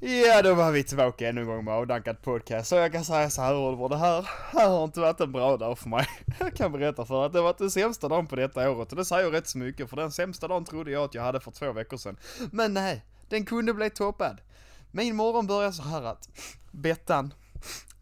Ja, 0.00 0.42
då 0.42 0.54
var 0.54 0.72
vi 0.72 0.84
tillbaka 0.84 1.28
ännu 1.28 1.40
en 1.40 1.46
gång 1.46 1.64
med 1.64 1.74
avdankat 1.74 2.22
podcast. 2.22 2.68
Så 2.68 2.74
jag 2.74 2.92
kan 2.92 3.04
säga 3.04 3.30
så 3.30 3.42
här 3.42 3.56
Oliver, 3.56 3.88
det 3.88 3.96
här, 3.96 4.28
här 4.52 4.68
har 4.68 4.84
inte 4.84 5.00
varit 5.00 5.20
en 5.20 5.32
bra 5.32 5.56
dag 5.56 5.78
för 5.78 5.88
mig. 5.88 6.06
Jag 6.40 6.54
kan 6.54 6.72
berätta 6.72 7.04
för 7.06 7.26
att 7.26 7.32
det 7.32 7.38
har 7.38 7.44
varit 7.44 7.58
den 7.58 7.70
sämsta 7.70 8.08
dagen 8.08 8.26
på 8.26 8.36
detta 8.36 8.70
året 8.70 8.90
och 8.90 8.96
det 8.96 9.04
säger 9.04 9.30
rätt 9.30 9.48
så 9.48 9.58
mycket 9.58 9.90
för 9.90 9.96
den 9.96 10.12
sämsta 10.12 10.48
dagen 10.48 10.64
trodde 10.64 10.90
jag 10.90 11.04
att 11.04 11.14
jag 11.14 11.22
hade 11.22 11.40
för 11.40 11.50
två 11.50 11.72
veckor 11.72 11.96
sedan. 11.96 12.16
Men 12.52 12.74
nej, 12.74 13.04
den 13.28 13.44
kunde 13.44 13.74
bli 13.74 13.90
toppad. 13.90 14.40
Min 14.90 15.16
morgon 15.16 15.46
börjar 15.46 15.72
så 15.72 15.82
här 15.82 16.02
att 16.02 16.28
Bettan, 16.72 17.34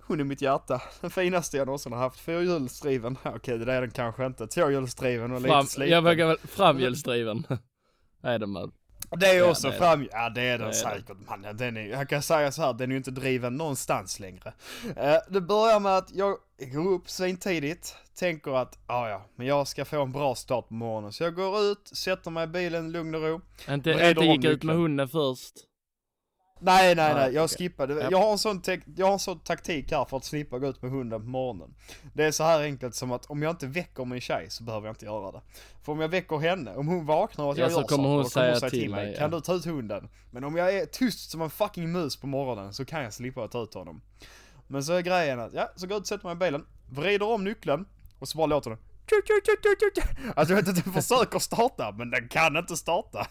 hon 0.00 0.20
är 0.20 0.24
mitt 0.24 0.42
hjärta. 0.42 0.82
Den 1.00 1.10
finaste 1.10 1.56
jag 1.56 1.66
någonsin 1.66 1.92
har 1.92 2.00
haft. 2.00 2.20
Fyrhjulsdriven. 2.20 3.18
Okej, 3.24 3.58
det 3.58 3.72
är 3.72 3.80
den 3.80 3.90
kanske 3.90 4.26
inte. 4.26 4.46
Tvåhjulsdriven 4.46 5.32
och 5.32 5.42
Fram, 5.42 5.60
lite 5.60 5.72
sliten. 5.72 5.92
jag 5.92 6.02
vågar 6.02 6.26
väl, 6.26 6.38
framhjulsdriven. 6.38 7.46
är 8.22 8.38
det 8.38 8.46
med. 8.46 8.70
Det 9.16 9.26
är 9.26 9.38
Ja, 9.38 9.50
också 9.50 9.68
det 9.68 9.74
är 9.74 9.78
fram, 9.78 10.08
ja 10.12 10.30
det 10.30 10.42
är 10.42 10.58
den 10.58 10.68
Det 10.68 10.74
säkert 10.74 11.16
man. 11.28 11.56
Den 11.56 11.76
är, 11.76 11.86
jag 11.86 12.08
kan 12.08 12.22
säga 12.22 12.52
så 12.52 12.62
här, 12.62 12.72
den 12.72 12.90
är 12.90 12.92
ju 12.92 12.96
inte 12.96 13.10
driven 13.10 13.56
någonstans 13.56 14.20
längre. 14.20 14.52
Eh, 14.96 15.16
det 15.28 15.40
börjar 15.40 15.80
med 15.80 15.96
att 15.96 16.10
jag 16.14 16.36
går 16.58 16.88
upp 16.92 17.10
svintidigt, 17.10 17.96
tänker 18.14 18.56
att, 18.56 18.78
ah, 18.86 19.08
ja 19.08 19.22
men 19.36 19.46
jag 19.46 19.68
ska 19.68 19.84
få 19.84 20.02
en 20.02 20.12
bra 20.12 20.34
start 20.34 20.68
på 20.68 20.74
morgonen. 20.74 21.12
Så 21.12 21.22
jag 21.24 21.34
går 21.34 21.60
ut, 21.60 21.90
sätter 21.92 22.30
mig 22.30 22.44
i 22.44 22.46
bilen, 22.46 22.92
lugn 22.92 23.14
och 23.14 23.22
ro. 23.22 23.40
Inte, 23.68 23.90
inte 23.90 24.24
gick 24.24 24.44
ut 24.44 24.62
med 24.62 24.76
hunden 24.76 25.08
först. 25.08 25.54
Nej, 26.64 26.94
nej, 26.94 27.14
nej, 27.14 27.34
jag 27.34 27.44
okej. 27.44 27.56
skippade. 27.56 27.94
Ja. 27.94 28.08
Jag 28.10 28.18
har, 28.18 28.32
en 28.32 28.38
sån 28.38 28.60
tek- 28.62 28.92
jag 28.96 29.06
har 29.06 29.12
en 29.12 29.18
sån 29.18 29.38
taktik 29.40 29.92
här 29.92 30.04
för 30.04 30.16
att 30.16 30.24
slippa 30.24 30.58
gå 30.58 30.66
ut 30.66 30.82
med 30.82 30.90
hunden 30.90 31.20
på 31.20 31.26
morgonen. 31.26 31.74
Det 32.12 32.24
är 32.24 32.30
så 32.30 32.44
här 32.44 32.62
enkelt 32.62 32.94
som 32.94 33.12
att 33.12 33.26
om 33.26 33.42
jag 33.42 33.50
inte 33.50 33.66
väcker 33.66 34.04
min 34.04 34.20
tjej 34.20 34.46
så 34.50 34.64
behöver 34.64 34.86
jag 34.86 34.92
inte 34.92 35.04
göra 35.04 35.32
det. 35.32 35.40
För 35.82 35.92
om 35.92 36.00
jag 36.00 36.08
väcker 36.08 36.38
henne, 36.38 36.74
om 36.76 36.88
hon 36.88 37.06
vaknar 37.06 37.44
och 37.44 37.50
att 37.52 37.58
Ja, 37.58 37.64
jag 37.64 37.72
så 37.72 37.80
gör 37.80 37.86
kommer 37.86 38.08
hon 38.08 38.24
saker, 38.30 38.52
då 38.52 38.58
säga 38.60 38.70
till 38.70 38.90
mig, 38.90 39.06
dig, 39.06 39.16
kan 39.16 39.30
ja. 39.30 39.36
du 39.36 39.40
ta 39.40 39.54
ut 39.54 39.64
hunden? 39.64 40.08
Men 40.30 40.44
om 40.44 40.56
jag 40.56 40.74
är 40.74 40.86
tyst 40.86 41.30
som 41.30 41.42
en 41.42 41.50
fucking 41.50 41.92
mus 41.92 42.16
på 42.16 42.26
morgonen 42.26 42.72
så 42.74 42.84
kan 42.84 43.02
jag 43.02 43.12
slippa 43.12 43.44
att 43.44 43.50
ta 43.50 43.62
ut 43.62 43.74
honom. 43.74 44.00
Men 44.66 44.84
så 44.84 44.92
är 44.92 45.00
grejen 45.00 45.40
att, 45.40 45.52
ja, 45.52 45.72
så 45.76 45.86
går 45.86 45.92
jag 45.94 45.98
ut 45.98 46.02
och 46.02 46.06
sätter 46.08 46.24
mig 46.24 46.32
i 46.32 46.36
bilen, 46.36 46.66
vrider 46.90 47.28
om 47.28 47.44
nyckeln 47.44 47.86
och 48.18 48.28
så 48.28 48.38
bara 48.38 48.46
låter 48.46 48.70
den 48.70 48.78
Alltså 50.36 50.54
jag 50.54 50.62
vet 50.62 50.68
att 50.68 50.84
den 50.84 51.02
försöker 51.02 51.38
starta, 51.38 51.92
men 51.92 52.10
den 52.10 52.28
kan 52.28 52.56
inte 52.56 52.76
starta. 52.76 53.26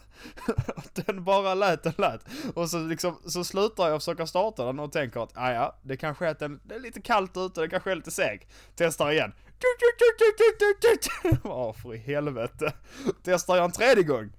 Den 0.93 1.23
bara 1.23 1.53
lät, 1.53 1.83
den 1.83 1.93
lät. 1.97 2.21
Och 2.55 2.69
så 2.69 2.79
liksom, 2.79 3.19
så 3.25 3.43
slutar 3.43 3.89
jag 3.89 3.99
försöka 4.01 4.27
starta 4.27 4.65
den 4.65 4.79
och 4.79 4.91
tänker 4.91 5.23
att, 5.23 5.31
"Ah, 5.37 5.51
ja, 5.51 5.79
det 5.83 5.97
kanske 5.97 6.25
är 6.25 6.29
att 6.31 6.39
den, 6.39 6.59
det 6.63 6.75
är 6.75 6.79
lite 6.79 7.01
kallt 7.01 7.37
ute, 7.37 7.61
det 7.61 7.69
kanske 7.69 7.91
är 7.91 7.95
lite 7.95 8.11
seg. 8.11 8.47
Testar 8.75 9.11
igen. 9.11 9.33
Ja, 11.43 11.73
för 11.73 11.93
i 11.93 11.97
helvete. 11.97 12.73
Testar 13.23 13.55
jag 13.55 13.65
en 13.65 13.71
tredje 13.71 14.03
gång. 14.03 14.31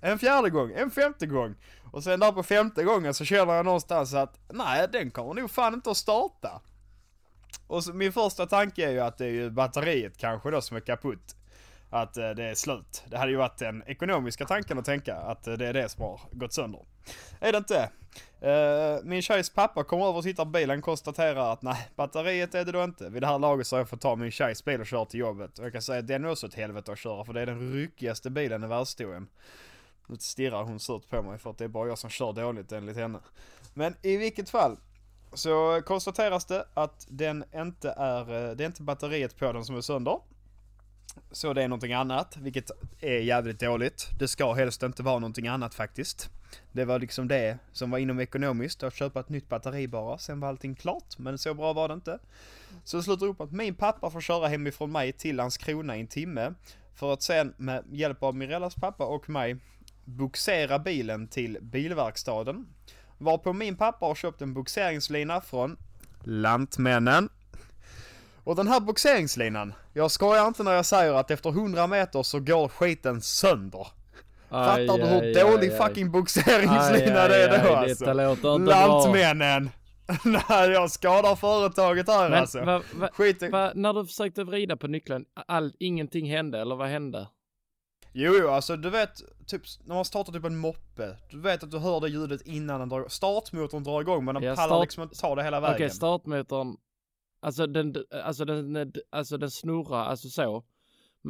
En 0.00 0.18
fjärde 0.18 0.50
gång, 0.50 0.72
en 0.72 0.90
femte 0.90 1.26
gång. 1.26 1.54
Och 1.92 2.04
sen 2.04 2.20
där 2.20 2.32
på 2.32 2.42
femte 2.42 2.84
gången 2.84 3.14
så 3.14 3.24
känner 3.24 3.54
jag 3.54 3.64
någonstans 3.64 4.14
att, 4.14 4.38
nej, 4.52 4.88
den 4.92 5.10
kommer 5.10 5.34
nog 5.34 5.50
fan 5.50 5.74
inte 5.74 5.90
att 5.90 5.96
starta. 5.96 6.60
Och 7.66 7.84
så, 7.84 7.92
min 7.92 8.12
första 8.12 8.46
tanke 8.46 8.86
är 8.86 8.90
ju 8.90 9.00
att 9.00 9.18
det 9.18 9.24
är 9.24 9.30
ju 9.30 9.50
batteriet 9.50 10.18
kanske 10.18 10.50
då 10.50 10.60
som 10.60 10.76
är 10.76 10.80
kaputt. 10.80 11.36
Att 11.90 12.16
eh, 12.16 12.30
det 12.30 12.44
är 12.44 12.54
slut. 12.54 13.04
Det 13.10 13.18
hade 13.18 13.30
ju 13.30 13.36
varit 13.36 13.58
den 13.58 13.82
ekonomiska 13.86 14.44
tanken 14.44 14.78
att 14.78 14.84
tänka 14.84 15.16
att 15.16 15.46
eh, 15.46 15.54
det 15.54 15.66
är 15.66 15.72
det 15.72 15.88
som 15.88 16.02
har 16.02 16.20
gått 16.32 16.52
sönder. 16.52 16.84
Är 17.40 17.52
det 17.52 17.58
inte? 17.58 17.90
Eh, 18.40 19.04
min 19.04 19.22
tjejs 19.22 19.50
pappa 19.50 19.84
kommer 19.84 20.04
över 20.04 20.18
och 20.18 20.24
tittar 20.24 20.44
på 20.44 20.50
bilen 20.50 20.78
och 20.78 20.84
konstaterar 20.84 21.52
att 21.52 21.62
nej, 21.62 21.88
batteriet 21.96 22.54
är 22.54 22.64
det 22.64 22.72
då 22.72 22.84
inte. 22.84 23.08
Vid 23.08 23.22
det 23.22 23.26
här 23.26 23.38
laget 23.38 23.66
så 23.66 23.76
har 23.76 23.80
jag 23.80 23.88
fått 23.88 24.00
ta 24.00 24.16
min 24.16 24.30
tjejs 24.30 24.64
bil 24.64 24.80
och 24.80 24.86
köra 24.86 25.04
till 25.04 25.20
jobbet. 25.20 25.58
Och 25.58 25.64
jag 25.64 25.72
kan 25.72 25.82
säga 25.82 25.98
att 25.98 26.06
den 26.06 26.24
är 26.24 26.30
också 26.30 26.46
ett 26.46 26.54
helvete 26.54 26.92
att 26.92 26.98
köra 26.98 27.24
för 27.24 27.32
det 27.32 27.40
är 27.40 27.46
den 27.46 27.72
ryckigaste 27.72 28.30
bilen 28.30 28.64
i 28.64 28.66
världshistorien. 28.66 29.28
Nu 30.06 30.16
stirrar 30.16 30.62
hon 30.62 30.80
surt 30.80 31.08
på 31.08 31.22
mig 31.22 31.38
för 31.38 31.50
att 31.50 31.58
det 31.58 31.64
är 31.64 31.68
bara 31.68 31.88
jag 31.88 31.98
som 31.98 32.10
kör 32.10 32.32
dåligt 32.32 32.72
enligt 32.72 32.96
henne. 32.96 33.18
Men 33.74 33.94
i 34.02 34.16
vilket 34.16 34.50
fall 34.50 34.76
så 35.32 35.82
konstateras 35.86 36.44
det 36.44 36.66
att 36.74 37.06
den 37.08 37.44
inte 37.54 37.90
är, 37.90 38.20
eh, 38.20 38.56
det 38.56 38.64
är 38.64 38.66
inte 38.66 38.82
batteriet 38.82 39.38
på 39.38 39.52
den 39.52 39.64
som 39.64 39.76
är 39.76 39.80
sönder. 39.80 40.20
Så 41.30 41.52
det 41.52 41.62
är 41.62 41.68
någonting 41.68 41.92
annat, 41.92 42.36
vilket 42.36 42.70
är 43.00 43.18
jävligt 43.18 43.60
dåligt. 43.60 44.08
Det 44.18 44.28
ska 44.28 44.52
helst 44.52 44.82
inte 44.82 45.02
vara 45.02 45.18
någonting 45.18 45.48
annat 45.48 45.74
faktiskt. 45.74 46.30
Det 46.72 46.84
var 46.84 46.98
liksom 46.98 47.28
det 47.28 47.58
som 47.72 47.90
var 47.90 47.98
inom 47.98 48.20
ekonomiskt, 48.20 48.82
att 48.82 48.94
köpa 48.94 49.20
ett 49.20 49.28
nytt 49.28 49.48
batteri 49.48 49.88
bara, 49.88 50.18
sen 50.18 50.40
var 50.40 50.48
allting 50.48 50.74
klart. 50.74 51.18
Men 51.18 51.38
så 51.38 51.54
bra 51.54 51.72
var 51.72 51.88
det 51.88 51.94
inte. 51.94 52.18
Så 52.84 52.96
det 52.96 53.02
slutar 53.02 53.26
upp 53.26 53.40
att 53.40 53.52
min 53.52 53.74
pappa 53.74 54.10
får 54.10 54.20
köra 54.20 54.48
hemifrån 54.48 54.92
mig 54.92 55.12
till 55.12 55.36
Landskrona 55.36 55.96
i 55.96 56.00
en 56.00 56.06
timme. 56.06 56.54
För 56.94 57.12
att 57.12 57.22
sen 57.22 57.54
med 57.56 57.84
hjälp 57.90 58.22
av 58.22 58.36
Mirellas 58.36 58.74
pappa 58.74 59.04
och 59.04 59.28
mig 59.30 59.56
boxera 60.04 60.78
bilen 60.78 61.28
till 61.28 61.58
bilverkstaden. 61.62 62.66
Varpå 63.18 63.52
min 63.52 63.76
pappa 63.76 64.06
har 64.06 64.14
köpt 64.14 64.42
en 64.42 64.54
boxeringslina 64.54 65.40
från 65.40 65.76
Lantmännen. 66.24 67.28
Och 68.44 68.56
den 68.56 68.68
här 68.68 68.80
boxeringslinan, 68.80 69.74
jag 69.92 70.10
skojar 70.10 70.46
inte 70.46 70.62
när 70.62 70.72
jag 70.72 70.86
säger 70.86 71.14
att 71.14 71.30
efter 71.30 71.50
100 71.50 71.86
meter 71.86 72.22
så 72.22 72.40
går 72.40 72.68
skiten 72.68 73.20
sönder. 73.20 73.86
Fattar 74.50 74.98
du 74.98 75.04
hur 75.04 75.34
dålig 75.34 75.76
fucking 75.76 76.10
boxeringslina 76.10 77.28
det 77.28 77.44
är 77.44 77.64
då 77.64 77.74
alltså? 77.74 78.04
Inte 78.04 78.42
bra. 78.42 78.58
Lantmännen! 78.58 79.70
Nej, 80.24 80.70
jag 80.70 80.90
skadar 80.90 81.36
företaget 81.36 82.08
här 82.08 82.30
Men 82.30 82.38
alltså. 82.38 82.64
va, 82.64 82.82
va, 82.94 83.08
Skiten... 83.12 83.50
va, 83.50 83.72
när 83.74 83.92
du 83.92 84.06
försökte 84.06 84.44
vrida 84.44 84.76
på 84.76 84.86
nyckeln, 84.86 85.24
all, 85.46 85.72
ingenting 85.78 86.30
hände, 86.30 86.60
eller 86.60 86.76
vad 86.76 86.88
hände? 86.88 87.28
Jo, 88.18 88.32
jo, 88.40 88.48
alltså 88.48 88.76
du 88.76 88.90
vet, 88.90 89.22
typ 89.46 89.62
när 89.84 89.94
man 89.94 90.04
startar 90.04 90.32
typ 90.32 90.44
en 90.44 90.56
moppe. 90.56 91.16
Du 91.30 91.40
vet 91.40 91.62
att 91.62 91.70
du 91.70 91.78
hör 91.78 92.00
det 92.00 92.08
ljudet 92.08 92.40
innan 92.42 92.80
den 92.80 92.88
drar 92.88 92.98
igång. 92.98 93.10
Startmotorn 93.10 93.82
drar 93.84 94.00
igång 94.00 94.24
men 94.24 94.34
den 94.34 94.44
Ja, 94.44 94.54
pallar 94.56 94.68
start- 94.76 94.84
liksom 94.86 95.02
inte 95.02 95.16
ta 95.20 95.34
det 95.34 95.42
hela 95.42 95.58
Okej, 95.58 95.72
vägen. 95.72 95.90
startmotorn, 95.90 96.76
alltså 97.40 97.66
den, 97.66 97.94
alltså 98.24 98.44
den, 98.44 98.92
alltså 99.10 99.38
den 99.38 99.50
snurrar, 99.50 100.04
alltså 100.04 100.28
så. 100.28 100.64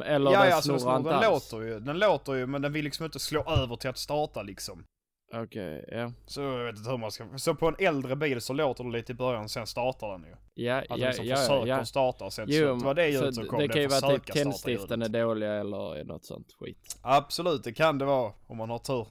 Eller 0.05 0.31
ja, 0.31 0.39
den 0.39 0.49
ja, 0.49 0.55
alltså 0.55 0.71
den, 0.71 0.79
snurrar 0.79 0.99
snurrar, 1.01 1.21
den 1.21 1.31
låter 1.31 1.61
ju, 1.61 1.79
den 1.79 1.99
låter 1.99 2.33
ju 2.33 2.45
men 2.47 2.61
den 2.61 2.73
vill 2.73 2.83
liksom 2.85 3.05
inte 3.05 3.19
slå 3.19 3.43
över 3.43 3.75
till 3.75 3.89
att 3.89 3.97
starta 3.97 4.41
liksom. 4.43 4.85
Okej, 5.33 5.85
ja. 5.91 6.11
Så 6.25 6.41
jag 6.41 6.65
vet 6.65 6.77
inte 6.77 6.89
hur 6.89 6.97
man 6.97 7.11
ska, 7.11 7.25
så 7.37 7.55
på 7.55 7.67
en 7.67 7.75
äldre 7.79 8.15
bil 8.15 8.41
så 8.41 8.53
låter 8.53 8.83
det 8.83 8.89
lite 8.89 9.11
i 9.11 9.15
början, 9.15 9.49
sen 9.49 9.67
startar 9.67 10.11
den 10.11 10.23
ju. 10.23 10.63
Ja, 10.63 10.77
Att 10.77 10.87
den 10.87 10.99
ja, 10.99 11.07
liksom 11.07 11.25
ja, 11.25 11.35
försöker 11.35 11.67
ja. 11.67 11.85
starta 11.85 12.31
sen 12.31 12.45
Jo, 12.49 12.67
så, 12.67 12.75
det 12.75 12.85
var 12.85 12.93
det 12.93 13.07
ljudet 13.07 13.35
som 13.35 13.47
kom. 13.47 13.59
det 13.59 13.67
den 13.67 13.73
kan 13.73 13.81
ju 13.81 13.87
vara 13.87 14.01
typ 14.01 14.23
starta 14.23 14.33
tändstiften 14.33 15.01
är 15.01 15.09
dåliga 15.09 15.53
eller 15.53 16.03
något 16.03 16.25
sånt 16.25 16.53
skit. 16.59 16.97
Absolut, 17.01 17.63
det 17.63 17.73
kan 17.73 17.97
det 17.97 18.05
vara 18.05 18.33
om 18.47 18.57
man 18.57 18.69
har 18.69 18.79
tur. 18.79 19.07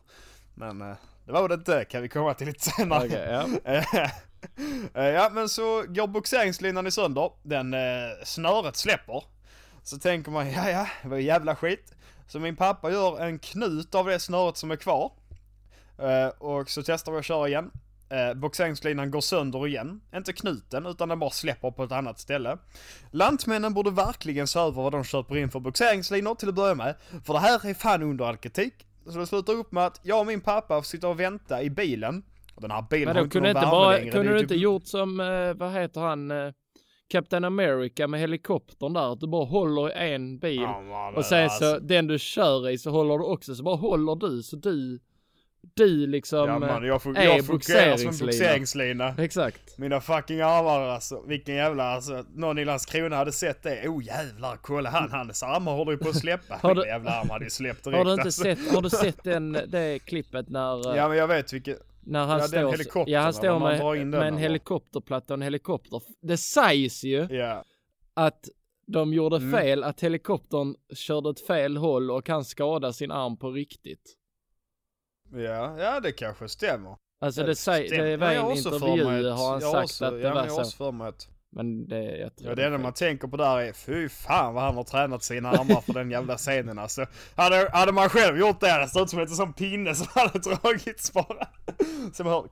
Men 0.54 0.82
eh, 0.82 0.96
det 1.26 1.32
var 1.32 1.48
det 1.48 1.54
inte, 1.54 1.84
kan 1.84 2.02
vi 2.02 2.08
komma 2.08 2.34
till 2.34 2.46
lite 2.46 2.60
senare. 2.70 3.06
Okej, 3.06 3.28
ja. 3.64 4.10
Eh, 4.94 5.04
ja 5.04 5.30
men 5.32 5.48
så 5.48 5.84
går 5.88 6.06
boxeringslinan 6.06 6.86
i 6.86 6.90
sönder, 6.90 7.30
den 7.42 7.74
eh, 7.74 7.80
snöret 8.24 8.76
släpper. 8.76 9.24
Så 9.82 9.98
tänker 9.98 10.30
man, 10.30 10.50
ja 10.50 10.70
ja, 10.70 10.88
det 11.02 11.08
var 11.08 11.16
jävla 11.16 11.56
skit. 11.56 11.94
Så 12.28 12.38
min 12.38 12.56
pappa 12.56 12.90
gör 12.90 13.20
en 13.20 13.38
knut 13.38 13.94
av 13.94 14.06
det 14.06 14.18
snöret 14.18 14.56
som 14.56 14.70
är 14.70 14.76
kvar. 14.76 15.12
Eh, 15.98 16.28
och 16.38 16.70
så 16.70 16.82
testar 16.82 17.12
vi 17.12 17.18
att 17.18 17.24
köra 17.24 17.48
igen. 17.48 17.70
Eh, 18.10 18.34
boxeringslinan 18.34 19.10
går 19.10 19.20
sönder 19.20 19.66
igen. 19.66 20.00
Inte 20.16 20.32
knuten, 20.32 20.86
utan 20.86 21.08
den 21.08 21.18
bara 21.18 21.30
släpper 21.30 21.70
på 21.70 21.84
ett 21.84 21.92
annat 21.92 22.18
ställe. 22.18 22.58
Lantmännen 23.10 23.74
borde 23.74 23.90
verkligen 23.90 24.46
se 24.46 24.58
över 24.58 24.82
vad 24.82 24.92
de 24.92 25.04
köper 25.04 25.36
in 25.36 25.50
för 25.50 25.60
boxeringslinor 25.60 26.34
till 26.34 26.48
att 26.48 26.54
börja 26.54 26.74
med. 26.74 26.94
För 27.24 27.32
det 27.32 27.38
här 27.38 27.68
är 27.70 27.74
fan 27.74 28.02
under 28.02 28.24
all 28.24 28.36
kritik. 28.36 28.74
Så 29.06 29.18
det 29.18 29.26
slutar 29.26 29.52
upp 29.52 29.72
med 29.72 29.86
att 29.86 30.00
jag 30.02 30.20
och 30.20 30.26
min 30.26 30.40
pappa 30.40 30.82
sitter 30.82 31.08
och 31.08 31.20
vänta 31.20 31.62
i 31.62 31.70
bilen. 31.70 32.22
Och 32.54 32.62
den 32.62 32.70
här 32.70 32.84
bilen 32.90 33.06
Men 33.06 33.16
har 33.16 33.22
inte 33.22 33.32
kunde 33.32 33.52
någon 33.52 33.62
inte 33.62 33.70
bara, 33.70 33.90
längre. 33.90 34.10
Kunde 34.10 34.28
du 34.28 34.34
ju 34.34 34.40
inte 34.40 34.54
typ- 34.54 34.62
gjort 34.62 34.86
som, 34.86 35.20
eh, 35.20 35.54
vad 35.54 35.72
heter 35.72 36.00
han, 36.00 36.30
eh, 36.30 36.52
Captain 37.08 37.44
America 37.44 38.06
med 38.06 38.20
helikoptern 38.20 38.92
där, 38.92 39.12
att 39.12 39.20
du 39.20 39.26
bara 39.28 39.44
håller 39.44 40.02
i 40.02 40.14
en 40.14 40.38
bil. 40.38 40.60
Ja, 40.60 40.82
man, 40.82 41.14
och 41.14 41.24
sen 41.24 41.44
alltså. 41.44 41.74
så, 41.74 41.78
den 41.78 42.06
du 42.06 42.18
kör 42.18 42.68
i 42.68 42.78
så 42.78 42.90
håller 42.90 43.18
du 43.18 43.24
också, 43.24 43.54
så 43.54 43.62
bara 43.62 43.76
håller 43.76 44.14
du, 44.16 44.42
så 44.42 44.56
du, 44.56 45.00
du 45.74 46.06
liksom, 46.06 46.38
Ja 46.48 46.58
man, 46.58 46.86
jag, 46.86 47.00
fun- 47.00 47.18
är 47.18 47.24
jag 47.24 47.46
fungerar 47.46 47.96
som 47.96 48.06
en 48.08 48.16
boxeringslina. 48.16 48.26
boxeringslina. 48.26 49.14
exakt. 49.18 49.78
Mina 49.78 50.00
fucking 50.00 50.40
armar 50.40 50.80
alltså, 50.80 51.22
vilken 51.26 51.54
jävla 51.54 51.84
alltså, 51.84 52.24
någon 52.34 52.58
i 52.58 52.64
Landskrona 52.64 53.16
hade 53.16 53.32
sett 53.32 53.62
det. 53.62 53.88
Oh 53.88 54.04
jävlar, 54.04 54.56
kolla 54.62 54.90
han, 54.90 55.10
hans 55.10 55.42
armar 55.42 55.72
håller 55.72 55.92
ju 55.92 55.98
på 55.98 56.08
att 56.08 56.16
släppa. 56.16 56.54
Har 56.62 56.74
du- 56.74 56.86
jävla 56.86 57.10
armar 57.10 57.32
hade 57.32 57.44
ju 57.44 57.50
släppt 57.50 57.84
direkt 57.84 57.98
Har 57.98 58.04
du 58.04 58.10
inte 58.10 58.22
alltså. 58.22 58.42
sett, 58.42 58.74
har 58.74 58.82
du 58.82 58.90
sett 58.90 59.24
den, 59.24 59.52
det 59.52 59.98
klippet 59.98 60.48
när, 60.48 60.90
eh, 60.90 60.96
Ja 60.96 61.08
men 61.08 61.18
jag 61.18 61.28
vet 61.28 61.52
vilket, 61.52 61.78
när 62.00 62.24
han 62.26 62.38
ja, 62.38 62.46
står, 62.46 63.04
ja 63.08 63.20
han 63.20 63.32
står 63.34 63.58
med, 63.58 64.06
med 64.06 64.28
en 64.28 64.36
helikopterplatta 64.36 65.34
och 65.34 65.38
en 65.38 65.42
helikopter. 65.42 66.00
Det 66.22 66.36
sägs 66.36 67.04
ju 67.04 67.26
ja. 67.30 67.64
att 68.14 68.48
de 68.86 69.12
gjorde 69.14 69.36
Mm. 69.36 69.52
fel, 69.60 69.84
att 69.84 70.00
helikoptern 70.00 70.74
körde 70.94 71.30
ett 71.30 71.46
fel 71.46 71.76
håll 71.76 72.10
och 72.10 72.24
kan 72.24 72.44
skada 72.44 72.92
sin 72.92 73.10
arm 73.10 73.36
på 73.36 73.50
riktigt. 73.50 74.16
Ja, 75.32 75.78
ja 75.78 76.00
det 76.00 76.12
kanske 76.12 76.48
stämmer. 76.48 76.96
Alltså 77.20 77.42
det, 77.42 77.56
säg, 77.56 77.88
det 77.88 78.10
Ja, 78.10 78.16
var 78.16 78.32
en 78.32 78.56
intervju 78.56 79.30
har 79.30 79.50
han 79.50 79.60
sagt 79.60 79.84
också, 79.84 80.04
att 80.04 80.12
det 80.12 80.20
ja, 80.20 80.34
var 80.34 80.44
jag 80.44 80.50
har 80.50 80.56
så. 80.56 80.60
också 80.60 80.76
för 80.76 80.92
mig 80.92 81.08
att, 81.08 81.28
Men 81.56 81.88
det, 81.88 82.16
jag 82.16 82.36
tror 82.36 82.48
Ja, 82.50 82.54
det 82.54 82.64
enda 82.66 82.78
man 82.78 82.92
tänker 82.92 83.28
på 83.28 83.36
där 83.36 83.58
är 83.58 83.72
fy 83.72 84.08
fan 84.08 84.54
vad 84.54 84.62
han 84.64 84.76
har 84.76 84.84
tränat 84.84 85.22
sina 85.22 85.50
armar 85.50 85.80
för 85.80 85.92
den 85.92 86.10
jävla 86.10 86.36
scenen 86.36 86.78
alltså. 86.78 87.06
Hade, 87.34 87.68
hade 87.72 87.92
man 87.92 88.08
själv 88.08 88.38
gjort 88.38 88.60
det, 88.60 88.78
det 88.80 88.88
stod 88.88 89.02
ut 89.02 89.10
som 89.10 89.18
en 89.20 89.28
sån 89.28 89.52
pinne 89.52 89.94
som 89.94 90.06
hade 90.14 90.38
dragits 90.38 91.12
bara. 91.12 91.48
Så 92.12 92.24
man 92.24 92.32
hör, 92.32 92.44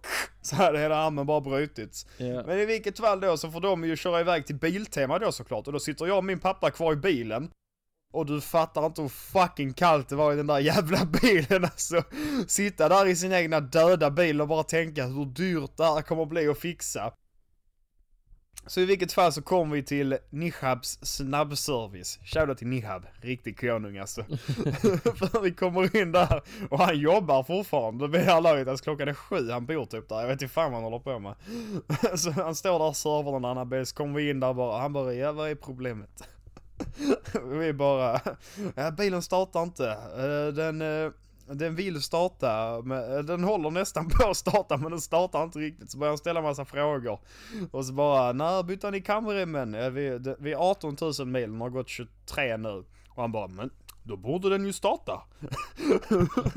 så 0.43 0.57
hade 0.57 0.79
hela 0.79 0.97
armen 0.97 1.27
bara 1.27 1.41
brutits. 1.41 2.07
Ja. 2.17 2.43
Men 2.47 2.59
i 2.59 2.65
vilket 2.67 2.99
fall 3.01 3.21
då 3.21 3.37
så 3.37 3.51
får 3.51 3.61
de 3.61 3.85
ju 3.85 3.97
köra 3.97 4.21
iväg 4.21 4.47
till 4.47 4.57
Biltema 4.57 5.19
då 5.19 5.33
såklart 5.33 5.67
och 5.67 5.73
då 5.73 5.81
sitter 5.81 6.07
jag 6.07 6.17
och 6.17 6.25
min 6.25 6.41
pappa 6.41 6.71
kvar 6.71 6.93
i 6.93 6.97
bilen. 6.97 7.51
Och 8.15 8.27
du 8.27 8.41
fattar 8.41 8.87
inte 8.87 9.03
hur 9.03 9.09
fucking 9.09 9.73
kallt 9.73 10.09
det 10.09 10.17
var 10.17 10.33
i 10.33 10.37
den 10.37 10.47
där 10.47 10.59
jävla 10.59 11.05
bilen 11.23 11.65
alltså. 11.65 12.03
Sitta 12.47 12.89
där 12.89 13.07
i 13.07 13.17
sin 13.17 13.33
egna 13.33 13.61
döda 13.61 14.11
bil 14.11 14.41
och 14.41 14.49
bara 14.49 14.63
tänka 14.63 15.07
hur 15.07 15.25
dyrt 15.25 15.77
det 15.77 15.85
här 15.85 16.03
kommer 16.03 16.23
att 16.23 16.29
bli 16.29 16.49
att 16.49 16.59
fixa. 16.59 17.13
Så 18.67 18.81
i 18.81 18.85
vilket 18.85 19.13
fall 19.13 19.33
så 19.33 19.43
kom 19.43 19.71
vi 19.71 19.83
till 19.83 20.19
Nihabs 20.31 20.99
snabbservice. 21.03 22.19
Shoutout 22.25 22.59
till 22.59 22.67
Nihab, 22.67 23.07
riktig 23.21 23.61
konung 23.61 23.99
alltså. 23.99 24.23
För 25.15 25.41
vi 25.41 25.53
kommer 25.53 25.97
in 25.97 26.13
där 26.13 26.43
och 26.71 26.79
han 26.79 26.99
jobbar 26.99 27.43
fortfarande 27.43 28.09
vid 28.09 28.21
det 28.21 28.25
här 28.25 28.41
laget, 28.41 28.69
alltså 28.69 28.85
klockan 28.85 29.09
är 29.09 29.15
sju, 29.15 29.51
han 29.51 29.67
bor 29.67 29.87
typ 29.87 30.09
där, 30.09 30.21
jag 30.21 30.29
vet 30.29 30.43
inte 30.43 30.55
fan 30.55 30.73
vad 30.73 30.83
han 30.83 30.93
håller 30.93 31.05
på 31.05 31.19
med. 31.19 31.35
Så 32.19 32.31
han 32.31 32.55
står 32.55 32.79
där 32.79 32.87
och 32.87 32.97
servar 32.97 33.33
någon 33.33 33.45
annan 33.45 33.69
bil, 33.69 33.87
så 33.87 33.97
kommer 33.97 34.15
vi 34.15 34.31
in 34.31 34.41
där 34.41 34.55
bara, 34.55 34.81
han 34.81 34.93
bara, 34.93 35.15
ja 35.15 35.33
vad 35.33 35.51
är 35.51 35.55
problemet? 35.55 36.29
Vi 37.45 37.73
bara, 37.73 38.21
ja 38.75 38.91
bilen 38.91 39.23
startar 39.23 39.63
inte, 39.63 39.91
Eh, 39.91 40.55
den, 40.55 40.83
eh, 40.83 41.11
den 41.47 41.75
vill 41.75 42.03
starta, 42.03 42.81
men 42.85 43.17
eh, 43.17 43.19
den 43.19 43.45
håller 43.45 43.71
nästan 43.71 44.09
på 44.21 44.29
att 44.29 44.37
starta 44.37 44.77
men 44.77 44.91
den 44.91 45.01
startar 45.01 45.45
inte 45.45 45.59
riktigt. 45.59 45.91
Så 45.91 45.99
börjar 45.99 46.11
han 46.11 46.19
ställa 46.19 46.43
massa 46.43 46.65
frågor. 46.65 47.19
Och 47.71 47.85
så 47.87 47.93
bara, 47.93 48.33
när 48.33 48.63
bytte 48.63 48.91
ni 48.91 49.01
kamremmen? 49.01 49.95
Vi, 49.95 50.21
vi 50.39 50.53
är 50.53 50.57
18 50.71 50.97
000 51.01 51.27
mil, 51.27 51.51
den 51.51 51.61
har 51.61 51.71
gått 51.71 51.89
23 51.89 52.57
nu. 52.57 52.85
Och 53.09 53.23
han 53.23 53.33
bara, 53.33 53.49
men 53.49 53.71
då 54.03 54.17
borde 54.17 54.51
den 54.51 54.67
ju 54.67 54.73
starta. 54.73 55.23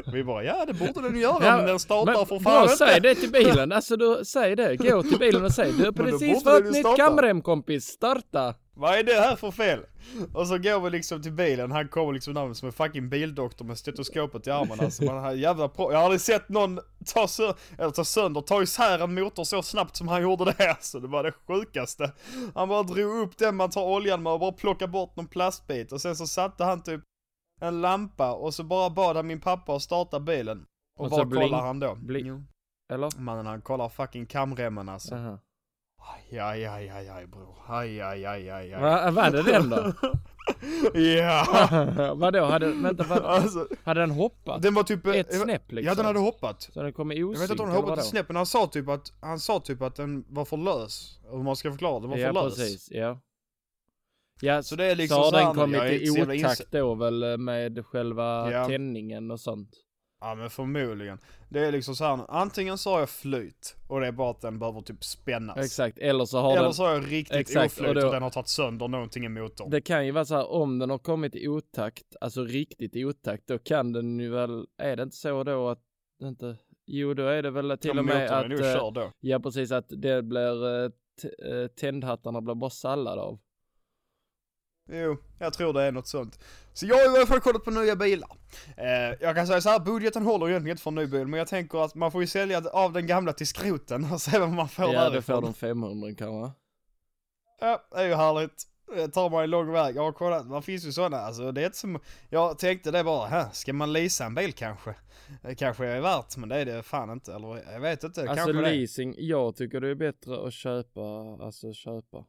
vi 0.14 0.24
bara, 0.24 0.44
ja 0.44 0.66
det 0.66 0.74
borde 0.74 1.02
den 1.02 1.16
ju 1.16 1.22
göra 1.22 1.46
Ja, 1.46 1.58
men 1.58 1.66
den 1.66 1.80
startar 1.80 2.14
Men 2.14 2.26
för 2.26 2.40
fan 2.40 2.70
säg 2.70 2.96
inte. 2.98 3.10
det 3.10 3.16
till 3.16 3.32
bilen. 3.32 3.72
Alltså 3.72 3.98
du, 3.98 4.26
säg 4.26 4.56
det. 4.56 4.76
Gå 4.76 5.04
till 5.04 5.20
bilen 5.20 5.46
och 5.46 5.52
säg 5.52 5.74
du 5.74 5.86
har 5.86 5.92
precis 5.92 6.44
fått 6.44 6.72
nytt 6.72 6.96
kamrem 6.98 7.42
kompis. 7.42 7.86
Starta. 7.86 8.56
Vad 8.80 8.96
är 9.00 9.04
det 9.04 9.14
här 9.14 9.36
för 9.36 9.52
fel? 9.52 9.86
Och 10.34 10.48
så 10.48 10.58
går 10.58 10.80
vi 10.80 10.90
liksom 10.90 11.22
till 11.22 11.32
bilen, 11.32 11.72
han 11.72 11.88
kommer 11.88 12.14
liksom 12.14 12.34
där 12.34 12.54
som 12.54 12.66
en 12.68 12.72
fucking 12.74 13.10
bildoktor 13.10 13.66
med 13.66 13.78
stetoskopet 13.78 14.48
i 14.48 14.52
armen 14.52 14.80
alltså. 14.80 15.04
Man 15.04 15.18
har 15.24 15.32
jävla 15.34 15.68
pro- 15.70 15.92
Jag 15.92 15.98
har 15.98 16.04
aldrig 16.06 16.22
sett 16.22 16.50
någon 16.50 16.76
ta, 17.06 17.26
sö- 17.26 17.56
eller 17.78 17.92
ta 17.92 18.04
sönder, 18.04 18.42
ta 18.42 18.62
isär 18.64 19.00
en 19.00 19.14
motor 19.14 19.44
så 19.44 19.62
snabbt 19.62 19.96
som 19.96 20.08
han 20.08 20.22
gjorde 20.22 20.46
det 20.58 20.70
alltså. 20.70 21.00
Det 21.00 21.08
var 21.08 21.24
det 21.24 21.32
sjukaste. 21.48 22.12
Han 22.56 22.70
bara 22.70 22.84
drog 22.84 23.18
upp 23.18 23.38
den 23.38 23.56
man 23.56 23.70
tar 23.70 23.84
oljan 23.84 24.24
med 24.24 24.34
och 24.34 24.40
bara 24.40 24.52
plockade 24.52 24.92
bort 24.92 25.16
någon 25.16 25.28
plastbit 25.28 25.92
och 25.92 26.02
sen 26.02 26.16
så 26.16 26.28
satte 26.28 26.64
han 26.64 26.84
typ 26.84 27.02
en 27.62 27.82
lampa 27.82 28.32
och 28.34 28.54
så 28.54 28.64
bara 28.64 28.90
bad 28.90 29.16
han 29.16 29.28
min 29.28 29.42
pappa 29.42 29.76
att 29.76 29.82
starta 29.82 30.20
bilen. 30.20 30.66
Och, 31.00 31.06
Och 31.06 31.12
vad 31.12 31.34
kollar 31.34 31.62
han 31.62 31.80
då? 31.80 31.96
blink-. 31.96 32.46
Eller? 32.94 33.20
Mannen 33.20 33.46
han 33.46 33.62
kollar 33.62 33.90
fucking 33.90 34.26
kamremmen 34.26 34.90
alltså. 34.90 35.16
Aha. 35.16 35.40
Aj, 36.14 36.40
aj, 36.40 36.66
aj, 36.66 36.90
aj, 36.90 37.10
aj 37.10 37.26
bror. 37.28 37.56
Aj, 37.68 38.02
aj, 38.02 38.26
aj, 38.26 38.50
aj, 38.50 38.74
aj. 38.74 38.82
Va, 38.82 39.12
var 39.12 39.32
det 39.32 39.44
den 39.44 39.70
då? 39.70 39.94
Ja! 40.94 41.46
Vadå, 42.16 42.46
hade, 42.46 42.72
vänta, 42.72 43.04
vad, 43.04 43.18
Alltså, 43.26 43.68
hade 43.84 44.00
den 44.00 44.12
hoppat? 44.12 44.62
den 44.62 44.74
var 44.74 44.84
typ... 44.84 45.08
Ett 45.08 45.34
snäpp 45.42 45.72
liksom? 45.72 45.88
Ja 45.88 45.96
den 45.96 46.06
hade 46.06 46.20
hoppat. 46.20 46.62
Så 46.74 46.84
den 46.84 46.94
kom 46.94 47.12
i 47.12 47.20
Jag 47.20 47.30
osynk 47.30 47.44
vet 47.44 47.52
inte 47.52 47.64
om 47.64 47.70
den 47.70 47.78
hoppat 47.78 48.00
ett 48.00 48.06
snäpp 48.06 48.30
men 48.30 48.36
han 48.36 48.46
sa 48.46 48.68
typ 48.68 48.90
att, 48.90 49.14
han 49.22 49.40
sa 49.40 49.60
typ 49.60 49.82
att 49.82 49.96
den 49.96 50.26
var 50.30 50.46
för 50.46 50.58
lös. 50.58 51.20
Hur 51.32 51.44
man 51.44 51.56
ska 51.56 51.72
förklara, 51.72 52.00
den 52.00 52.10
var 52.10 52.18
Ja 52.18 52.34
för 52.34 52.44
lös. 52.44 52.56
precis, 52.56 52.88
ja. 52.92 53.20
Ja, 54.42 54.64
Så 54.64 54.76
det 54.76 54.86
är 54.86 54.96
liksom 54.96 55.16
så 55.18 55.24
har 55.24 55.32
den 55.46 55.54
kommit 55.56 55.78
jag 55.78 55.94
i 55.94 56.10
otakt 56.44 56.72
då 56.72 56.96
väl 56.96 57.24
eh, 57.24 57.38
med 57.38 57.86
själva 57.86 58.52
Ja. 58.52 58.68
tändningen 58.68 59.32
och 59.32 59.40
sånt? 59.40 59.70
Ja 60.22 60.36
men 60.36 60.50
förmodligen. 60.50 61.20
Det 61.50 61.60
är 61.66 61.72
liksom 61.72 61.96
så 61.96 62.04
här, 62.04 62.20
antingen 62.30 62.78
så 62.78 62.92
har 62.92 63.00
jag 63.00 63.10
flyt 63.10 63.76
och 63.88 64.00
det 64.02 64.08
är 64.08 64.12
bara 64.12 64.32
att 64.32 64.42
den 64.42 64.60
behöver 64.60 64.82
typ 64.82 65.04
spännas. 65.04 65.58
Exakt, 65.58 65.98
eller 65.98 66.26
så 66.26 66.40
har 66.40 66.52
Eller 66.52 66.62
den... 66.64 66.74
så 66.74 66.84
har 66.86 66.94
jag 66.94 67.12
riktigt 67.12 67.38
Exakt, 67.38 67.80
och 67.80 67.84
oflyt 67.86 67.96
och, 67.98 68.02
då- 68.04 68.12
den 68.12 68.24
har 68.24 68.30
tagit 68.30 68.48
sönder 68.48 68.88
någonting 68.88 69.26
i 69.26 69.30
motorn. 69.30 69.70
Det 69.70 69.82
kan 69.82 70.06
ju 70.06 70.12
vara 70.12 70.26
så 70.26 70.36
här, 70.36 70.52
om 70.52 70.80
den 70.80 70.90
har 70.90 70.98
kommit 70.98 71.36
i 71.36 71.48
otakt, 71.48 72.16
alltså 72.22 72.44
riktigt 72.44 72.96
i 72.96 73.06
otakt, 73.06 73.48
då 73.48 73.60
kan 73.60 73.94
den 73.94 74.20
ju 74.20 74.30
väl, 74.30 74.66
är 74.78 74.96
det 74.96 75.04
inte 75.04 75.16
så 75.18 75.44
då 75.44 75.70
att 75.70 75.82
inte, 76.24 76.56
jo 76.86 77.14
då 77.14 77.24
är 77.24 77.44
det 77.44 77.52
väl 77.52 77.78
till 77.78 77.92
Ja, 77.94 78.00
och 78.00 78.06
med 78.06 78.22
motorn 78.22 78.38
är 78.38 78.44
att, 78.44 78.50
nog 78.50 78.60
eh, 78.60 78.74
körd 78.74 78.94
då. 78.94 79.12
ja 79.20 79.40
precis 79.40 79.72
att 79.72 79.86
det 79.90 80.22
blir, 80.24 80.66
eh, 80.84 80.92
eh, 81.52 81.68
tändhattarna 81.68 82.42
blir 82.42 82.56
bara 82.56 82.70
sallad 82.70 83.20
av. 83.20 83.40
Jo, 84.88 85.18
jag 85.40 85.54
tror 85.54 85.74
det 85.74 85.84
är 85.84 85.92
något 85.92 86.08
sånt. 86.08 86.40
Så 86.74 86.86
jag 86.86 86.96
har 86.96 87.16
i 87.16 87.18
alla 87.18 87.26
fall 87.26 87.40
kollat 87.40 87.64
på 87.64 87.72
nya 87.72 87.96
bilar. 87.96 88.30
Eh, 88.78 89.18
jag 89.20 89.36
kan 89.36 89.48
säga 89.48 89.62
så 89.62 89.70
här, 89.70 89.80
budgeten 89.80 90.24
håller 90.24 90.50
egentligen 90.50 90.74
inte 90.74 90.84
för 90.84 90.92
en 90.92 90.96
ny 90.96 91.06
bil, 91.06 91.28
men 91.28 91.38
jag 91.38 91.48
tänker 91.48 91.86
att 91.86 91.96
man 91.96 92.12
får 92.12 92.22
ju 92.22 92.28
sälja 92.28 92.62
av 92.70 92.94
den 92.94 93.08
gamla 93.08 93.34
till 93.34 93.48
skroten 93.48 94.12
och 94.12 94.22
se 94.22 94.40
vad 94.40 94.50
man 94.50 94.70
får 94.70 94.94
ja, 94.94 95.04
det 95.04 95.10
därifrån. 95.10 95.36
får 95.36 95.42
de 95.42 95.54
500 95.54 96.08
kanske. 96.18 96.52
Ja, 97.60 97.88
det 97.92 97.98
är 97.98 98.08
ju 98.08 98.16
härligt. 98.16 98.64
Det 98.96 99.08
tar 99.08 99.30
man 99.30 99.44
en 99.44 99.50
lång 99.50 99.72
väg. 99.72 99.96
Jag 99.96 100.04
har 100.04 100.12
kollat, 100.12 100.48
man 100.48 100.64
finns 100.64 100.86
ju 100.86 100.92
sådana, 100.92 101.18
alltså 101.18 101.52
det 101.52 101.62
är 101.62 101.66
inte 101.66 101.78
som, 101.78 102.00
jag 102.30 102.60
tänkte 102.60 102.92
det 102.92 103.04
bara, 103.04 103.28
här, 103.28 103.50
ska 103.52 103.74
man 103.74 103.94
leasa 103.94 104.26
en 104.26 104.36
bil 104.36 104.54
kanske? 104.54 104.96
Det 105.42 105.56
kanske 105.56 105.86
är 105.86 106.02
värt, 106.02 106.38
men 106.38 106.50
det 106.50 106.56
är 106.56 106.66
det 106.66 106.84
fan 106.84 107.10
inte, 107.10 107.34
eller 107.34 107.72
jag 107.74 107.80
vet 107.80 108.04
inte, 108.04 108.22
Alltså 108.22 108.36
kanske 108.36 108.54
det 108.54 108.72
leasing, 108.72 109.16
jag 109.18 109.56
tycker 109.56 109.82
det 109.82 109.90
är 109.90 109.96
bättre 109.96 110.48
att 110.48 110.54
köpa, 110.54 111.02
alltså 111.42 111.74
köpa. 111.74 112.26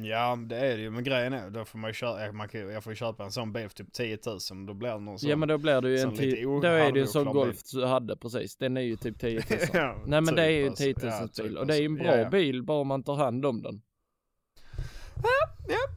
Ja, 0.00 0.38
det 0.46 0.56
är 0.56 0.76
det 0.76 0.82
ju, 0.82 0.90
men 0.90 1.04
grejen 1.04 1.32
är, 1.32 1.50
då 1.50 1.64
får 1.64 1.78
man 1.78 1.90
ju 1.90 1.94
köra, 1.94 2.32
man 2.32 2.48
kan, 2.48 2.60
jag 2.60 2.84
får 2.84 2.92
ju 2.92 2.96
köpa 2.96 3.24
en 3.24 3.32
sån 3.32 3.52
bil 3.52 3.68
för 3.68 3.74
typ 3.74 3.92
10 3.92 4.18
000, 4.50 4.66
då 4.66 4.74
blir 4.74 4.90
det 4.90 4.98
någon 4.98 5.18
sån. 5.18 5.30
Ja 5.30 5.36
men 5.36 5.48
då 5.48 5.58
blir 5.58 5.80
det 5.80 5.90
ju 5.90 5.98
en 5.98 6.10
ti- 6.12 6.60
då 6.62 6.68
är 6.68 6.92
det 6.92 6.98
ju 7.00 7.06
sån 7.06 7.24
bil. 7.24 7.32
Golf 7.32 7.56
du 7.72 7.84
hade 7.84 8.16
precis, 8.16 8.56
den 8.56 8.76
är 8.76 8.80
ju 8.80 8.96
typ 8.96 9.18
10 9.20 9.34
000. 9.50 9.58
Ja, 9.72 9.96
Nej 10.06 10.20
men 10.20 10.34
det 10.34 10.42
är 10.42 10.48
ju 10.50 10.66
en 10.66 10.74
typ, 10.74 11.00
10 11.00 11.12
alltså. 11.12 11.42
000 11.42 11.52
Ja, 11.54 11.54
bil 11.54 11.56
typ, 11.56 11.60
och 11.60 11.66
det 11.66 11.74
är 11.74 11.80
ju 11.80 11.86
en 11.86 11.92
alltså. 11.92 12.04
bra 12.04 12.16
Ja, 12.16 12.22
ja. 12.22 12.30
bil 12.30 12.62
bara 12.62 12.84
man 12.84 13.02
tar 13.02 13.16
hand 13.16 13.46
om 13.46 13.62
den. 13.62 13.80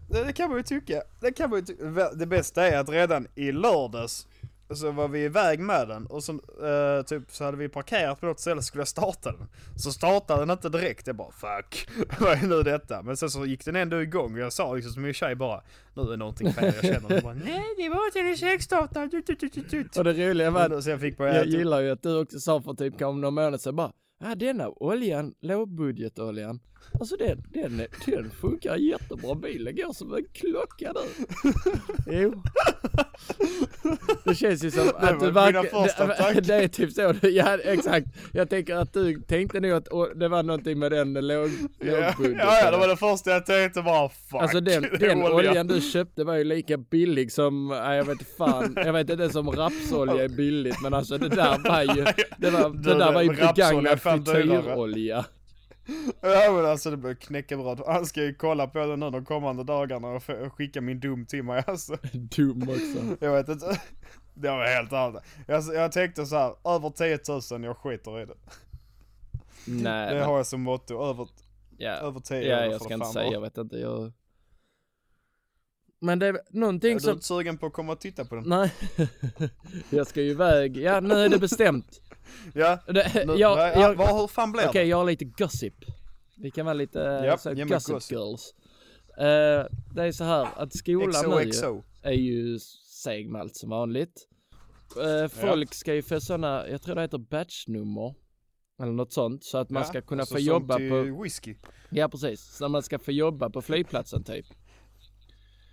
Det, 0.09 0.24
det 0.24 0.33
kan 0.33 0.50
man 0.50 0.57
ju 0.59 0.63
tycka. 0.63 1.01
Det 1.21 1.31
kan 1.31 1.50
man 1.50 1.59
ju 1.59 1.65
tycka. 1.65 1.83
Det 2.15 2.25
bästa 2.25 2.68
är 2.68 2.77
att 2.80 2.89
redan 2.89 3.27
i 3.36 3.51
lördags 3.51 4.27
så 4.76 4.92
var 4.92 5.08
vi 5.08 5.24
iväg 5.24 5.60
med 5.60 5.88
den 5.88 6.06
och 6.06 6.24
så 6.24 6.32
eh, 6.34 7.06
typ 7.06 7.24
så 7.32 7.44
hade 7.44 7.58
vi 7.58 7.70
parkerat 7.70 8.20
på 8.20 8.26
något 8.26 8.40
ställe 8.40 8.62
så 8.62 8.66
skulle 8.66 8.82
jag 8.82 8.88
starta 8.88 9.32
den. 9.32 9.48
Så 9.76 9.92
startade 9.92 10.42
den 10.42 10.50
inte 10.50 10.70
direkt, 10.70 11.08
jag 11.08 11.16
bara 11.16 11.32
fuck, 11.32 11.90
vad 12.20 12.44
är 12.44 12.48
nu 12.48 12.64
detta? 12.64 13.02
Men 13.02 13.18
sen 13.18 13.30
så 13.30 13.46
gick 13.46 13.66
den 13.66 13.76
ändå 13.76 14.02
igång 14.02 14.34
och 14.34 14.40
jag 14.40 14.54
sa 14.54 14.74
liksom 14.74 14.94
som 14.94 15.04
min 15.04 15.14
tjej 15.14 15.36
bara, 15.36 15.62
nu 15.94 16.02
är 16.02 16.18
någonting 16.18 16.54
fel, 16.54 16.74
jag 16.76 16.86
känner 16.94 17.10
det 17.10 17.22
bara, 17.22 17.34
nej 17.34 17.64
det 17.78 17.90
var 17.90 18.06
inte 18.06 18.20
en 18.20 18.26
tut. 19.70 19.98
Och 19.98 20.04
det 20.04 20.30
roliga 20.30 20.52
var 20.52 20.70
att 20.70 20.86
jag 20.86 21.02
jag 21.18 21.46
gillar 21.46 21.80
ju 21.80 21.92
att 21.92 22.04
du 22.04 22.22
också 22.22 22.40
sa 22.40 22.62
för 22.62 22.74
typ 22.74 22.98
kanske 22.98 23.22
någon 23.22 23.34
månad 23.34 23.62
sedan 23.62 23.76
bara 23.76 23.92
Ja 24.24 24.36
denna 24.36 24.70
oljan, 24.70 25.34
lågbudgetoljan. 25.42 26.60
Alltså 27.00 27.16
den, 27.16 27.44
den, 27.54 27.88
den 28.06 28.32
funkar 28.42 28.76
jättebra. 28.76 29.36
Bilen 29.36 29.76
går 29.76 29.94
som 29.94 30.14
en 30.14 30.26
klocka 30.34 30.94
nu. 30.94 31.28
Jo. 32.08 32.44
Det 34.24 34.36
känns 34.36 34.64
ju 34.64 34.72
som 34.72 34.86
Det 34.86 34.94
att 34.98 35.20
du 35.20 35.32
verkar- 35.32 36.42
det, 36.42 36.54
är 36.56 36.68
typ 36.68 36.92
så. 36.92 37.14
Ja 37.28 37.58
exakt. 37.58 38.08
Jag 38.34 38.50
tänker 38.50 38.76
att 38.76 38.94
du 38.94 39.22
tänkte 39.22 39.60
nog 39.60 39.72
att 39.72 39.88
det 40.16 40.28
var 40.28 40.44
någonting 40.44 40.80
med 40.80 40.92
den 40.92 41.14
låg, 41.14 41.50
ja, 41.80 41.92
lågbudget. 41.92 42.38
ja, 42.40 42.60
ja, 42.64 42.72
det 42.72 42.78
var 42.78 42.88
det 42.88 42.98
första 42.98 43.32
jag 43.32 43.46
tänkte 43.46 43.82
bara 43.82 44.10
fuck. 44.10 44.42
Alltså 44.42 44.60
den, 44.60 44.82
den 45.00 45.24
olja. 45.24 45.36
oljan 45.36 45.68
du 45.68 45.82
köpte 45.82 46.24
var 46.24 46.36
ju 46.36 46.44
lika 46.44 46.78
billig 46.78 47.32
som, 47.32 47.70
jag 47.70 48.04
vet 48.06 48.12
inte 48.12 48.26
fan, 48.38 48.74
jag 48.76 48.94
vet 48.94 49.10
inte 49.10 49.30
som 49.30 49.52
rapsolja 49.52 50.24
är 50.24 50.30
billigt 50.30 50.82
men 50.84 50.94
alltså 50.94 51.18
det 51.18 51.30
där 51.30 51.70
var 51.70 51.82
ju, 51.96 52.06
det, 52.38 52.50
var, 52.50 52.70
det 52.70 52.94
där 52.98 53.14
var 53.14 53.22
ju 53.22 53.30
begagnad 53.30 54.02
frityrolja. 54.02 55.26
Ja 56.21 56.51
men 56.53 56.65
alltså 56.65 56.91
det 56.91 56.98
blir 56.98 57.13
knäckebröd. 57.13 57.81
Han 57.88 58.05
ska 58.05 58.24
ju 58.24 58.33
kolla 58.33 58.67
på 58.67 58.86
det 58.86 58.95
nu 58.95 59.10
de 59.10 59.25
kommande 59.25 59.63
dagarna 59.63 60.07
och 60.07 60.24
skicka 60.53 60.81
min 60.81 61.00
dom 61.00 61.25
till 61.25 61.43
mig 61.43 61.63
alltså. 61.67 61.98
Dum 62.13 62.69
också. 62.69 63.25
Jag 63.25 63.33
vet 63.33 63.50
inte. 63.50 63.81
Det 64.33 64.50
var 64.50 64.65
helt 64.65 64.91
ärligt. 64.91 65.21
Jag, 65.48 65.63
jag 65.75 65.91
tänkte 65.91 66.25
så 66.25 66.36
här, 66.36 66.75
över 66.75 66.89
10 66.89 67.19
000, 67.57 67.63
jag 67.63 67.77
skiter 67.77 68.21
i 68.21 68.25
det. 68.25 68.36
Nej 69.65 70.10
Det 70.10 70.15
men, 70.15 70.24
har 70.24 70.38
jag 70.38 70.48
som 70.48 70.62
motto, 70.62 71.03
över, 71.10 71.27
ja, 71.77 71.91
över 71.91 72.19
10 72.19 72.41
ja 72.41 72.55
det 72.60 72.65
jag 72.71 72.81
ska 72.81 72.93
inte 72.93 73.05
säga, 73.05 73.24
vara. 73.24 73.33
jag 73.33 73.41
vet 73.41 73.57
inte, 73.57 73.77
jag... 73.77 74.12
Men 76.00 76.19
det 76.19 76.27
är 76.27 76.39
någonting 76.50 76.91
Är 76.91 76.95
du 76.95 77.00
som, 77.00 77.12
inte 77.12 77.25
sugen 77.25 77.57
på 77.57 77.65
att 77.65 77.74
komma 77.74 77.91
och 77.93 78.00
titta 78.00 78.25
på 78.25 78.36
den? 78.36 78.43
nej, 78.48 78.74
jag 79.89 80.07
ska 80.07 80.21
ju 80.21 80.29
iväg, 80.29 80.77
ja 80.77 81.00
nu 81.00 81.13
är 81.13 81.29
det 81.29 81.39
bestämt. 81.39 82.01
Ja? 82.54 82.80
Det, 82.88 83.26
jag, 83.38 83.56
vad- 83.56 83.76
jag, 83.76 83.96
vad, 83.96 84.20
hur 84.22 84.28
fan 84.28 84.52
blev 84.52 84.68
Okej, 84.70 84.88
jag 84.88 84.98
har 84.98 85.06
lite 85.06 85.26
gossip. 85.26 85.76
Vi 86.38 86.52
kan 86.52 86.66
vara 86.66 86.74
lite 86.74 87.00
Japp, 87.00 87.40
så, 87.40 87.50
ge 87.50 87.66
mig 87.66 87.74
gossip, 87.74 87.94
gossip. 87.94 88.12
girls. 88.12 88.54
Eh, 89.18 89.66
det 89.96 90.04
är 90.04 90.12
så 90.12 90.24
här 90.24 90.48
att 90.56 90.76
skolan 90.76 91.30
nu 91.30 91.44
ju 91.44 91.82
är 92.02 92.12
ju 92.12 92.60
seg 93.04 93.30
med 93.30 93.42
allt 93.42 93.56
som 93.56 93.70
vanligt. 93.70 94.28
Eh, 95.04 95.28
folk 95.28 95.74
ska 95.74 95.94
ju 95.94 96.02
få 96.02 96.20
sådana, 96.22 96.68
jag 96.68 96.82
tror 96.82 96.96
det 96.96 97.02
heter 97.02 97.18
batchnummer. 97.18 98.16
Eller 98.82 98.92
något 98.92 99.14
sånt. 99.14 99.44
Så 99.44 99.58
att 99.58 99.70
man 99.70 99.82
Ja, 99.82 99.88
ska 99.88 100.02
kunna 100.02 100.22
alltså 100.22 100.36
få 100.36 100.40
jobba 100.42 100.78
på, 100.78 101.22
whisky. 101.24 101.56
ja 101.90 102.10
precis. 102.10 102.42
Så 102.58 102.70
man 102.70 102.84
ska 102.84 103.00
få 103.00 103.12
jobba 103.12 103.50
på 103.50 103.62
flygplatsen 103.62 104.24
typ. 104.24 104.46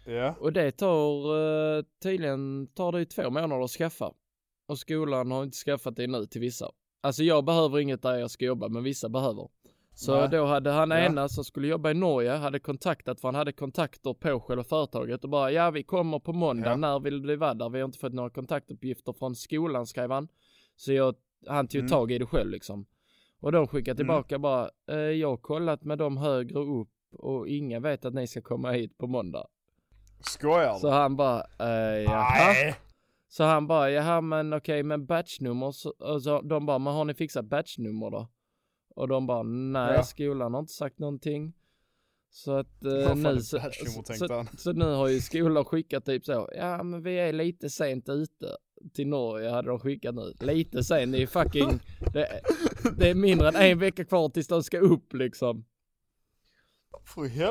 Ja. 0.07 0.35
Och 0.41 0.53
det 0.53 0.71
tar 0.73 1.37
uh, 1.37 1.85
tydligen 2.03 2.67
tar 2.67 2.93
det 2.93 2.99
ju 2.99 3.05
två 3.05 3.31
månader 3.31 3.65
att 3.65 3.71
skaffa. 3.71 4.13
Och 4.69 4.79
skolan 4.79 5.31
har 5.31 5.43
inte 5.43 5.57
skaffat 5.57 5.97
det 5.97 6.07
nu 6.07 6.27
till 6.27 6.41
vissa. 6.41 6.71
Alltså 7.01 7.23
jag 7.23 7.45
behöver 7.45 7.79
inget 7.79 8.03
där 8.03 8.15
jag 8.19 8.31
ska 8.31 8.45
jobba, 8.45 8.69
men 8.69 8.83
vissa 8.83 9.09
behöver. 9.09 9.49
Så 9.95 10.21
Nej. 10.21 10.29
då 10.29 10.45
hade 10.47 10.71
han 10.71 10.91
Ja. 10.91 10.99
ena 10.99 11.29
som 11.29 11.45
skulle 11.45 11.69
jobba 11.69 11.91
i 11.91 11.95
Norge, 11.95 12.31
hade 12.31 12.59
kontaktat, 12.59 13.21
för 13.21 13.29
han 13.29 13.35
hade 13.35 13.53
kontakter 13.53 14.15
på 14.15 14.41
själva 14.41 14.65
företaget 14.65 15.25
och 15.25 15.31
bara 15.31 15.51
ja 15.53 15.71
vi 15.71 15.83
kommer 15.83 16.19
på 16.19 16.33
måndag, 16.33 16.71
Ja. 16.71 16.77
när 16.77 17.01
vill 17.01 17.23
du 17.23 17.37
vara 17.37 17.55
där? 17.55 17.69
Vi 17.69 17.79
har 17.81 17.85
inte 17.87 17.99
fått 17.99 18.13
några 18.13 18.31
kontaktuppgifter 18.31 19.13
från 19.13 19.35
skolan 19.35 19.87
skrev 19.87 20.11
han. 20.11 20.29
Så 20.77 20.93
jag, 20.93 21.15
han 21.47 21.69
tog 21.69 21.79
Mm. 21.79 21.91
tag 21.91 22.13
i 22.13 22.19
det 22.19 22.27
själv 22.27 22.51
liksom. 22.51 22.87
Och 23.41 23.53
de 23.53 23.67
skickade 23.69 23.97
tillbaka 23.97 24.39
bara, 24.39 24.71
eh, 24.91 24.97
jag 24.97 25.29
har 25.29 25.37
kollat 25.37 25.85
med 25.85 25.99
dem 25.99 26.17
högre 26.17 26.59
upp 26.59 26.89
och 27.13 27.49
ingen 27.49 27.83
vet 27.83 28.05
att 28.05 28.15
ni 28.15 28.27
ska 28.27 28.41
komma 28.43 28.71
hit 28.71 28.99
på 28.99 29.07
måndag. 29.07 29.47
Skojar? 30.21 30.75
Så 30.79 30.89
han 30.91 31.17
bara, 31.17 31.41
eh, 31.59 32.03
jaha. 32.03 32.29
Nej! 32.39 32.75
Så 33.29 33.45
han 33.45 33.67
bara, 33.67 33.91
jaha 33.91 34.21
men 34.21 34.53
okej 34.53 34.83
men 34.83 35.07
batchnummer, 35.07 35.73
så, 35.73 35.93
så, 36.23 36.41
de 36.41 36.67
bara, 36.67 36.79
men 36.79 36.93
har 36.93 37.05
ni 37.05 37.15
fixat 37.15 37.45
batchnummer 37.45 38.11
då? 38.11 38.29
Och 38.95 39.09
de 39.09 39.27
bara, 39.27 39.43
nej 39.43 39.95
Ja. 39.95 40.03
skolan 40.03 40.55
har 40.55 40.61
inte 40.61 40.73
sagt 40.73 40.99
någonting. 40.99 41.53
Så 42.31 42.53
att 42.53 42.85
eh, 42.85 43.17
nu 43.17 43.41
så, 43.41 43.61
så, 44.19 44.45
så 44.59 44.73
nu 44.73 44.85
har 44.85 45.09
ju 45.09 45.21
skolan 45.21 45.65
skickat 45.65 46.05
typ 46.05 46.25
så, 46.25 46.49
ja 46.57 46.83
men 46.83 47.03
vi 47.03 47.19
är 47.19 47.33
lite 47.33 47.71
sent 47.71 48.09
ute. 48.09 48.57
Till 48.95 49.09
Norge 49.09 49.51
hade 49.51 49.69
de 49.69 49.79
skickat 49.81 50.15
nu. 50.15 50.33
Lite 50.41 50.85
sent, 50.85 51.13
det 51.13 51.23
är 51.23 51.27
fucking, 51.27 51.81
det, 52.13 52.41
det 52.99 53.11
är 53.11 53.15
mindre 53.15 53.49
än 53.49 53.57
en 53.57 53.79
vecka 53.79 54.05
kvar 54.05 54.29
tills 54.29 54.49
de 54.49 54.63
ska 54.63 54.79
upp 54.79 55.13
liksom. 55.15 55.65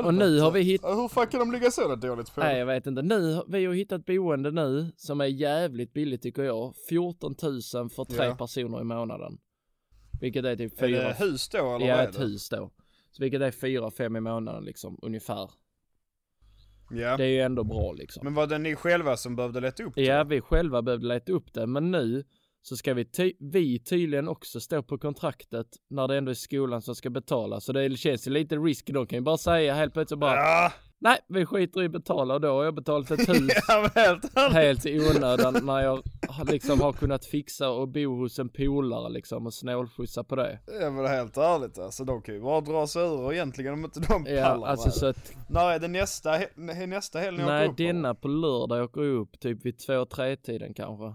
Och 0.04 0.14
nu 0.14 0.40
har 0.40 0.50
vi 0.50 0.60
hitt- 0.60 0.80
Ja, 0.82 0.94
Hur 0.94 1.08
fan 1.08 1.26
kan 1.26 1.40
de 1.40 1.52
ligga 1.52 1.70
så 1.70 1.94
dåligt 1.96 2.34
på? 2.34 2.40
Nej 2.40 2.58
jag 2.58 2.66
vet 2.66 2.86
inte. 2.86 3.02
Nu, 3.02 3.42
vi 3.48 3.64
har 3.64 3.74
hittat 3.74 4.04
boende 4.04 4.50
nu 4.50 4.92
som 4.96 5.20
är 5.20 5.24
jävligt 5.26 5.92
billigt 5.92 6.22
tycker 6.22 6.42
jag. 6.42 6.74
14 6.88 7.34
000 7.42 7.60
för 7.90 8.04
tre 8.04 8.26
Ja. 8.26 8.34
personer 8.36 8.80
i 8.80 8.84
månaden. 8.84 9.38
Vilket 10.20 10.44
är 10.44 10.56
typ 10.56 10.72
Är 10.82 10.86
fyra, 10.86 11.02
det 11.08 11.14
hus 11.18 11.48
då 11.48 11.58
eller 11.58 11.86
ja 11.86 11.96
vad 11.96 12.04
är 12.04 12.08
ett 12.08 12.16
det? 12.16 12.22
hus 12.22 12.48
då. 12.48 12.70
Så 13.10 13.22
vilket 13.22 13.40
är 13.42 13.50
fyra, 13.50 13.90
fem 13.90 14.16
i 14.16 14.20
månaden 14.20 14.64
liksom 14.64 14.98
ungefär. 15.02 15.50
Ja. 16.90 17.16
Det 17.16 17.24
är 17.24 17.28
ju 17.28 17.40
ändå 17.40 17.64
bra 17.64 17.92
liksom. 17.92 18.20
Men 18.24 18.34
var 18.34 18.46
det 18.46 18.58
ni 18.58 18.74
själva 18.76 19.16
som 19.16 19.36
behövde 19.36 19.60
leta 19.60 19.82
upp 19.82 19.94
det? 19.94 20.02
Ja 20.02 20.24
vi 20.24 20.40
själva 20.40 20.82
behövde 20.82 21.06
leta 21.06 21.32
upp 21.32 21.54
det 21.54 21.66
men 21.66 21.90
nu 21.90 22.24
så 22.62 22.76
ska 22.76 22.94
vi, 22.94 23.04
ty- 23.04 23.34
vi 23.40 23.78
tydligen 23.78 24.28
också 24.28 24.60
stå 24.60 24.82
på 24.82 24.98
kontraktet 24.98 25.66
när 25.90 26.08
det 26.08 26.16
ändå 26.16 26.30
är 26.30 26.34
skolan 26.34 26.82
som 26.82 26.94
ska 26.94 27.10
betala. 27.10 27.60
Så 27.60 27.72
det 27.72 27.96
känns 27.98 28.26
ju 28.26 28.30
lite 28.30 28.56
risky. 28.56 28.92
De 28.92 29.06
kan 29.06 29.16
ju 29.18 29.22
bara 29.22 29.38
säga 29.38 29.74
helt 29.74 29.92
plötsligt 29.92 30.20
bara 30.20 30.34
Ja, 30.36 30.72
nej 31.00 31.18
vi 31.28 31.46
skiter 31.46 31.82
i 31.82 31.86
att 31.86 31.92
betala 31.92 32.34
och 32.34 32.40
då 32.40 32.48
har 32.48 32.64
jag 32.64 32.74
betalat 32.74 33.10
ett 33.10 33.28
hus. 33.28 33.50
ja 33.68 33.90
helt 33.94 34.38
helt 34.52 34.86
i 34.86 34.98
onödan 35.16 35.56
när 35.62 35.80
jag 35.80 36.02
har- 36.28 36.44
liksom 36.52 36.80
har 36.80 36.92
kunnat 36.92 37.24
fixa 37.24 37.70
och 37.70 37.88
bo 37.88 38.16
hos 38.16 38.38
en 38.38 38.48
polare 38.48 39.08
liksom 39.12 39.46
och 39.46 39.54
snålskjutsa 39.54 40.24
på 40.24 40.36
det. 40.36 40.58
Ja 40.80 40.90
men 40.90 41.06
helt 41.06 41.36
ärligt 41.36 41.78
alltså, 41.78 42.04
de 42.04 42.22
kan 42.22 42.34
ju 42.34 42.40
bara 42.40 42.60
dra 42.60 42.86
sig 42.86 43.02
ur 43.02 43.32
egentligen 43.32 43.72
om 43.72 43.84
inte 43.84 44.00
de 44.00 44.06
pallar 44.24 44.32
Ja, 44.36 44.66
alltså 44.66 44.90
så 44.90 45.06
att, 45.06 45.32
När 45.50 45.70
är 45.72 45.78
det 45.78 45.88
nästa, 45.88 46.38
nästa 46.86 47.18
helg 47.18 47.36
ni 47.38 47.42
åker 47.44 47.52
nej 47.52 47.68
upp? 47.68 47.76
denna 47.76 48.14
på 48.14 48.28
lördag 48.28 48.84
åker 48.84 49.02
jag 49.02 49.14
upp 49.20 49.40
typ 49.40 49.64
vid 49.66 49.78
två, 49.78 50.04
tre 50.04 50.36
tiden 50.36 50.74
kanske. 50.74 51.14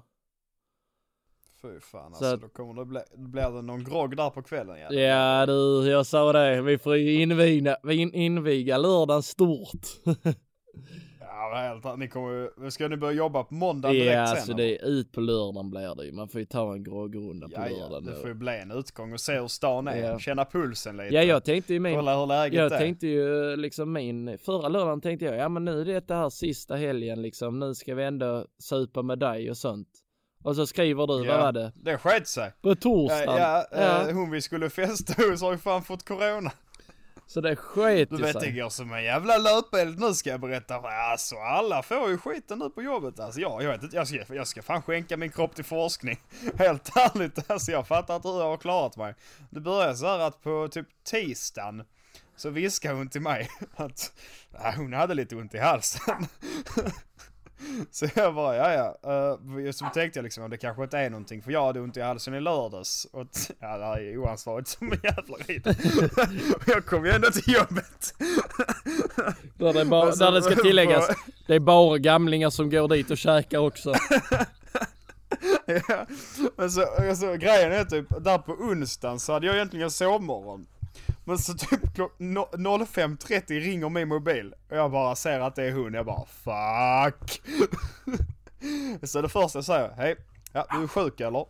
Fy 1.64 1.80
fan 1.80 2.14
Så 2.14 2.26
alltså, 2.26 2.38
då 2.48 2.54
kommer 2.54 2.74
det 2.82 2.86
bli, 2.86 3.00
blir 3.18 3.52
det 3.56 3.62
någon 3.62 3.84
grogg 3.84 4.18
där 4.18 4.30
på 4.30 4.42
kvällen 4.42 4.78
ja. 4.80 4.94
Ja 4.94 5.46
du, 5.46 5.90
jag 5.90 6.06
sa 6.06 6.34
det, 6.34 6.62
vi 6.62 6.78
får 6.78 6.96
ju 6.98 7.22
inviga, 7.22 7.78
vi 7.84 7.96
in, 7.96 8.14
inviga 8.14 8.78
lördagen 8.78 9.24
stort. 9.24 9.82
Ja 11.20 11.56
helt 11.56 12.00
ni 12.00 12.08
kommer 12.08 12.70
ska 12.70 12.88
ni 12.88 12.98
börja 12.98 13.14
jobba 13.14 13.44
på 13.44 13.54
måndag 13.54 13.90
direkt 13.92 14.14
ja 14.14 14.26
sen? 14.28 14.36
alltså 14.38 14.52
eller? 14.52 14.64
det 14.64 14.78
är 14.82 14.86
ut 14.88 15.12
på 15.12 15.22
lördagen 15.22 15.70
blir 15.70 15.96
det 15.96 16.06
ju, 16.06 16.12
man 16.12 16.28
får 16.30 16.40
ju 16.40 16.46
ta 16.46 16.74
en 16.74 16.84
groggrunda 16.84 17.48
på 17.48 17.54
Ja, 17.56 17.68
ja, 17.70 17.78
lördagen. 17.78 18.06
det 18.06 18.12
då. 18.12 18.18
får 18.18 18.28
ju 18.30 18.34
bli 18.36 18.58
en 18.60 18.72
utgång 18.72 19.14
och 19.14 19.20
se 19.20 19.40
hur 19.40 19.48
stan 19.48 19.88
är, 19.88 19.98
Ja. 20.04 20.20
känna 20.20 20.46
pulsen 20.46 20.98
lite. 20.98 21.16
Ja 21.16 21.24
jag 21.24 21.44
tänkte 21.44 21.74
ju 21.74 21.80
min 21.80 21.96
Kolla 21.96 22.20
hur 22.20 22.26
läget 22.28 22.54
Jag 22.60 22.72
är. 22.74 22.78
tänkte 22.78 23.08
ju 23.08 23.56
liksom 23.56 23.94
min, 23.94 24.38
förra 24.38 24.68
lördagen 24.68 25.02
tänkte 25.02 25.26
jag, 25.26 25.36
ja 25.38 25.50
men 25.50 25.66
nu 25.66 25.82
är 25.82 25.86
det 25.86 26.08
det 26.08 26.16
här 26.16 26.30
sista 26.30 26.76
helgen 26.76 27.22
liksom, 27.22 27.60
nu 27.60 27.76
ska 27.76 27.96
vi 27.96 28.04
ändå 28.04 28.46
supa 28.60 29.02
med 29.02 29.20
dig 29.20 29.50
och 29.50 29.58
sånt. 29.58 29.88
Och 30.44 30.56
så 30.56 30.68
skriver 30.68 31.08
du, 31.08 31.26
Ja. 31.26 31.32
vad 31.38 31.42
var 31.46 31.52
det? 31.52 31.72
Det 31.76 31.98
sket 31.98 32.28
sig. 32.28 32.52
På 32.62 32.76
torsdagen. 32.76 33.38
Ja, 33.38 33.66
ja, 33.72 33.78
Ja. 33.78 34.10
eh, 34.10 34.16
hon 34.16 34.32
vi 34.32 34.42
skulle 34.42 34.70
festa 34.70 35.14
hos 35.30 35.42
har 35.42 35.52
ju 35.52 35.58
fan 35.58 35.84
fått 35.84 36.06
corona. 36.08 36.52
Så 37.28 37.42
det 37.42 37.56
sket 37.56 38.10
Du 38.10 38.18
vet 38.18 38.40
det 38.40 38.52
går 38.52 38.70
som 38.70 38.94
en 38.94 39.04
jävla 39.04 39.38
löpeld 39.38 40.00
nu 40.00 40.14
ska 40.14 40.30
jag 40.30 40.40
berätta. 40.40 40.76
Alltså 41.12 41.36
alla 41.36 41.84
får 41.84 42.10
ju 42.10 42.18
skiten 42.18 42.60
nu 42.60 42.70
på 42.70 42.82
jobbet. 42.82 43.20
Alltså 43.20 43.40
jag, 43.40 43.64
jag 43.64 43.70
vet 43.72 43.84
inte, 43.84 43.96
jag 43.96 44.08
ska, 44.08 44.34
jag 44.36 44.48
ska 44.48 44.62
fan 44.62 44.82
skänka 44.82 45.18
min 45.18 45.30
kropp 45.32 45.56
till 45.56 45.66
forskning. 45.66 46.20
Helt 46.58 46.98
ärligt 46.98 47.52
alltså 47.52 47.72
jag 47.72 47.88
fattar 47.88 48.16
inte 48.16 48.28
hur 48.28 48.40
jag 48.40 48.50
har 48.50 48.58
klarat 48.58 48.98
mig. 48.98 49.16
Det 49.50 49.60
började 49.60 49.96
så 49.96 50.06
här 50.06 50.20
att 50.20 50.42
på 50.44 50.68
typ 50.72 50.88
tisdagen 51.04 51.84
så 52.36 52.50
viskade 52.50 52.96
hon 52.96 53.10
till 53.10 53.22
mig 53.22 53.50
att 53.76 54.12
ja, 54.54 54.74
hon 54.78 54.94
hade 54.94 55.14
lite 55.14 55.36
ont 55.36 55.54
i 55.54 55.60
halsen. 55.60 56.28
Så 57.92 58.08
jag 58.16 58.36
bara, 58.36 58.56
ja 58.56 58.98
ja. 59.04 59.12
Uh, 59.12 59.72
så 59.72 59.86
tänkte 59.94 60.20
jag 60.20 60.24
liksom, 60.24 60.50
det 60.50 60.58
kanske 60.58 60.84
inte 60.84 60.98
är 60.98 61.10
någonting 61.10 61.42
för 61.42 61.52
jag 61.52 61.66
hade 61.66 61.80
ont 61.80 61.98
i 61.98 62.02
halsen 62.02 62.34
i 62.34 62.42
lördags. 62.42 63.08
Och 63.12 63.28
ja, 63.60 63.78
det 63.78 63.86
här 63.86 64.00
är 64.00 64.18
oansvarigt 64.18 64.68
som 64.68 64.92
en 64.92 65.00
jävla 65.04 65.38
skit. 65.38 65.68
jag 66.68 66.86
kom 66.86 67.06
ju 67.06 67.12
ändå 67.12 67.32
till 67.32 67.54
jobbet. 67.54 68.14
Där 69.58 69.74
det, 69.74 69.86
bara, 69.86 70.16
där 70.16 70.32
det 70.32 70.42
ska 70.42 70.56
tilläggas, 70.56 71.10
det 71.48 71.56
är 71.56 71.60
bara 71.60 71.98
gamlingar 71.98 72.50
som 72.50 72.70
går 72.70 72.88
dit 72.88 73.12
och 73.12 73.18
käkar 73.18 73.58
också. 73.58 73.94
ja. 75.66 76.06
Men 76.58 76.72
så, 76.72 76.86
alltså, 77.10 77.34
grejen 77.36 77.72
är 77.72 77.86
typ, 77.86 78.06
där 78.24 78.38
på 78.38 78.52
onsdagen 78.52 79.20
så 79.20 79.34
hade 79.34 79.46
jag 79.46 79.56
egentligen 79.56 79.92
sovmorgon. 79.92 80.66
Men 81.26 81.38
så 81.38 81.54
typ 81.54 81.96
klock 81.96 82.16
no- 82.20 82.86
05.30 82.86 83.60
ringer 83.60 83.90
min 83.90 84.08
mobil 84.08 84.54
och 84.70 84.78
jag 84.78 84.92
bara 84.92 85.16
ser 85.16 85.40
att 85.40 85.56
det 85.56 85.64
är 85.64 85.72
hon. 85.72 85.94
Jag 85.94 86.06
bara 86.06 86.26
fuck. 86.26 87.42
så 89.04 89.22
det 89.22 89.30
första 89.30 89.58
jag 89.58 89.66
säger, 89.66 89.92
hej, 89.98 90.16
ja 90.52 90.66
du 90.72 90.84
är 90.84 90.88
sjuk 90.88 91.20
eller? 91.20 91.46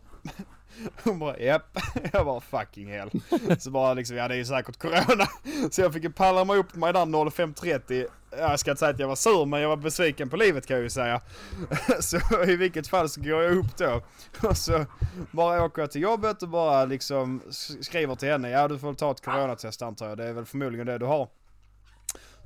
Hon 1.02 1.18
bara 1.18 1.38
japp. 1.38 1.78
Jag 2.12 2.26
bara 2.26 2.40
fucking 2.40 2.90
hell. 2.90 3.10
Så 3.58 3.70
bara 3.70 3.94
liksom, 3.94 4.16
ja 4.16 4.28
det 4.28 4.34
är 4.34 4.38
ju 4.38 4.44
säkert 4.44 4.78
corona. 4.78 5.26
Så 5.70 5.80
jag 5.80 5.92
fick 5.92 6.02
ju 6.04 6.12
palla 6.12 6.44
mig 6.44 6.56
upp 6.56 6.74
mig 6.74 6.92
där 6.92 7.04
05.30. 7.04 8.06
Jag 8.38 8.60
ska 8.60 8.70
inte 8.70 8.78
säga 8.78 8.90
att 8.90 8.98
jag 8.98 9.08
var 9.08 9.16
sur 9.16 9.46
men 9.46 9.60
jag 9.60 9.68
var 9.68 9.76
besviken 9.76 10.30
på 10.30 10.36
livet 10.36 10.66
kan 10.66 10.76
jag 10.76 10.84
ju 10.84 10.90
säga. 10.90 11.20
Så 12.00 12.18
i 12.46 12.56
vilket 12.56 12.88
fall 12.88 13.08
så 13.08 13.20
går 13.20 13.42
jag 13.42 13.56
upp 13.56 13.76
då. 13.76 14.02
Och 14.48 14.56
så 14.56 14.84
bara 15.30 15.64
åker 15.64 15.82
jag 15.82 15.90
till 15.90 16.02
jobbet 16.02 16.42
och 16.42 16.48
bara 16.48 16.84
liksom 16.84 17.42
skriver 17.80 18.14
till 18.14 18.28
henne. 18.28 18.50
Ja 18.50 18.68
du 18.68 18.78
får 18.78 18.86
väl 18.86 18.96
ta 18.96 19.10
ett 19.10 19.24
coronatest 19.24 19.82
antar 19.82 20.08
jag. 20.08 20.18
Det 20.18 20.24
är 20.24 20.32
väl 20.32 20.44
förmodligen 20.44 20.86
det 20.86 20.98
du 20.98 21.06
har. 21.06 21.28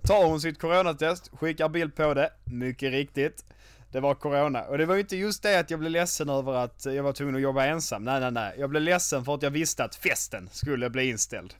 Tar 0.02 0.24
hon 0.24 0.40
sitt 0.40 0.60
coronatest, 0.60 1.30
skickar 1.40 1.68
bild 1.68 1.94
på 1.94 2.14
det. 2.14 2.32
Mycket 2.44 2.92
riktigt. 2.92 3.44
Det 3.92 4.00
var 4.00 4.14
corona. 4.14 4.62
Och 4.62 4.78
det 4.78 4.86
var 4.86 4.94
ju 4.94 5.00
inte 5.00 5.16
just 5.16 5.42
det 5.42 5.58
att 5.60 5.70
jag 5.70 5.80
blev 5.80 5.92
ledsen 5.92 6.28
över 6.28 6.54
att 6.54 6.84
jag 6.86 7.02
var 7.02 7.12
tvungen 7.12 7.34
att 7.34 7.40
jobba 7.40 7.64
ensam. 7.64 8.04
Nej, 8.04 8.20
nej, 8.20 8.30
nej. 8.30 8.54
Jag 8.58 8.70
blev 8.70 8.82
ledsen 8.82 9.24
för 9.24 9.34
att 9.34 9.42
jag 9.42 9.50
visste 9.50 9.84
att 9.84 9.94
festen 9.94 10.48
skulle 10.52 10.90
bli 10.90 11.08
inställd. 11.10 11.54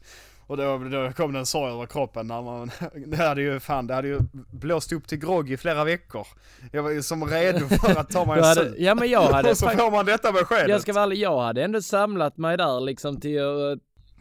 Och 0.46 0.56
då, 0.56 0.78
då 0.78 1.12
kom 1.12 1.32
det 1.32 1.38
en 1.38 1.46
sorg 1.46 1.72
över 1.72 1.86
kroppen 1.86 2.26
när 2.26 2.42
man, 2.42 2.70
det 3.06 3.16
hade 3.16 3.42
ju 3.42 3.60
fan, 3.60 3.86
det 3.86 3.94
hade 3.94 4.08
ju 4.08 4.18
blåst 4.50 4.92
upp 4.92 5.06
till 5.06 5.18
grogg 5.18 5.50
i 5.50 5.56
flera 5.56 5.84
veckor. 5.84 6.26
Jag 6.72 6.82
var 6.82 6.90
ju 6.90 7.02
som 7.02 7.24
redo 7.24 7.68
för 7.68 8.00
att 8.00 8.10
ta 8.10 8.24
mig 8.34 8.38
en 8.38 8.54
sup. 8.54 8.74
ja 8.78 8.94
men 8.94 9.08
jag 9.10 9.22
hade, 9.22 9.50
Och 9.50 9.56
så 9.58 9.68
får 9.68 9.90
man 9.90 10.06
detta 10.06 10.32
beskedet. 10.32 10.68
jag 10.68 10.80
ska 10.80 10.92
vara 10.92 11.04
ärlig, 11.04 11.16
jag 11.18 11.40
hade 11.40 11.62
ändå 11.64 11.82
samlat 11.82 12.36
mig 12.36 12.56
där 12.56 12.80
liksom 12.80 13.20
till 13.20 13.38
att, 13.42 13.46
alltså 13.70 13.78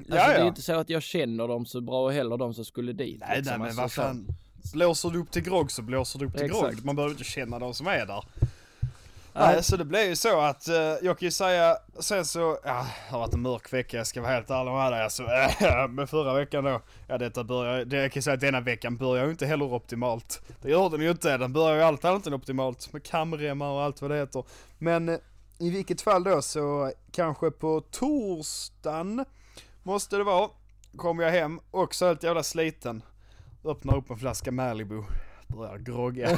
Ja, 0.08 0.28
det 0.28 0.34
är 0.36 0.42
ju 0.42 0.48
inte 0.48 0.62
så 0.62 0.74
att 0.80 0.90
jag 0.90 1.04
känner 1.04 1.48
dem 1.48 1.66
så 1.66 1.82
bra 1.82 2.10
heller, 2.10 2.38
de 2.38 2.54
som 2.54 2.66
skulle 2.66 2.94
dit. 2.94 3.20
Nej, 3.28 3.38
liksom. 3.38 3.50
nej 3.50 3.60
men 3.60 3.68
Alltså, 3.68 3.82
vad 3.82 3.92
så- 3.92 4.02
fan. 4.02 4.28
Blåser 4.74 5.10
du 5.10 5.20
upp 5.20 5.32
till 5.32 5.42
grogg 5.44 5.72
så 5.72 5.82
blåser 5.82 6.20
du 6.20 6.26
upp 6.26 6.34
till 6.34 6.46
Exakt. 6.46 6.62
grogg. 6.62 6.86
Man 6.86 6.96
behöver 6.96 7.14
inte 7.14 7.24
känna 7.24 7.60
de 7.60 7.74
som 7.74 7.88
är 7.88 8.06
där. 8.06 8.24
Nej. 9.40 9.54
Nej, 9.54 9.64
så 9.64 9.78
det 9.78 9.86
blev 9.86 10.08
ju 10.08 10.16
så 10.16 10.42
att 10.42 10.68
eh, 10.68 10.76
jag 10.76 11.20
kan 11.20 11.26
ju 11.26 11.32
säga, 11.32 11.78
sen 12.00 12.26
så, 12.26 12.60
ja, 12.64 12.86
det 13.06 13.12
har 13.12 13.20
varit 13.20 13.34
en 13.34 13.42
mörk 13.42 13.74
vecka, 13.74 13.98
jag 13.98 14.08
ska 14.08 14.22
vara 14.22 14.32
helt 14.32 14.50
ärlig 14.50 14.72
med 14.72 14.92
dig 14.92 15.04
alltså. 15.04 15.24
Men 15.90 16.08
förra 16.08 16.34
veckan 16.34 16.64
då, 16.64 16.82
ja 17.08 17.18
detta 17.18 17.44
börjar, 17.44 17.86
det 17.86 17.98
jag 17.98 18.12
kan 18.12 18.24
säga 18.24 18.34
att 18.34 18.40
denna 18.40 18.62
veckan 18.62 18.98
börjar 18.98 19.26
ju 19.26 19.32
inte 19.32 19.46
heller 19.46 19.74
optimalt. 19.74 20.42
Det 20.62 20.70
gör 20.70 20.90
den 20.90 21.02
ju 21.02 21.12
inte, 21.12 21.38
den 21.38 21.54
börjar 21.54 21.76
ju 21.76 21.82
alltid 21.82 22.12
inte 22.12 22.34
optimalt 22.34 22.94
med 22.94 23.04
kamremmar 23.04 23.68
och 23.68 23.82
allt 23.82 24.02
vad 24.02 24.12
det 24.12 24.18
heter. 24.18 24.44
Men 24.78 25.10
eh, 25.10 25.18
i 25.60 25.70
vilket 25.70 26.02
fall 26.02 26.24
då 26.24 26.42
så 26.42 26.92
kanske 27.12 27.52
på 27.52 27.82
torsdagen 27.92 29.26
måste 29.84 30.18
det 30.18 30.24
vara, 30.24 30.50
kommer 30.98 31.24
jag 31.24 31.32
hem, 31.32 31.60
också 31.72 32.08
helt 32.08 32.24
jävla 32.24 32.44
sliten. 32.44 33.02
Öppnar 33.68 33.98
upp 33.98 34.10
en 34.10 34.18
flaska 34.18 34.52
Malibu, 34.52 35.04
börjar 35.48 35.78
grogga. 35.78 36.30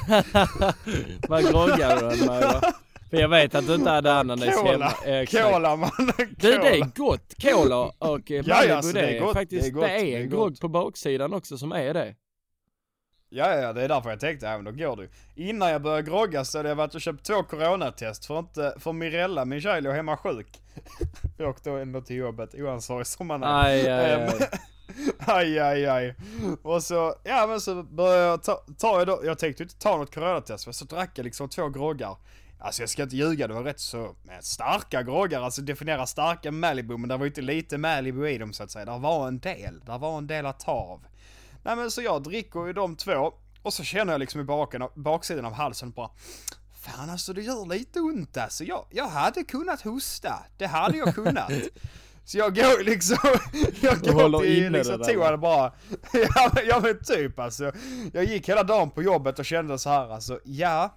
Vad 1.29 1.43
groggar 1.51 1.95
du 2.01 2.09
den 2.17 2.25
med 2.27 2.41
då? 2.41 2.71
För 3.09 3.17
jag 3.17 3.29
vet 3.29 3.55
att 3.55 3.67
du 3.67 3.75
inte 3.75 3.89
hade 3.89 4.13
ananas 4.13 4.63
hemma. 4.63 4.91
Exakt. 5.05 5.53
Cola 5.53 5.75
man. 5.75 5.91
Du, 6.17 6.57
det 6.57 6.77
är 6.79 6.95
gott. 6.95 7.33
Cola 7.41 7.91
och 7.97 8.31
eh, 8.31 8.41
Ja, 8.45 8.55
Malibu, 8.55 8.73
alltså, 8.73 8.93
det, 8.93 9.01
är 9.01 9.19
gott, 9.19 9.33
faktiskt, 9.33 9.63
det 9.63 9.69
är 9.69 9.71
gott, 9.71 9.83
det 9.83 9.91
är 9.91 10.03
det 10.05 10.15
är 10.17 10.21
en 10.21 10.29
grogg 10.29 10.59
på 10.59 10.67
baksidan 10.67 11.33
också 11.33 11.57
som 11.57 11.71
är 11.71 11.93
det. 11.93 12.15
Ja, 13.31 13.55
ja, 13.55 13.73
det 13.73 13.81
är 13.81 13.87
därför 13.89 14.09
jag 14.09 14.19
tänkte, 14.19 14.45
ja 14.45 14.57
men 14.61 14.65
då 14.65 14.71
går 14.71 14.95
det. 14.95 15.07
Innan 15.35 15.69
jag 15.69 15.81
började 15.81 16.09
grogga 16.09 16.45
så 16.45 16.57
hade 16.57 16.69
jag 16.69 16.75
varit 16.75 16.95
och 16.95 17.01
köpt 17.01 17.25
två 17.25 17.43
coronatest 17.43 18.25
för 18.25 18.39
inte, 18.39 18.73
för 18.79 18.93
Mirella, 18.93 19.45
min 19.45 19.61
tjej 19.61 19.81
låg 19.81 19.93
hemma 19.93 20.17
sjuk. 20.17 20.47
Jag 21.37 21.49
åkte 21.49 21.69
då 21.69 21.75
ändå 21.75 22.01
till 22.01 22.15
jobbet, 22.15 22.55
oansvarig 22.55 23.07
som 23.07 23.27
man 23.27 23.43
är. 23.43 23.63
Aj, 23.65 23.87
aj, 23.89 24.11
Ehm, 24.11 24.21
aj 24.21 24.49
aj, 25.19 25.59
aj, 25.59 25.85
aj. 25.85 26.15
Och 26.61 26.83
så, 26.83 27.15
ja 27.23 27.47
men 27.47 27.61
så 27.61 27.83
började 27.83 28.23
jag 28.23 28.43
ta, 28.43 28.63
ta 28.77 28.97
jag 28.97 29.07
då, 29.07 29.21
jag 29.23 29.39
tänkte 29.39 29.63
inte 29.63 29.75
ta 29.75 29.97
något 29.97 30.13
coronatest, 30.15 30.67
men 30.67 30.73
så 30.73 30.85
drack 30.85 31.11
jag 31.15 31.23
liksom 31.23 31.49
två 31.49 31.69
groggar. 31.69 32.17
Alltså 32.61 32.81
jag 32.81 32.89
ska 32.89 33.03
inte 33.03 33.15
ljuga, 33.15 33.47
det 33.47 33.53
var 33.53 33.63
rätt 33.63 33.79
så 33.79 34.03
eh, 34.03 34.39
starka 34.41 35.03
groggar, 35.03 35.41
alltså 35.41 35.61
definiera 35.61 36.05
starka 36.05 36.51
Malibu, 36.51 36.97
men 36.97 37.09
det 37.09 37.17
var 37.17 37.25
ju 37.25 37.29
inte 37.29 37.41
lite 37.41 37.77
Malibu 37.77 38.29
i 38.29 38.37
dem 38.37 38.53
så 38.53 38.63
att 38.63 38.71
säga. 38.71 38.85
Där 38.85 38.99
var 38.99 39.27
en 39.27 39.39
del, 39.39 39.79
där 39.85 39.97
var 39.97 40.17
en 40.17 40.27
del 40.27 40.45
att 40.45 40.59
ta 40.59 40.71
av. 40.71 41.05
Nej 41.63 41.75
men 41.75 41.91
så 41.91 42.01
jag 42.01 42.23
dricker 42.23 42.65
ju 42.65 42.73
de 42.73 42.95
två, 42.95 43.33
och 43.61 43.73
så 43.73 43.83
känner 43.83 44.13
jag 44.13 44.19
liksom 44.19 44.41
i 44.41 44.43
baken, 44.43 44.83
baksidan 44.95 45.45
av 45.45 45.53
halsen 45.53 45.91
bara 45.91 46.09
Fan 46.81 47.09
alltså 47.09 47.33
det 47.33 47.41
gör 47.41 47.65
lite 47.65 47.99
ont 47.99 48.37
alltså. 48.37 48.63
Jag, 48.63 48.85
jag 48.89 49.07
hade 49.07 49.43
kunnat 49.43 49.81
hosta. 49.81 50.43
Det 50.57 50.67
hade 50.67 50.97
jag 50.97 51.15
kunnat. 51.15 51.51
Så 52.31 52.37
jag 52.37 52.55
går 52.55 52.83
liksom, 52.83 53.17
jag 53.81 53.99
går 53.99 54.41
till 54.41 54.71
liksom 54.71 55.01
toan 55.01 55.39
bara, 55.39 55.73
ja, 56.13 56.51
men- 56.53 56.63
ja 56.67 56.79
men 56.79 57.03
typ 57.03 57.39
alltså. 57.39 57.71
Jag 58.13 58.23
gick 58.23 58.49
hela 58.49 58.63
dagen 58.63 58.91
på 58.91 59.03
jobbet 59.03 59.39
och 59.39 59.45
kände 59.45 59.79
så 59.79 59.89
här 59.89 60.09
alltså, 60.09 60.39
ja. 60.43 60.95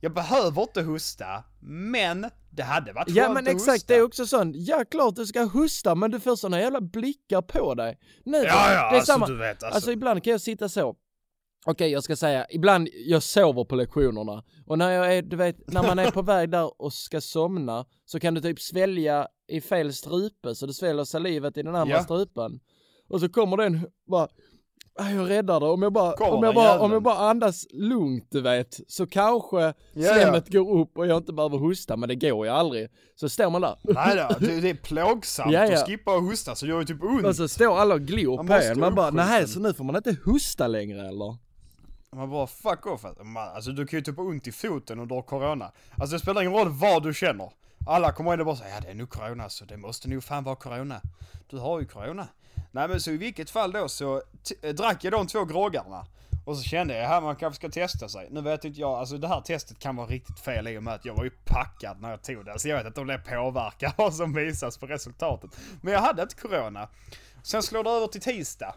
Jag 0.00 0.14
behöver 0.14 0.62
inte 0.62 0.82
hosta, 0.82 1.44
men 1.60 2.26
det 2.50 2.62
hade 2.62 2.92
varit 2.92 3.08
Ja 3.08 3.22
skönt 3.24 3.34
men 3.34 3.44
att 3.46 3.52
exakt, 3.52 3.72
hosta. 3.72 3.92
det 3.92 3.98
är 3.98 4.02
också 4.02 4.26
sån, 4.26 4.52
ja 4.54 4.84
klart 4.90 5.16
du 5.16 5.26
ska 5.26 5.42
hosta 5.42 5.94
men 5.94 6.10
du 6.10 6.20
får 6.20 6.36
såna 6.36 6.60
jävla 6.60 6.80
blickar 6.80 7.42
på 7.42 7.74
dig. 7.74 7.98
Nu, 8.24 8.36
Ja, 8.38 8.44
ja, 8.44 8.70
det 8.70 8.74
är 8.74 8.82
alltså 8.94 9.12
samma, 9.12 9.26
du 9.26 9.36
vet 9.36 9.62
alltså. 9.62 9.74
Alltså 9.76 9.92
ibland 9.92 10.24
kan 10.24 10.30
jag 10.30 10.40
sitta 10.40 10.68
så. 10.68 10.96
Okej, 11.66 11.90
jag 11.92 12.04
ska 12.04 12.16
säga, 12.16 12.46
ibland 12.50 12.88
jag 13.06 13.22
sover 13.22 13.64
på 13.64 13.76
lektionerna. 13.76 14.42
Och 14.66 14.78
när 14.78 14.90
jag 14.90 15.14
är, 15.16 15.22
du 15.22 15.36
vet, 15.36 15.70
när 15.72 15.82
man 15.82 15.98
är 15.98 16.10
på 16.10 16.22
väg 16.32 16.50
där 16.50 16.82
och 16.82 16.92
ska 16.92 17.20
somna 17.20 17.84
så 18.04 18.20
kan 18.20 18.34
du 18.34 18.40
typ 18.40 18.60
svälja 18.60 19.28
i 19.48 19.60
fel 19.60 19.92
strupe 19.92 20.54
så 20.54 20.66
du 20.66 20.72
sväljer 20.72 21.04
salivet 21.04 21.56
i 21.56 21.62
den 21.62 21.74
andra 21.76 21.94
Ja. 21.96 22.02
strupen. 22.02 22.60
Och 23.08 23.20
så 23.20 23.28
kommer 23.28 23.56
den 23.56 23.80
bara, 24.06 24.28
"Ah, 24.98 25.10
jag 25.10 25.30
räddar 25.30 25.60
det. 25.60 25.66
Om 25.66 25.82
jag 25.82 25.92
bara, 25.92 26.12
om 26.30 26.44
jag 26.44 26.54
bara, 26.54 26.80
om 26.80 26.92
jag 26.92 27.02
bara 27.02 27.18
andas 27.30 27.66
lugnt 27.70 28.26
du 28.30 28.40
vet, 28.40 28.80
så 28.88 29.06
kanske 29.06 29.60
ja. 29.60 30.14
slemmet 30.14 30.52
går 30.52 30.80
upp 30.80 30.98
och 30.98 31.06
jag 31.06 31.16
inte 31.16 31.32
behöver 31.32 31.58
hosta, 31.58 31.96
men 31.96 32.08
det 32.08 32.14
går 32.14 32.46
ju 32.46 32.52
aldrig. 32.52 32.88
Så 33.14 33.28
står 33.28 33.50
man 33.50 33.60
där. 33.60 33.76
Nej 33.82 34.16
då, 34.16 34.38
det, 34.46 34.60
det 34.60 34.70
är 34.70 34.74
plågsamt 34.74 35.52
Ja, 35.52 35.66
ja. 35.66 35.74
att 35.80 35.86
skippa 35.86 36.16
och 36.16 36.22
hosta 36.22 36.54
så 36.54 36.66
det 36.66 36.70
gör 36.72 36.78
ju 36.78 36.84
typ 36.86 37.02
ont. 37.02 37.26
Och 37.26 37.36
så 37.36 37.48
står 37.48 37.78
alla 37.78 37.94
och 37.94 38.00
glor 38.02 38.36
på 38.44 38.52
en. 38.52 38.80
Man 38.80 38.94
bara, 38.94 39.10
nej 39.10 39.48
så 39.48 39.60
nu 39.60 39.74
får 39.74 39.84
man 39.84 39.96
inte 39.96 40.16
hosta 40.24 40.66
längre 40.66 41.08
eller? 41.08 41.36
Man 42.16 42.30
bara 42.30 42.46
fuck 42.46 42.86
off. 42.86 43.04
Man, 43.24 43.48
alltså 43.54 43.70
du 43.70 43.86
kan 43.86 43.98
ju 43.98 44.02
typ 44.04 44.16
ha 44.16 44.24
ont 44.24 44.46
i 44.46 44.52
foten 44.52 45.00
och 45.00 45.06
du 45.08 45.14
har 45.14 45.22
corona. 45.22 45.72
Alltså 45.96 46.16
det 46.16 46.20
spelar 46.20 46.40
ingen 46.42 46.54
roll 46.54 46.68
vad 46.68 47.02
du 47.02 47.14
känner. 47.14 47.50
Alla 47.86 48.12
kommer 48.12 48.34
in 48.34 48.40
och 48.40 48.46
bara 48.46 48.56
säger 48.56 48.74
ja 48.74 48.80
det 48.80 48.90
är 48.90 48.94
nog 48.94 49.10
corona 49.10 49.48
så 49.48 49.64
det 49.64 49.76
måste 49.76 50.08
nog 50.08 50.24
fan 50.24 50.44
vara 50.44 50.56
corona. 50.56 51.00
Du 51.46 51.58
har 51.58 51.80
ju 51.80 51.86
corona. 51.86 52.28
Nej 52.70 52.88
men 52.88 53.00
så 53.00 53.10
i 53.10 53.16
vilket 53.16 53.50
fall 53.50 53.72
då 53.72 53.88
så 53.88 54.22
eh, 54.62 54.74
drack 54.74 55.04
jag 55.04 55.12
de 55.12 55.26
två 55.26 55.44
groggarna. 55.44 56.06
Och 56.44 56.56
så 56.56 56.62
kände 56.62 56.98
jag, 56.98 57.08
här 57.08 57.20
man 57.20 57.36
kanske 57.36 57.56
ska 57.56 57.68
testa 57.68 58.08
sig. 58.08 58.28
Nu 58.30 58.40
vet 58.40 58.64
inte 58.64 58.80
jag, 58.80 58.90
alltså 58.90 59.18
det 59.18 59.28
här 59.28 59.40
testet 59.40 59.78
kan 59.78 59.96
vara 59.96 60.06
riktigt 60.06 60.40
fel 60.40 60.68
i 60.68 60.78
och 60.78 60.82
med 60.82 60.94
att 60.94 61.04
jag 61.04 61.14
var 61.14 61.24
ju 61.24 61.30
packad 61.30 62.00
när 62.00 62.10
jag 62.10 62.22
tog 62.22 62.44
det. 62.44 62.58
Så 62.58 62.68
jag 62.68 62.76
vet 62.76 62.86
inte 62.86 63.00
om 63.00 63.06
det 63.06 63.18
påverkar 63.18 63.92
vad 63.98 64.14
som 64.14 64.32
visas 64.32 64.78
på 64.78 64.86
resultatet. 64.86 65.50
Men 65.80 65.92
jag 65.92 66.00
hade 66.00 66.22
inte 66.22 66.34
corona. 66.34 66.88
Sen 67.42 67.62
slår 67.62 67.84
det 67.84 67.90
över 67.90 68.06
till 68.06 68.20
tisdag. 68.20 68.74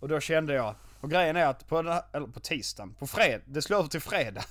Och 0.00 0.08
då 0.08 0.20
kände 0.20 0.54
jag, 0.54 0.74
och 1.00 1.10
grejen 1.10 1.36
är 1.36 1.46
att 1.46 1.68
på 1.68 1.82
den 1.82 1.92
här, 1.92 2.02
eller 2.12 2.26
på 2.26 2.40
tisdagen, 2.40 2.94
på 2.94 3.06
fred, 3.06 3.40
det 3.46 3.62
slår 3.62 3.78
över 3.78 3.88
till 3.88 4.00
fredag. 4.00 4.44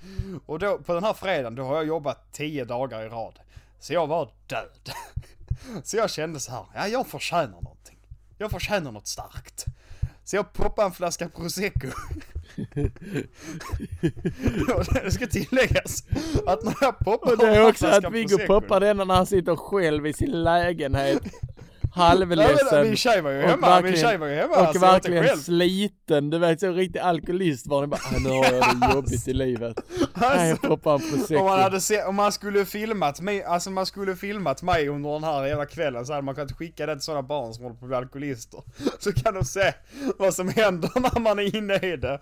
Och 0.46 0.58
då, 0.58 0.78
på 0.78 0.94
den 0.94 1.04
här 1.04 1.12
fredagen, 1.12 1.54
då 1.54 1.64
har 1.64 1.74
jag 1.76 1.86
jobbat 1.86 2.32
10 2.32 2.64
dagar 2.64 3.02
i 3.06 3.08
rad. 3.08 3.38
Så 3.80 3.92
jag 3.92 4.06
var 4.06 4.30
död. 4.46 4.94
Så 5.84 5.96
jag 5.96 6.10
kände 6.10 6.40
så 6.40 6.50
här, 6.52 6.64
ja 6.74 6.88
jag 6.88 7.06
förtjänar 7.06 7.60
någonting. 7.62 7.98
Jag 8.38 8.50
förtjänar 8.50 8.92
något 8.92 9.06
starkt. 9.06 9.64
Så 10.24 10.36
jag 10.36 10.52
poppade 10.52 10.86
en 10.86 10.92
flaska 10.92 11.28
prosecco. 11.28 11.88
Det 15.02 15.10
ska 15.10 15.26
tilläggas 15.26 16.04
att 16.46 16.64
när 16.64 16.74
jag 16.80 16.98
poppade 16.98 17.32
Och 17.32 17.38
det 17.38 17.48
en 17.48 17.54
är 17.54 17.68
också 17.68 17.86
flaska 17.86 18.08
att 18.08 18.14
Viggo 18.14 18.36
prosecco- 18.36 18.46
poppar 18.46 18.80
denna 18.80 19.04
när 19.04 19.14
han 19.14 19.26
sitter 19.26 19.56
själv 19.56 20.06
i 20.06 20.12
sin 20.12 20.42
lägenhet. 20.44 21.22
Halvledsen. 21.96 22.82
Min 22.86 22.96
tjej 22.96 23.20
var 23.22 23.30
ju 23.30 23.42
och 23.42 23.48
hemma, 23.50 23.80
min 23.80 23.96
tjej 23.96 24.18
var 24.18 24.26
ju 24.26 24.34
hemma. 24.34 24.54
Och 24.56 24.66
så 24.66 24.70
jag 24.74 24.80
var 24.80 24.94
inte 24.94 25.10
verkligen 25.10 25.38
sliten, 25.38 26.30
du 26.30 26.38
vet 26.38 26.60
så 26.60 26.70
riktig 26.72 26.98
alkoholist 27.00 27.66
var 27.66 27.80
det 27.82 27.86
bara, 27.88 28.00
"Ah, 28.04 28.18
nu 28.18 28.28
har 28.28 28.44
jag 28.44 28.52
det 28.80 28.90
jobbigt 28.94 29.28
i 29.28 29.32
livet. 29.32 29.76
Nej, 30.14 30.56
jag. 31.30 31.40
Om 31.40 31.46
man 31.46 31.60
hade 31.60 31.80
se, 31.80 32.02
om 32.02 32.14
man 32.14 32.32
skulle 32.32 32.64
filmat 32.64 33.20
mig, 33.20 33.44
alltså 33.44 33.70
man 33.70 33.86
skulle 33.86 34.16
filmat 34.16 34.62
mig 34.62 34.88
under 34.88 35.10
den 35.12 35.24
här 35.24 35.46
jävla 35.46 35.66
kvällen 35.66 36.06
så 36.06 36.12
hade 36.12 36.24
man 36.24 36.34
kunnat 36.34 36.52
skicka 36.52 36.86
det 36.86 36.94
till 36.94 37.02
sådana 37.02 37.22
barn 37.22 37.54
som 37.54 37.64
håller 37.64 37.76
på 37.76 37.84
att 37.84 37.88
bli 37.88 37.96
alkoholister. 37.96 38.60
Så 38.98 39.12
kan 39.12 39.34
de 39.34 39.44
se 39.44 39.72
vad 40.18 40.34
som 40.34 40.48
händer 40.48 40.90
när 41.14 41.20
man 41.20 41.38
är 41.38 41.56
inne 41.56 41.74
i 41.76 41.96
det. 41.96 42.20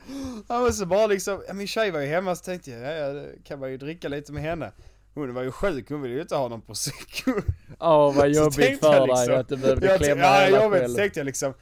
Ja 0.48 0.60
men 0.60 0.72
så 0.72 0.86
bara 0.86 1.06
liksom, 1.06 1.42
min 1.52 1.66
tjej 1.66 1.90
var 1.90 2.00
ju 2.00 2.06
hemma 2.06 2.34
så 2.36 2.44
tänkte 2.44 2.70
jag, 2.70 2.80
ja, 2.98 3.06
ja 3.12 3.24
kan 3.44 3.60
man 3.60 3.70
ju 3.70 3.76
dricka 3.76 4.08
lite 4.08 4.32
med 4.32 4.42
henne. 4.42 4.72
Hon 5.14 5.34
var 5.34 5.42
ju 5.42 5.50
sjuk, 5.52 5.90
hon 5.90 6.02
ville 6.02 6.14
ju 6.14 6.20
inte 6.20 6.36
ha 6.36 6.48
någon 6.48 6.62
prosecco. 6.62 7.32
Åh 7.80 8.14
vad 8.14 8.16
Så 8.34 8.40
jobbigt 8.42 8.80
för 8.80 9.06
liksom- 9.06 9.26
dig 9.26 9.36
att 9.36 9.48
du 9.48 9.56
behövde 9.56 9.86
Jag, 9.86 9.98
klämma 9.98 10.22
ja, 10.22 10.40
hela 10.40 10.62
jag 10.62 10.70
vet, 10.70 10.96
tänkte 10.96 11.20
jag 11.20 11.24
liksom, 11.24 11.54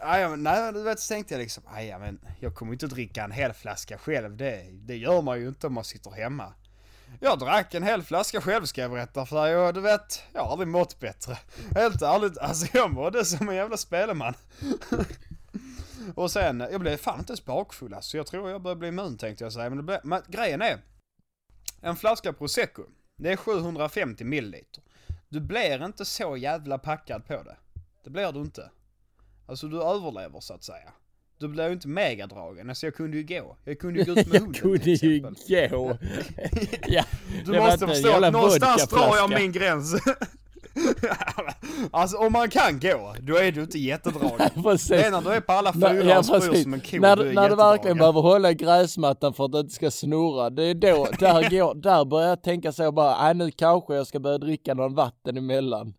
ja, 0.00 0.18
ja, 0.18 0.28
men, 0.28 0.42
nej, 0.42 0.72
du 0.72 0.82
vet, 0.82 1.00
så 1.00 1.14
tänkte 1.14 1.34
jag 1.34 1.38
liksom, 1.40 1.62
"Aj, 1.66 1.86
ja, 1.86 1.98
men 1.98 2.20
jag 2.40 2.54
kommer 2.54 2.72
inte 2.72 2.86
att 2.86 2.92
dricka 2.92 3.24
en 3.24 3.30
hel 3.30 3.52
flaska 3.52 3.98
själv, 3.98 4.36
det, 4.36 4.62
det 4.72 4.96
gör 4.96 5.22
man 5.22 5.40
ju 5.40 5.48
inte 5.48 5.66
om 5.66 5.72
man 5.72 5.84
sitter 5.84 6.10
hemma. 6.10 6.52
Jag 7.20 7.38
drack 7.38 7.74
en 7.74 7.82
hel 7.82 8.02
flaska 8.02 8.40
själv 8.40 8.64
ska 8.64 8.80
jag 8.80 8.90
berätta 8.90 9.26
för 9.26 9.42
dig 9.44 9.56
och 9.56 9.74
du 9.74 9.80
vet, 9.80 10.22
jag 10.32 10.42
har 10.42 10.52
aldrig 10.52 10.68
mått 10.68 11.00
bättre. 11.00 11.38
Helt 11.74 12.02
ärligt, 12.02 12.38
alltså 12.38 12.66
jag 12.76 12.90
mådde 12.90 13.24
som 13.24 13.48
en 13.48 13.54
jävla 13.56 13.76
speleman. 13.76 14.34
och 16.14 16.30
sen, 16.30 16.60
jag 16.70 16.80
blev 16.80 16.96
fan 16.96 17.18
inte 17.18 17.30
ens 17.30 17.44
bakfull 17.44 17.94
alltså, 17.94 18.16
jag 18.16 18.26
tror 18.26 18.50
jag 18.50 18.62
börjar 18.62 18.76
bli 18.76 18.88
immun 18.88 19.16
tänkte 19.18 19.44
jag 19.44 19.52
säga, 19.52 19.70
men, 19.70 19.86
blev, 19.86 20.00
men 20.04 20.22
grejen 20.28 20.62
är, 20.62 20.78
en 21.86 21.96
flaska 21.96 22.32
prosecco, 22.32 22.82
det 23.16 23.32
är 23.32 23.36
750 23.36 24.24
milliliter. 24.24 24.82
Du 25.28 25.40
blir 25.40 25.84
inte 25.84 26.04
så 26.04 26.36
jävla 26.36 26.78
packad 26.78 27.26
på 27.26 27.42
det. 27.42 27.56
Det 28.04 28.10
blir 28.10 28.32
du 28.32 28.40
inte. 28.40 28.70
Alltså 29.46 29.68
du 29.68 29.82
överlever 29.82 30.40
så 30.40 30.54
att 30.54 30.64
säga. 30.64 30.92
Du 31.38 31.48
blir 31.48 31.66
ju 31.66 31.72
inte 31.72 31.88
megadragen, 31.88 32.68
alltså 32.68 32.86
jag 32.86 32.94
kunde 32.94 33.16
ju 33.16 33.22
gå. 33.22 33.56
Jag 33.64 33.78
kunde 33.78 34.00
ju 34.00 34.14
gå 34.14 34.20
ut 34.20 34.26
med 34.26 34.34
Jag 34.34 34.40
hunden 34.40 34.60
kunde 34.60 34.78
till 34.78 35.12
ju 35.12 35.20
gå. 35.68 35.98
ja, 36.86 37.04
Du 37.44 37.58
måste 37.58 37.86
förstå 37.86 38.24
att 38.24 38.32
någonstans 38.32 38.88
drar 38.88 39.16
jag 39.16 39.30
min 39.30 39.52
gräns. 39.52 39.94
alltså 41.90 42.16
om 42.16 42.32
man 42.32 42.50
kan 42.50 42.80
gå, 42.80 43.14
då 43.20 43.36
är 43.36 43.52
du 43.52 43.60
inte 43.60 43.78
jättedragen. 43.78 44.50
Det 44.88 45.06
är 45.06 45.10
när 45.10 45.20
du 45.20 45.30
är 45.30 45.40
på 45.40 45.52
alla 45.52 45.72
fyra 45.72 46.04
ja, 46.04 46.18
och 46.18 46.24
spyr 46.24 46.62
som 46.62 46.74
en 46.74 46.80
ko, 46.80 46.96
när, 47.00 47.16
du 47.16 47.28
är 47.28 47.34
när 47.34 47.48
du 47.48 47.56
verkligen 47.56 47.98
behöver 47.98 48.20
hålla 48.20 48.52
gräsmattan 48.52 49.34
för 49.34 49.44
att 49.44 49.52
det 49.52 49.60
inte 49.60 49.74
ska 49.74 49.90
snurra, 49.90 50.50
det 50.50 50.64
är 50.64 50.74
då, 50.74 51.08
där, 51.18 51.50
går, 51.50 51.74
där 51.74 52.04
börjar 52.04 52.28
jag 52.28 52.42
tänka 52.42 52.72
så 52.72 52.92
bara, 52.92 53.22
nej 53.22 53.34
nu 53.34 53.50
kanske 53.50 53.94
jag 53.94 54.06
ska 54.06 54.18
börja 54.20 54.38
dricka 54.38 54.74
någon 54.74 54.94
vatten 54.94 55.36
emellan. 55.36 55.94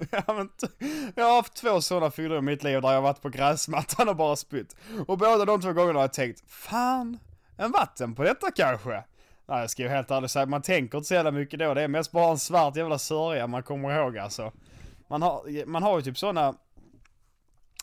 Ja, 0.10 0.34
men 0.34 0.48
t- 0.48 0.86
jag 1.14 1.24
har 1.24 1.36
haft 1.36 1.54
två 1.54 1.80
sådana 1.80 2.10
fyllor 2.10 2.38
i 2.38 2.42
mitt 2.42 2.62
liv 2.62 2.82
där 2.82 2.92
jag 2.92 3.02
varit 3.02 3.22
på 3.22 3.28
gräsmattan 3.28 4.08
och 4.08 4.16
bara 4.16 4.36
spytt. 4.36 4.76
Och 5.06 5.18
båda 5.18 5.44
de 5.44 5.60
två 5.60 5.72
gångerna 5.72 5.98
har 5.98 6.04
jag 6.04 6.12
tänkt, 6.12 6.50
fan, 6.50 7.18
en 7.56 7.70
vatten 7.70 8.14
på 8.14 8.22
detta 8.22 8.50
kanske? 8.50 9.04
Nej, 9.50 9.60
jag 9.60 9.70
ska 9.70 9.82
ju 9.82 9.88
helt 9.88 10.10
ärligt 10.10 10.30
säga, 10.30 10.46
man 10.46 10.62
tänker 10.62 10.98
inte 10.98 11.08
så 11.08 11.14
jävla 11.14 11.30
mycket 11.30 11.58
då. 11.58 11.74
Det 11.74 11.82
är 11.82 11.88
mest 11.88 12.12
bara 12.12 12.30
en 12.30 12.38
svart 12.38 12.76
jävla 12.76 12.98
sörja 12.98 13.46
man 13.46 13.62
kommer 13.62 13.96
ihåg 13.96 14.18
alltså. 14.18 14.52
Man 15.08 15.22
har, 15.22 15.66
man 15.66 15.82
har 15.82 15.96
ju 15.98 16.02
typ 16.02 16.18
sådana, 16.18 16.54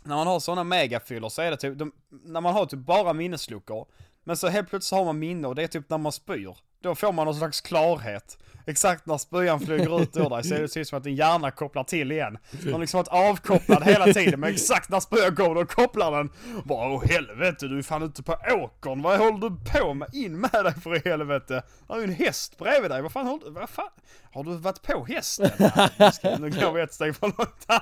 när 0.04 0.16
man 0.16 0.28
har 0.28 0.40
sådana 0.40 0.64
megafyllor 0.64 1.30
så 1.30 1.42
är 1.42 1.52
det 1.52 1.58
typ, 1.58 1.78
de, 1.78 1.92
när 2.10 2.42
man 2.42 2.54
har 2.54 2.66
typ 2.66 2.80
bara 2.80 3.14
minnesluckor. 3.14 3.88
Men 4.24 4.38
så 4.38 4.48
helt 4.48 4.70
plötsligt 4.70 4.90
så 4.90 4.96
har 4.96 5.06
man 5.06 5.20
minne 5.20 5.48
och 5.48 5.56
det 5.56 5.64
är 5.64 5.68
typ 5.68 5.90
när 5.90 5.98
man 5.98 6.12
spyr. 6.12 6.58
Då 6.82 6.96
får 6.96 7.14
man 7.14 7.26
någon 7.26 7.36
slags 7.36 7.62
klarhet. 7.62 8.38
Exakt 8.68 9.06
när 9.06 9.18
spyan 9.18 9.60
flyger 9.60 10.02
ut 10.02 10.18
ur 10.18 10.30
dig 10.30 10.44
så 10.44 10.56
är 10.56 10.60
det 10.62 10.68
typ 10.68 10.88
som 10.88 10.98
att 10.98 11.04
din 11.04 11.16
hjärna 11.16 11.52
kopplar 11.52 11.84
till 11.84 12.12
igen. 12.12 12.38
Den 12.64 12.74
har 12.74 12.80
liksom 12.80 12.98
varit 12.98 13.08
avkopplad 13.30 13.84
hela 13.84 14.14
tiden 14.14 14.40
men 14.40 14.50
exakt 14.54 14.90
när 14.90 15.00
spyan 15.00 15.36
går 15.36 15.56
då 15.56 15.66
kopplar 15.66 16.12
den. 16.12 16.30
Bara 16.66 16.90
åh 16.90 17.04
helvete 17.06 17.68
du 17.68 17.78
är 17.78 17.82
fan 17.84 18.04
ute 18.04 18.24
på 18.24 18.36
åkern. 18.52 19.02
Vad 19.02 19.20
håller 19.20 19.50
du 19.50 19.56
på 19.80 19.94
med? 19.94 20.08
In 20.14 20.40
med 20.40 20.52
dig 20.64 20.74
för 20.84 20.96
i 21.08 21.10
helvete. 21.10 21.64
Det 21.88 21.94
är 21.94 21.98
ju 21.98 22.04
en 22.04 22.14
häst 22.14 22.58
bredvid 22.58 22.92
dig. 22.92 23.02
Vad 23.02 23.12
fan 23.12 23.28
håller 23.28 23.46
du? 23.46 23.52
Vad 23.52 23.70
fan? 23.70 23.90
Har 24.34 24.44
du 24.44 24.58
varit 24.58 24.82
på 24.82 25.06
hästen? 25.06 25.50
Nej, 25.58 25.90
nu 26.00 26.12
ska- 26.12 26.38
Nu 26.38 26.50
går 26.50 26.72
vi 26.72 26.82
ett 26.82 26.94
steg 26.94 27.16
för 27.16 27.28
långt 27.28 27.66
här. 27.68 27.82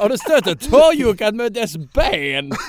Har 0.00 0.08
du 0.08 0.18
stött 0.18 0.46
och 0.46 0.60
tårjuckat 0.60 1.34
med 1.34 1.52
dess 1.52 1.76
ben? 1.76 2.52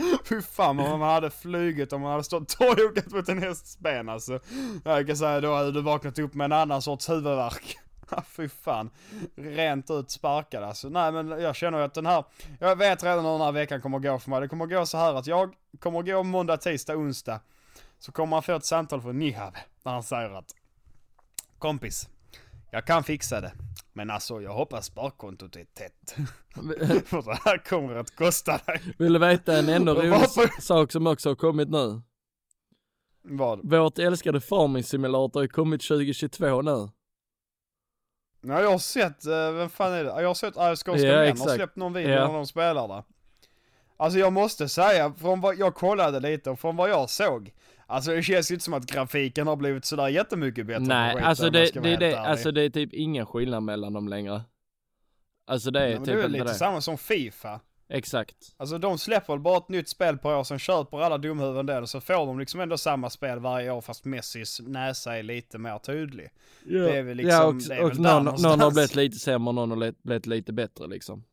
Fy 0.24 0.42
fan 0.42 0.76
vad 0.76 0.98
man 0.98 1.14
hade 1.14 1.30
flugit 1.30 1.92
om 1.92 2.00
man 2.00 2.10
hade 2.10 2.24
stått 2.24 2.48
torrjockat 2.48 3.10
mot 3.10 3.28
en 3.28 3.42
hästs 3.42 3.78
ben 3.78 4.08
alltså. 4.08 4.40
Jag 4.84 5.06
kan 5.06 5.16
säga 5.16 5.40
då 5.40 5.54
hade 5.54 5.72
du 5.72 5.80
vaknat 5.80 6.18
upp 6.18 6.34
med 6.34 6.44
en 6.44 6.52
annan 6.52 6.82
sorts 6.82 7.08
huvudvärk. 7.08 7.78
Fy 8.24 8.48
fan. 8.48 8.90
Rent 9.36 9.90
ut 9.90 10.10
sparkad 10.10 10.62
alltså. 10.62 10.88
Nej 10.88 11.12
men 11.12 11.28
jag 11.28 11.56
känner 11.56 11.78
ju 11.78 11.84
att 11.84 11.94
den 11.94 12.06
här, 12.06 12.24
jag 12.58 12.76
vet 12.76 13.04
redan 13.04 13.24
hur 13.24 13.32
den 13.32 13.40
här 13.40 13.52
veckan 13.52 13.80
kommer 13.80 13.98
gå 13.98 14.18
för 14.18 14.30
mig. 14.30 14.40
Det 14.40 14.48
kommer 14.48 14.66
gå 14.66 14.86
så 14.86 14.98
här 14.98 15.14
att 15.14 15.26
jag 15.26 15.54
kommer 15.78 16.02
gå 16.02 16.22
måndag, 16.22 16.56
tisdag, 16.56 16.96
onsdag. 16.96 17.40
Så 17.98 18.12
kommer 18.12 18.30
man 18.30 18.42
få 18.42 18.52
ett 18.52 18.64
samtal 18.64 19.02
från 19.02 19.18
Nihab. 19.18 19.54
Där 19.82 19.90
han 19.90 20.02
säger 20.02 20.30
att 20.30 20.54
Kompis, 21.58 22.08
jag 22.70 22.84
kan 22.84 23.04
fixa 23.04 23.40
det. 23.40 23.52
Men 24.00 24.10
alltså 24.10 24.40
jag 24.42 24.52
hoppas 24.52 24.86
sparkontot 24.86 25.56
är 25.56 25.64
tätt. 25.64 26.14
för 27.06 27.22
det 27.22 27.38
här 27.44 27.58
kommer 27.58 27.94
att 27.94 28.16
kosta 28.16 28.60
dig. 28.66 28.80
Vill 28.98 29.12
du 29.12 29.18
veta 29.18 29.58
en 29.58 29.68
ännu 29.68 29.90
rolig 29.94 30.10
Varför? 30.10 30.60
sak 30.60 30.92
som 30.92 31.06
också 31.06 31.28
har 31.28 31.34
kommit 31.34 31.68
nu? 31.70 32.02
Vad? 33.22 33.70
Vårt 33.70 33.98
älskade 33.98 34.40
Farming 34.40 34.84
Simulator 34.84 35.40
har 35.40 35.46
kommit 35.46 35.88
2022 35.88 36.62
nu. 36.62 36.70
Ja, 38.40 38.60
jag 38.62 38.70
har 38.70 38.78
sett, 38.78 39.26
uh, 39.26 39.50
vem 39.52 39.70
fan 39.70 39.92
är 39.92 40.04
det? 40.04 40.10
Jag 40.20 40.28
har 40.28 40.34
sett 40.34 40.56
Ayahuasca 40.56 40.96
Ja, 40.96 41.24
ja, 41.24 41.34
har 41.38 41.56
släppt 41.56 41.76
någon 41.76 41.92
video 41.92 42.12
Ja. 42.12 42.26
när 42.26 42.34
de 42.34 42.46
spelar 42.46 42.88
där. 42.88 43.04
Alltså 43.96 44.18
jag 44.18 44.32
måste 44.32 44.68
säga, 44.68 45.12
från 45.12 45.40
vad 45.40 45.58
jag 45.58 45.74
kollade 45.74 46.20
lite 46.20 46.50
och 46.50 46.60
från 46.60 46.76
vad 46.76 46.90
jag 46.90 47.10
såg. 47.10 47.52
Alltså 47.90 48.10
det 48.10 48.22
känns 48.22 48.50
ju 48.50 48.54
inte 48.54 48.64
som 48.64 48.74
att 48.74 48.86
grafiken 48.86 49.46
har 49.46 49.56
blivit 49.56 49.84
sådär 49.84 50.08
jättemycket 50.08 50.66
bättre. 50.66 50.84
Nej, 50.84 51.14
skiten, 51.14 51.28
alltså 51.28 51.50
det, 51.50 51.70
det, 51.82 51.96
det, 51.96 52.18
alltså 52.18 52.52
det 52.52 52.62
är 52.62 52.70
typ 52.70 52.92
ingen 52.92 53.26
skillnad 53.26 53.62
mellan 53.62 53.92
dem 53.92 54.08
längre. 54.08 54.42
Alltså 55.46 55.70
det 55.70 55.80
är 55.80 55.88
men 55.88 55.98
typ 55.98 56.06
det 56.06 56.12
är 56.12 56.16
väl 56.22 56.30
lite 56.32 56.44
det. 56.44 56.54
samma 56.54 56.80
som 56.80 56.98
Fifa. 56.98 57.60
Exakt. 57.88 58.36
Alltså 58.56 58.78
de 58.78 58.98
släpper 58.98 59.32
väl 59.32 59.40
bara 59.40 59.56
ett 59.56 59.68
nytt 59.68 59.88
spel 59.88 60.18
per 60.18 60.36
år, 60.36 60.44
sen 60.44 60.58
köper 60.58 61.00
alla 61.00 61.18
dumhuvuden 61.18 61.66
det 61.66 61.78
och 61.78 61.88
så 61.88 62.00
får 62.00 62.26
de 62.26 62.38
liksom 62.38 62.60
ändå 62.60 62.78
samma 62.78 63.10
spel 63.10 63.38
varje 63.38 63.70
år 63.70 63.80
fast 63.80 64.04
Messis 64.04 64.60
näsa 64.60 65.18
är 65.18 65.22
lite 65.22 65.58
mer 65.58 65.78
tydlig. 65.78 66.30
Ja, 66.66 66.78
Det 66.80 66.96
är 66.98 67.02
väl 67.02 67.16
liksom- 67.16 67.32
ja 67.32 67.44
och, 67.46 67.54
det 67.54 67.74
är 67.74 67.82
och 67.82 67.90
väl 67.90 68.02
där 68.02 68.20
någon, 68.20 68.42
någon 68.42 68.60
har 68.60 68.70
blivit 68.70 68.94
lite 68.94 69.18
sämre 69.18 69.48
och 69.48 69.54
någon 69.54 69.70
har 69.70 69.92
blivit 70.02 70.26
lite 70.26 70.52
bättre 70.52 70.86
liksom. 70.86 71.24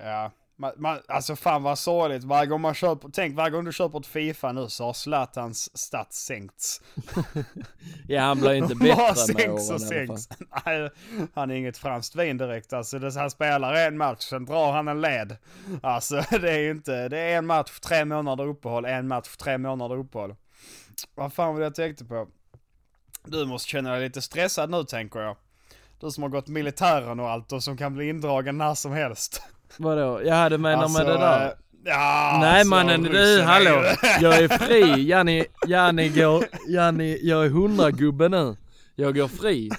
Ja, 0.00 0.30
man, 0.62 0.72
man, 0.76 0.98
alltså 1.08 1.36
fan 1.36 1.62
vad 1.62 1.78
sorgligt. 1.78 2.24
Varje 2.24 2.46
gång 2.46 2.60
man 2.60 2.74
köper, 2.74 3.08
tänk 3.12 3.36
varje 3.36 3.50
gång 3.50 3.64
du 3.64 3.72
köper 3.72 3.98
ett 3.98 4.06
Fifa 4.06 4.52
nu 4.52 4.68
så 4.68 4.84
har 4.84 4.92
Zlatans 4.92 5.78
stats 5.78 6.24
sänkts. 6.24 6.80
Ja 8.08 8.20
han 8.20 8.40
blir 8.40 8.54
inte 8.54 8.74
bättre 8.74 8.96
med 8.96 9.16
sänks 9.16 9.70
åren 9.70 9.74
och 9.74 9.80
sänks. 9.80 10.28
Nej, 10.66 10.90
han 11.34 11.50
är 11.50 11.54
inget 11.54 11.78
franskt 11.78 12.16
vin 12.16 12.36
direkt 12.36 12.72
alltså. 12.72 12.98
Det, 12.98 13.14
han 13.14 13.30
spelar 13.30 13.74
en 13.74 13.96
match, 13.96 14.22
sen 14.22 14.44
drar 14.44 14.72
han 14.72 14.88
en 14.88 15.00
led. 15.00 15.36
Alltså 15.82 16.24
det 16.30 16.50
är 16.50 16.58
ju 16.58 16.70
inte, 16.70 17.08
det 17.08 17.18
är 17.18 17.38
en 17.38 17.46
match, 17.46 17.80
tre 17.80 18.04
månader 18.04 18.46
uppehåll, 18.46 18.84
en 18.84 19.08
match, 19.08 19.36
tre 19.36 19.58
månader 19.58 19.96
uppehåll. 19.96 20.34
Vad 21.14 21.32
fan 21.32 21.52
var 21.52 21.60
det 21.60 21.66
jag 21.66 21.74
tänkte 21.74 22.04
på? 22.04 22.28
Du 23.24 23.46
måste 23.46 23.68
känna 23.68 23.92
dig 23.92 24.00
lite 24.00 24.22
stressad 24.22 24.70
nu 24.70 24.84
tänker 24.84 25.20
jag. 25.20 25.36
Du 26.00 26.10
som 26.10 26.22
har 26.22 26.30
gått 26.30 26.48
militären 26.48 27.20
och 27.20 27.30
allt 27.30 27.52
och 27.52 27.62
som 27.62 27.76
kan 27.76 27.94
bli 27.94 28.08
indragen 28.08 28.58
när 28.58 28.74
som 28.74 28.92
helst. 28.92 29.42
Vadå? 29.78 30.20
Ja 30.24 30.48
du 30.48 30.58
menar 30.58 30.82
Alltså, 30.82 30.98
med 30.98 31.06
det 31.06 31.18
där? 31.18 31.46
eh, 31.46 31.52
Ja, 31.84 32.38
Nej 32.40 32.58
alltså, 32.60 32.70
mannen, 32.74 33.02
du 33.02 33.42
hallå! 33.42 33.82
Jag 34.20 34.38
är 34.38 34.48
fri, 34.48 35.02
Janni, 35.08 35.44
Janni 35.66 36.08
går, 36.08 36.44
Janni, 36.68 37.18
jag 37.22 37.44
är 37.44 37.48
hundragubbe 37.50 38.28
nu. 38.28 38.56
Jag 38.94 39.14
går 39.14 39.28
fri. 39.28 39.70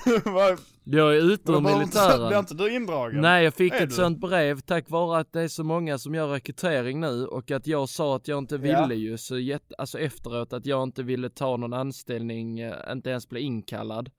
Jag 0.84 1.16
är 1.16 1.22
ute 1.34 1.52
ur 1.52 1.54
vad- 1.54 1.64
Blir 1.64 1.78
militären. 1.78 2.40
inte 2.40 2.54
du 2.54 2.76
indragen? 2.76 3.22
Nej 3.22 3.44
jag 3.44 3.54
fick 3.54 3.74
Är 3.74 3.84
ett 3.84 3.90
du? 3.90 3.96
sånt 3.96 4.20
brev 4.20 4.60
tack 4.60 4.90
vare 4.90 5.20
att 5.20 5.34
det 5.34 5.42
är 5.42 5.48
så 5.48 5.64
många 5.64 5.98
som 5.98 6.16
gör 6.16 6.28
rekrytering 6.28 7.00
nu 7.00 7.26
och 7.26 7.52
att 7.52 7.68
jag 7.68 7.90
sa 7.90 8.16
att 8.16 8.28
jag 8.28 8.38
inte 8.38 8.58
ville 8.58 8.74
Ja. 8.78 8.94
ju 8.94 9.18
så 9.18 9.38
jätte, 9.40 9.76
alltså 9.78 10.00
efteråt 10.00 10.54
att 10.54 10.66
jag 10.66 10.84
inte 10.84 11.04
ville 11.04 11.30
ta 11.30 11.58
någon 11.58 11.74
anställning, 11.74 12.60
eh, 12.60 12.74
inte 12.92 13.10
ens 13.10 13.30
bli 13.30 13.42
inkallad. 13.42 14.10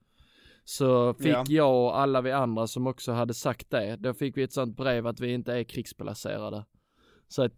Så 0.65 1.13
fick 1.13 1.27
Ja. 1.27 1.43
jag 1.47 1.75
och 1.85 1.99
alla 1.99 2.21
vi 2.21 2.31
andra 2.31 2.67
som 2.67 2.87
också 2.87 3.11
hade 3.11 3.33
sagt 3.33 3.69
det, 3.69 3.95
då 3.95 4.13
fick 4.13 4.37
vi 4.37 4.43
ett 4.43 4.53
sånt 4.53 4.77
brev 4.77 5.07
att 5.07 5.19
vi 5.19 5.33
inte 5.33 5.53
är 5.53 5.63
krigsplacerade. 5.63 6.65
Så 7.27 7.43
att 7.43 7.51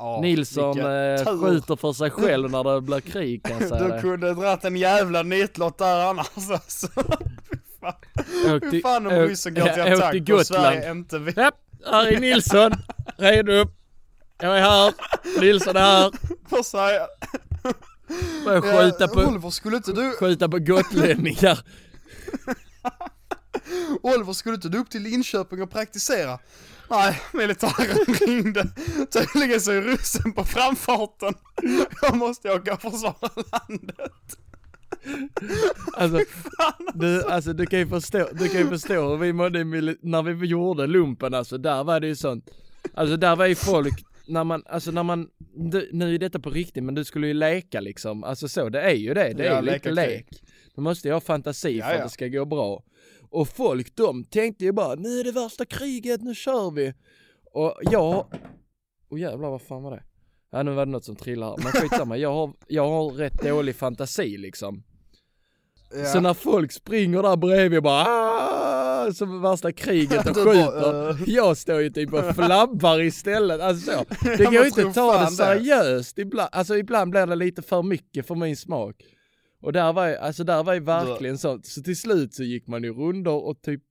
Ja, 0.00 0.20
Nilsson 0.22 0.78
eh, 0.80 1.40
skjuter 1.40 1.76
för 1.76 1.92
sig 1.92 2.10
själv 2.10 2.50
när 2.50 2.64
det 2.74 2.80
blir 2.80 3.00
krig 3.12 3.42
kan 3.42 3.58
jag 3.60 3.68
säga 3.68 3.82
Du 3.84 3.88
det. 3.88 4.00
kunde 4.00 4.34
dratt 4.34 4.64
en 4.64 4.76
jävla 4.76 5.22
nitlott 5.22 5.78
där 5.78 6.10
annars 6.10 6.50
alltså. 6.50 6.88
Fy 8.70 8.80
fan. 8.82 9.06
Om 9.06 9.12
ryssen 9.12 9.54
går 9.54 9.62
till 9.68 9.82
attack 9.82 10.30
och 10.40 10.46
Sverige 10.46 10.90
inte 10.90 11.18
vill. 11.18 11.36
Japp, 11.36 11.54
här 11.86 12.06
är 12.06 12.20
Nilsson, 12.20 12.72
redo. 13.16 13.52
Jag 14.40 14.58
är 14.58 14.62
här, 14.62 14.94
Nilsson 15.40 15.76
är 15.76 15.80
här. 15.80 16.10
Får 16.48 16.62
säga. 16.62 17.06
Börjar 18.44 18.60
skjuta 18.60 19.08
på, 19.08 19.20
Oliver, 19.20 19.50
skulle 19.50 19.76
inte 19.76 19.92
du, 19.92 20.12
skjuta 20.20 20.48
på 20.48 20.58
gotlänningar. 20.58 21.58
Oliver, 24.02 24.32
skulle 24.32 24.54
inte 24.54 24.68
du 24.68 24.78
upp 24.78 24.90
till 24.90 25.02
Linköping 25.02 25.62
och 25.62 25.70
praktisera? 25.70 26.38
Nej, 26.90 27.20
militären 27.32 28.14
ringde. 28.26 28.66
Tydligen 29.10 29.60
så 29.60 29.72
är 29.72 29.82
ryssen 29.82 30.32
på 30.32 30.44
framfarten. 30.44 31.34
Jag 32.02 32.16
måste 32.16 32.52
åka 32.52 32.74
och 32.74 32.80
försvara 32.80 33.30
landet. 33.52 34.38
Alltså, 35.92 36.18
du, 36.94 37.24
alltså 37.24 37.52
du 37.52 37.66
kan 37.66 37.78
ju 37.78 37.86
förstå, 37.86 38.28
du 38.32 38.48
kan 38.48 38.60
ju 38.60 38.68
förstå 38.68 39.08
hur 39.08 39.16
vi 39.16 39.32
mådde 39.32 39.64
när 40.02 40.22
vi 40.22 40.46
gjorde 40.46 40.86
lumpen 40.86 41.34
alltså, 41.34 41.58
där 41.58 41.84
var 41.84 42.00
det 42.00 42.06
ju 42.06 42.16
sånt. 42.16 42.50
Alltså 42.94 43.16
där 43.16 43.36
var 43.36 43.46
ju 43.46 43.54
folk, 43.54 44.04
när 44.26 44.44
man, 44.44 44.62
alltså 44.66 44.90
när 44.90 45.02
man, 45.02 45.28
du, 45.56 45.90
nu 45.92 46.14
är 46.14 46.18
detta 46.18 46.38
på 46.38 46.50
riktigt 46.50 46.84
men 46.84 46.94
du 46.94 47.04
skulle 47.04 47.26
ju 47.26 47.34
leka 47.34 47.80
liksom, 47.80 48.24
alltså 48.24 48.48
så, 48.48 48.68
det 48.68 48.80
är 48.80 48.94
ju 48.94 49.14
det, 49.14 49.32
det 49.32 49.46
är 49.46 49.62
ju 49.62 49.72
lite 49.72 49.90
lek. 49.90 50.26
Du 50.78 50.82
måste 50.82 51.08
ju 51.08 51.14
ha 51.14 51.20
fantasi 51.20 51.82
för 51.82 51.94
att 51.94 52.02
det 52.02 52.08
ska 52.08 52.28
gå 52.28 52.44
bra. 52.44 52.82
Och 53.30 53.48
folk 53.48 53.96
de 53.96 54.24
tänkte 54.24 54.64
ju 54.64 54.72
bara, 54.72 54.94
nu 54.94 55.20
är 55.20 55.24
det 55.24 55.32
värsta 55.32 55.64
kriget, 55.64 56.22
nu 56.22 56.34
kör 56.34 56.70
vi. 56.70 56.94
Och 57.52 57.74
jag, 57.82 58.26
oh 59.10 59.20
jävlar 59.20 59.50
vad 59.50 59.62
fan 59.62 59.82
var 59.82 59.90
det? 59.90 60.02
Ja 60.50 60.62
nu 60.62 60.70
var 60.70 60.86
det 60.86 60.92
något 60.92 61.04
som 61.04 61.16
trillade 61.16 61.50
här, 61.52 61.58
men 61.64 61.72
skitsamma, 61.82 62.16
jag 62.16 62.32
har, 62.32 62.52
jag 62.68 62.88
har 62.88 63.10
rätt 63.10 63.42
dålig 63.42 63.76
fantasi 63.76 64.36
liksom. 64.36 64.82
Ja. 65.94 66.04
Så 66.04 66.20
när 66.20 66.34
folk 66.34 66.72
springer 66.72 67.22
där 67.22 67.36
bredvid 67.36 67.82
bara 67.82 68.04
"Ah!" 68.08 69.12
som 69.12 69.42
värsta 69.42 69.72
kriget 69.72 70.26
och 70.30 70.36
skjuter. 70.44 71.10
"Eh." 71.10 71.16
Jag 71.26 71.56
står 71.56 71.80
ju 71.80 71.90
typ 71.90 72.12
och 72.12 72.34
flabbar 72.34 73.00
istället. 73.00 73.60
Alltså 73.60 73.90
så. 73.90 74.04
Det 74.36 74.44
går 74.44 74.52
ju 74.54 74.66
inte 74.66 74.86
att 74.86 74.94
ta 74.94 75.20
det. 75.20 75.30
seriöst. 75.30 76.18
Ibland, 76.18 76.48
alltså 76.52 76.76
ibland 76.76 77.10
blir 77.10 77.26
det 77.26 77.36
lite 77.36 77.62
för 77.62 77.82
mycket 77.82 78.26
för 78.26 78.34
min 78.34 78.56
smak. 78.56 78.96
Och 79.60 79.72
där 79.72 79.92
var 79.92 80.06
ju, 80.06 80.16
alltså 80.16 80.44
där 80.44 80.62
var 80.62 80.74
ju 80.74 80.80
verkligen 80.80 81.38
sånt. 81.38 81.66
Så 81.66 81.82
till 81.82 81.96
slut 82.00 82.34
så 82.34 82.42
gick 82.42 82.66
man 82.66 82.82
ju 82.84 82.92
rundor 82.94 83.44
och 83.44 83.62
typ 83.62 83.82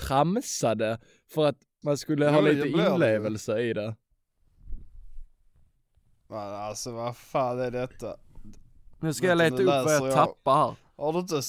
tramsade 0.00 0.98
för 1.34 1.46
att 1.46 1.56
man 1.84 1.96
skulle 1.98 2.24
Ja, 2.24 2.30
ha 2.32 2.40
lite 2.40 2.62
det 2.62 2.68
inlevelse 2.68 3.60
i 3.60 3.72
det. 3.72 3.96
Men 6.28 6.38
alltså 6.38 6.92
vad 6.92 7.16
fan 7.16 7.60
är 7.60 7.70
detta? 7.70 8.16
Nu 9.00 9.14
ska 9.14 9.26
jag 9.26 9.38
leta 9.38 9.62
upp 9.62 9.66
vad 9.66 9.94
jag 9.94 10.06
jag. 10.06 10.14
tappar 10.14 10.56
här. 10.68 10.74
Har 10.96 11.12
du 11.12 11.18
inte, 11.18 11.40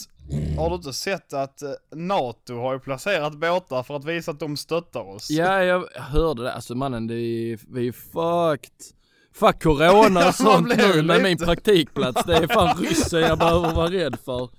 har 0.58 0.70
du 0.70 0.76
inte 0.76 0.94
sett 0.94 1.34
att 1.34 1.62
eh, 1.62 1.72
NATO 1.92 2.56
har 2.56 2.74
ju 2.74 2.80
placerat 2.80 3.38
båtar 3.38 3.84
för 3.84 3.96
att 3.96 4.06
visa 4.06 4.32
att 4.32 4.40
de 4.40 4.58
stöttar 4.58 5.02
oss? 5.02 5.30
Ja, 5.30 5.64
jag 5.64 5.88
hörde 5.96 6.44
det. 6.44 6.54
Alltså 6.54 6.76
mannen, 6.76 7.08
det 7.08 7.16
är, 7.16 7.60
vi 7.74 7.88
är 7.88 7.92
fucked. 7.92 8.99
Fuck 9.40 9.64
corona 9.64 10.28
och 10.28 10.36
sånt 10.46 10.78
nu 10.78 11.04
med 11.04 11.24
min 11.24 11.38
praktikplats. 11.38 12.24
Det 12.26 12.36
är 12.36 12.48
fan 12.48 12.78
ryssen 12.78 13.20
jag 13.22 13.40
behöver 13.40 13.74
vara 13.74 13.92
rädd 13.92 14.18
för. 14.26 14.50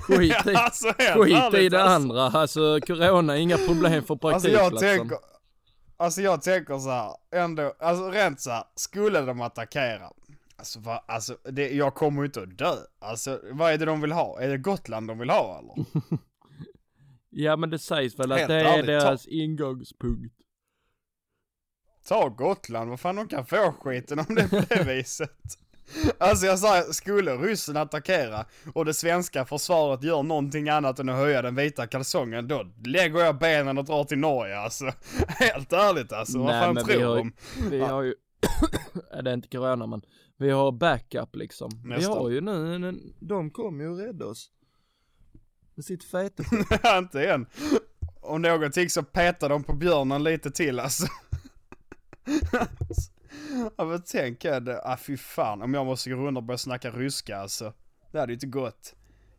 Skit 0.00 0.20
i, 0.46 0.52
Ja, 0.52 0.64
alltså, 0.64 0.92
skit 1.22 1.54
i 1.60 1.68
det 1.68 1.82
alltså. 1.82 1.94
andra. 1.94 2.22
Alltså 2.22 2.78
corona, 2.86 3.36
inga 3.36 3.56
problem 3.56 4.02
för 4.04 4.18
Alltså 4.32 4.48
jag 4.48 4.60
praktikplatsen. 4.60 4.98
tänker, 4.98 5.18
alltså 5.96 6.20
jag 6.20 6.42
tänker 6.42 6.78
så 6.78 6.90
här, 6.90 7.10
ändå, 7.34 7.74
alltså 7.80 8.10
rent 8.10 8.40
så 8.40 8.50
här, 8.50 8.64
skulle 8.76 9.20
de 9.20 9.40
attackera, 9.40 10.10
alltså, 10.58 10.80
va, 10.80 11.04
alltså 11.08 11.36
det, 11.50 11.70
jag 11.70 11.94
kommer 11.94 12.22
ju 12.22 12.26
inte 12.26 12.40
att 12.42 12.58
dö. 12.58 12.74
Alltså 13.00 13.40
vad 13.52 13.72
är 13.72 13.78
det 13.78 13.84
de 13.84 14.00
vill 14.00 14.12
ha? 14.12 14.40
Är 14.40 14.48
det 14.48 14.58
Gotland 14.58 15.08
de 15.08 15.18
vill 15.18 15.30
ha 15.30 15.58
eller? 15.58 15.84
Ja 17.32 17.56
men 17.56 17.70
det 17.70 17.78
sägs 17.78 18.18
väl 18.18 18.32
att 18.32 18.38
Helt 18.38 18.48
det 18.48 18.54
är 18.60 18.64
ärligt, 18.64 18.86
ta- 18.86 18.92
deras 18.92 19.26
ingångspunkt. 19.26 20.34
Ta 22.10 22.28
Gotland, 22.28 22.90
vad 22.90 23.00
fan 23.00 23.16
de 23.16 23.28
kan 23.28 23.46
få 23.46 23.74
skiten 23.80 24.18
om 24.18 24.34
det 24.34 24.42
är 24.42 24.48
på 24.48 24.60
det 24.74 24.84
viset. 24.84 25.30
Alltså 26.18 26.46
jag 26.46 26.58
säger, 26.58 26.92
skulle 26.92 27.36
ryssen 27.36 27.76
attackera 27.76 28.44
och 28.74 28.84
det 28.84 28.94
svenska 28.94 29.44
försvaret 29.44 30.02
gör 30.02 30.22
någonting 30.22 30.68
annat 30.68 30.98
än 30.98 31.08
att 31.08 31.16
höja 31.16 31.42
den 31.42 31.54
vita 31.54 31.86
kalsongen, 31.86 32.48
då 32.48 32.66
lägger 32.84 33.18
jag 33.20 33.38
benen 33.38 33.78
och 33.78 33.84
drar 33.84 34.04
till 34.04 34.18
Norge 34.18 34.58
alltså. 34.58 34.84
Helt 35.28 35.72
ärligt 35.72 36.12
alltså, 36.12 36.38
vad 36.38 36.46
Nej, 36.46 36.62
fan 36.64 36.74
men 36.74 36.84
vi 36.86 36.92
tror 36.92 37.04
har 37.04 37.16
ju- 37.16 37.22
de? 37.22 37.70
Vi 37.70 37.80
har 37.80 38.02
ju, 38.02 38.14
ja, 39.12 39.22
det 39.22 39.30
är 39.30 39.34
inte 39.34 39.48
corona 39.48 39.86
men, 39.86 40.02
vi 40.38 40.50
har 40.50 40.72
backup 40.72 41.36
liksom. 41.36 41.70
Vi 41.84 41.88
Nästan. 41.88 42.18
har 42.18 42.30
ju 42.30 42.40
nu, 42.40 42.92
de 43.20 43.50
kommer 43.50 43.84
ju 43.84 43.94
rädda 43.94 44.26
oss. 44.26 44.50
Med 45.74 45.84
sitt 45.84 46.04
fete 46.04 46.44
inte 46.98 47.30
än. 47.30 47.46
Om 48.20 48.42
någonting 48.42 48.90
så 48.90 49.02
petar 49.02 49.48
de 49.48 49.64
på 49.64 49.72
björnen 49.72 50.22
lite 50.24 50.50
till 50.50 50.80
alltså. 50.80 51.06
Ja 53.76 53.84
men 53.84 54.02
tänk 54.06 54.40
det, 54.42 54.80
ah 54.84 54.96
fy 54.96 55.16
fan 55.16 55.62
om 55.62 55.74
jag 55.74 55.86
måste 55.86 56.10
gå 56.10 56.16
runt 56.16 56.36
och 56.36 56.42
börja 56.44 56.58
snacka 56.58 56.90
ryska 56.90 57.36
alltså. 57.36 57.74
Det 58.12 58.20
hade 58.20 58.32
ju 58.32 58.34
inte 58.34 58.46
gått. 58.46 58.94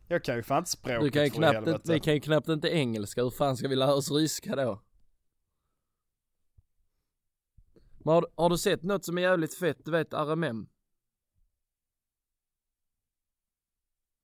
Jag 0.08 0.24
kan 0.24 0.36
ju 0.36 0.42
fan 0.42 0.58
inte 0.58 0.70
språket 0.70 1.00
Du 1.02 1.10
kan 1.10 1.24
ju 1.24 1.30
knappt, 1.30 1.68
inte- 1.68 1.92
vi 1.92 2.00
kan 2.00 2.14
ju 2.14 2.20
knappt 2.20 2.48
inte 2.48 2.68
engelska, 2.68 3.22
hur 3.22 3.30
fan 3.30 3.56
ska 3.56 3.68
vi 3.68 3.76
lära 3.76 3.94
oss 3.94 4.10
ryska 4.10 4.56
då? 4.56 4.82
Men 8.04 8.14
har, 8.14 8.26
har 8.36 8.50
du 8.50 8.58
sett 8.58 8.82
något 8.82 9.04
som 9.04 9.18
är 9.18 9.22
jävligt 9.22 9.54
fett, 9.54 9.84
du 9.84 9.90
vet 9.90 10.12
RMM? 10.12 10.66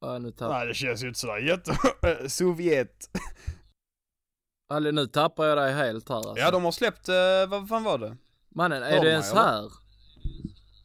Ja 0.01 0.19
nu 0.19 0.31
tappar, 0.31 0.59
Nej 0.59 0.67
det 0.67 0.75
känns 0.75 1.03
ju 1.05 1.09
inte 1.09 1.21
sådär 1.21 1.39
jätte... 1.39 2.29
Sovjet. 2.31 3.11
alltså, 4.69 4.91
nu 4.91 5.07
tappar 5.07 5.45
jag 5.45 5.59
dig 5.59 5.73
helt 5.75 6.09
här 6.09 6.17
alltså. 6.17 6.39
Ja 6.39 6.51
de 6.51 6.65
har 6.65 6.73
släppt, 6.73 7.09
eh, 7.09 7.15
vad 7.49 7.69
fan 7.69 7.85
var 7.85 7.99
det? 7.99 8.17
Mannen, 8.59 8.83
är 8.83 8.91
Hör 8.91 8.97
du 8.97 9.03
mig, 9.03 9.11
ens 9.13 9.33
eller? 9.33 9.41
här? 9.43 9.63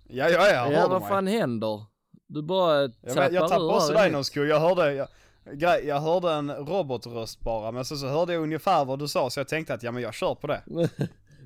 Ja 0.08 0.30
jag 0.30 0.50
är 0.50 0.56
här, 0.56 0.72
Ja 0.72 0.78
hör 0.80 0.84
du 0.84 0.90
vad 0.94 1.02
mig? 1.02 1.10
fan 1.10 1.28
händer? 1.28 1.86
Du 2.28 2.42
bara 2.42 2.82
Jag, 2.82 2.92
tappar 3.08 3.32
jag 3.32 3.50
tappade 3.50 3.66
ur 3.66 3.76
också 3.76 3.94
dig 3.94 4.24
skull, 4.24 4.48
jag 4.50 4.60
hörde, 4.60 4.94
jag, 4.94 5.08
grej, 5.54 5.86
jag 5.88 6.00
hörde 6.02 6.32
en 6.32 6.52
robotröst 6.52 7.40
bara, 7.40 7.72
men 7.72 7.86
så, 7.86 7.98
så 7.98 8.08
hörde 8.08 8.34
jag 8.34 8.44
ungefär 8.44 8.86
vad 8.86 9.00
du 9.00 9.08
sa 9.08 9.30
så 9.30 9.40
jag 9.40 9.48
tänkte 9.48 9.74
att 9.74 9.84
ja 9.84 9.92
men 9.92 10.04
jag 10.04 10.14
kör 10.14 10.36
på 10.36 10.48
det. 10.48 10.64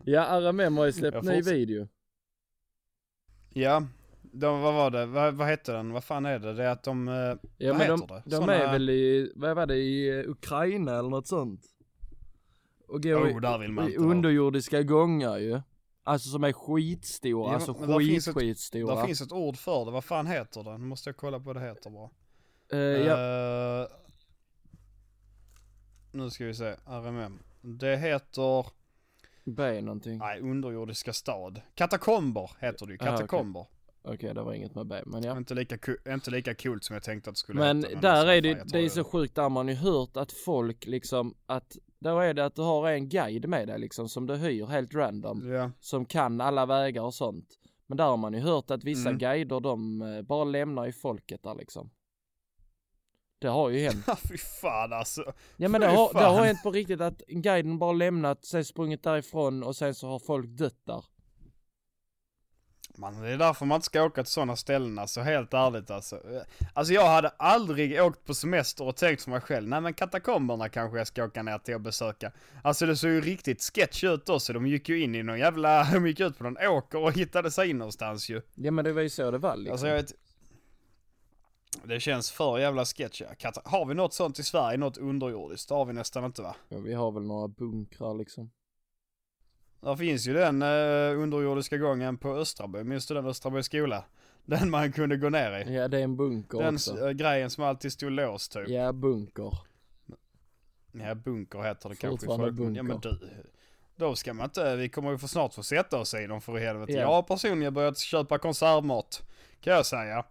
Ja 0.06 0.40
RMM 0.42 0.78
har 0.78 0.86
ju 0.86 0.92
släppt 0.92 1.16
Jag 1.16 1.26
ny 1.26 1.42
video. 1.42 1.88
Ja, 3.54 3.84
de, 4.22 4.62
vad 4.62 4.74
var 4.74 4.92
det, 4.92 5.06
vad, 5.06 5.34
vad 5.34 5.48
hette 5.48 5.72
den, 5.72 5.92
vad 5.94 6.04
fan 6.04 6.26
är 6.26 6.40
det? 6.40 6.54
Det 6.54 6.64
är 6.64 6.70
att 6.70 6.84
de, 6.84 7.08
eh, 7.08 7.14
Ja 7.14 7.38
vad 7.58 7.68
men 7.68 7.82
heter 7.82 7.88
de, 7.88 8.08
det? 8.08 8.22
de 8.26 8.36
Såna- 8.36 8.56
är 8.56 8.72
väl 8.72 8.90
i, 8.90 9.32
vad 9.36 9.56
var 9.56 9.66
det, 9.66 9.76
i 9.76 10.20
eh, 10.20 10.30
Ukraina 10.30 11.00
eller 11.00 11.10
något 11.10 11.28
sånt? 11.28 11.62
Och 12.88 13.02
går 13.04 13.16
Oh, 13.16 13.42
där 13.42 13.58
vill 13.58 13.72
man 13.72 13.90
i, 13.90 13.96
underjordiska 13.98 14.84
gångar 14.84 15.38
ju. 15.38 15.62
Alltså 16.08 16.30
som 16.30 16.44
är 16.44 16.52
skitstora, 16.54 17.48
Ja, 17.50 17.54
alltså 17.54 17.74
men 17.74 17.90
där 17.90 17.98
skit 18.00 18.26
skitstora. 18.34 18.96
Det 19.02 19.08
finns 19.08 19.22
ett 19.22 19.32
ord 19.32 19.58
för 19.58 19.86
det, 19.86 19.92
vad 19.92 20.04
fan 20.04 20.28
heter 20.28 20.64
det? 20.64 20.72
Nu 20.78 20.86
måste 20.86 21.10
jag 21.10 21.18
kolla 21.18 21.40
på 21.40 21.44
vad 21.46 21.56
det 21.56 21.62
heter 21.62 21.90
bara. 21.90 22.10
Ja, 22.70 22.78
Eh, 22.78 23.88
nu 26.12 26.30
ska 26.30 26.46
vi 26.46 26.54
se, 26.54 26.76
RMM. 26.86 27.40
Det 27.62 27.98
heter, 27.98 28.66
B 29.46 29.82
någonting. 29.82 30.18
nej 30.18 30.40
underjordiska 30.42 31.14
stad. 31.14 31.62
Katakomber 31.76 32.52
heter 32.60 32.86
det 32.86 32.92
ju, 32.94 32.98
Ah, 33.02 33.04
okej. 33.04 33.12
katakomber. 33.18 33.66
Okej 34.02 34.34
det 34.34 34.42
var 34.44 34.54
inget 34.54 34.76
med 34.76 34.88
B, 34.88 34.96
men 35.06 35.24
ja. 35.24 35.38
Inte, 35.38 35.54
lika 35.54 35.78
inte 36.08 36.32
lika 36.32 36.56
coolt 36.56 36.84
som 36.84 36.94
jag 36.94 37.04
tänkte 37.04 37.30
att 37.30 37.36
det 37.36 37.40
skulle 37.40 37.60
Men 37.60 37.84
heta. 37.84 38.00
där 38.02 38.10
alltså, 38.12 38.32
är 38.32 38.42
det, 38.42 38.64
det 38.72 38.80
är 38.80 38.90
så 38.90 39.04
sjukt, 39.04 39.36
där 39.36 39.50
man 39.50 39.68
ju 39.68 39.74
hört 39.74 40.18
att 40.18 40.32
folk 40.32 40.86
liksom, 40.86 41.36
att 41.46 41.78
då 42.00 42.20
är 42.20 42.34
det 42.34 42.46
att 42.46 42.56
du 42.56 42.62
har 42.62 42.90
en 42.90 43.10
guide 43.10 43.48
med 43.50 43.68
dig 43.68 43.80
liksom 43.80 44.10
som 44.10 44.26
du 44.28 44.36
hyr 44.36 44.66
helt 44.66 44.94
random. 44.94 45.52
Ja, 45.54 45.72
som 45.80 46.06
kan 46.06 46.42
alla 46.42 46.66
vägar 46.66 47.02
och 47.02 47.14
sånt. 47.14 47.48
Men 47.88 47.98
där 47.98 48.06
har 48.06 48.18
man 48.18 48.34
ju 48.34 48.40
hört 48.40 48.72
att 48.72 48.84
vissa 48.84 49.10
Mm. 49.10 49.20
guider 49.20 49.60
de 49.60 50.02
eh, 50.02 50.22
bara 50.22 50.44
lämnar 50.44 50.86
ju 50.86 50.92
folket 50.92 51.44
där 51.44 51.56
liksom. 51.56 51.90
Det 53.40 53.48
har 53.48 53.70
ju 53.70 53.80
hänt. 53.80 54.06
fy 54.30 54.38
fan 54.38 54.94
alltså. 54.94 55.34
Ja 55.58 55.70
men 55.70 55.82
det 55.82 55.88
har, 55.88 56.14
det 56.14 56.26
har 56.26 56.46
hänt 56.46 56.64
på 56.64 56.72
riktigt 56.72 57.02
att 57.02 57.22
guiden 57.28 57.80
bara 57.80 57.92
lämnat, 57.94 58.46
sen 58.46 58.66
sprungit 58.66 59.04
därifrån 59.04 59.64
och 59.64 59.76
sen 59.76 59.96
så 59.96 60.08
har 60.08 60.20
folk 60.20 60.48
dött 60.50 60.80
där. 60.84 61.06
Man, 62.98 63.22
det 63.22 63.30
är 63.30 63.38
därför 63.38 63.66
man 63.66 63.76
inte 63.76 63.86
ska 63.86 64.04
åka 64.04 64.24
till 64.24 64.32
sådana 64.32 64.56
ställen 64.56 65.00
alltså, 65.00 65.22
helt 65.22 65.54
ärligt 65.54 65.92
alltså. 65.92 66.22
Alltså 66.74 66.94
jag 66.94 67.08
hade 67.08 67.30
aldrig 67.30 68.02
åkt 68.02 68.26
på 68.26 68.34
semester 68.34 68.84
och 68.84 68.96
tänkt 68.96 69.24
för 69.24 69.32
mig 69.32 69.42
själv, 69.42 69.68
nej 69.68 69.82
men 69.82 69.94
katakomberna 69.94 70.70
kanske 70.70 70.98
jag 70.98 71.08
ska 71.08 71.24
åka 71.24 71.44
ner 71.44 71.58
till 71.58 71.76
och 71.76 71.82
besöka. 71.82 72.32
Alltså 72.64 72.86
det 72.86 72.96
såg 72.96 73.12
ju 73.12 73.22
riktigt 73.22 73.62
sketch 73.62 74.04
ut 74.04 74.30
också, 74.30 74.54
de 74.54 74.68
gick 74.68 74.90
ju 74.90 75.04
in 75.04 75.16
i 75.16 75.24
någon 75.24 75.40
jävla, 75.40 75.84
de 75.94 76.08
gick 76.08 76.20
ut 76.20 76.38
på 76.38 76.44
någon 76.44 76.58
åker 76.68 77.00
och 77.00 77.14
hittade 77.14 77.52
sig 77.52 77.70
in 77.70 77.78
någonstans 77.78 78.30
ju. 78.30 78.42
Ja 78.56 78.72
men 78.72 78.86
det 78.86 78.94
var 78.94 79.02
ju 79.02 79.10
så 79.10 79.32
det 79.32 79.38
var 79.38 79.56
liksom. 79.56 79.72
Alltså 79.72 79.88
jag 79.88 79.96
vet, 79.96 80.14
det 81.84 82.00
känns 82.00 82.32
för 82.32 82.60
jävla 82.60 82.86
sketch 82.86 83.22
har 83.64 83.86
vi 83.86 83.94
något 83.94 84.14
sånt 84.14 84.40
i 84.40 84.44
Sverige, 84.44 84.78
något 84.78 84.98
underjordiskt? 84.98 85.70
Det 85.70 85.76
har 85.76 85.86
vi 85.86 85.94
nästan 85.94 86.26
inte 86.26 86.42
va? 86.42 86.56
ja, 86.70 86.78
vi 86.78 86.94
har 86.94 87.12
väl 87.12 87.24
några 87.24 87.48
bunkrar 87.48 88.14
liksom. 88.14 88.52
Där 89.82 89.96
finns 89.96 90.28
ju 90.28 90.34
den 90.34 90.62
uh, 90.62 91.22
underjordiska 91.24 91.78
gången 91.78 92.18
på 92.18 92.30
Östraby, 92.30 92.84
minns 92.84 93.08
du 93.08 93.14
den 93.14 93.26
Östraby 93.26 93.64
skola? 93.64 94.04
Den 94.46 94.70
man 94.70 94.92
kunde 94.92 95.18
gå 95.18 95.30
ner 95.30 95.52
i. 95.52 95.76
Ja 95.76 95.88
det 95.88 96.00
är 96.00 96.04
en 96.04 96.18
bunker 96.18 96.58
Den 96.58 96.76
också. 96.76 96.98
uh, 96.98 97.12
grejen 97.12 97.50
som 97.50 97.64
alltid 97.64 97.92
stod 97.94 98.12
låst 98.12 98.52
typ. 98.52 98.70
Ja 98.70 98.92
bunker. 98.92 99.58
Ja, 100.92 101.16
bunker 101.16 101.62
heter 101.62 101.90
det 101.90 101.96
kanske. 101.96 102.26
i 102.26 102.28
Fortfarande 102.28 102.58
folkmun. 102.58 102.76
Ja 102.76 102.84
men 102.84 103.00
du. 103.00 103.20
Då 103.96 104.16
ska 104.16 104.34
man 104.34 104.44
inte, 104.44 104.76
vi 104.76 104.90
kommer 104.90 105.12
ju 105.12 105.18
för 105.18 105.28
snart 105.28 105.54
få 105.54 105.64
sätta 105.64 106.00
oss 106.00 106.14
i 106.14 106.28
dem 106.28 106.42
för 106.42 106.60
i 106.60 106.66
helvete. 106.66 106.92
Ja. 106.92 107.00
Jag 107.00 107.08
har 107.08 107.24
personligen 107.24 107.74
börjat 107.74 107.98
köpa 107.98 108.38
konservmat. 108.38 109.24
Kan 109.62 109.74
jag 109.74 109.86
säga. 109.86 110.26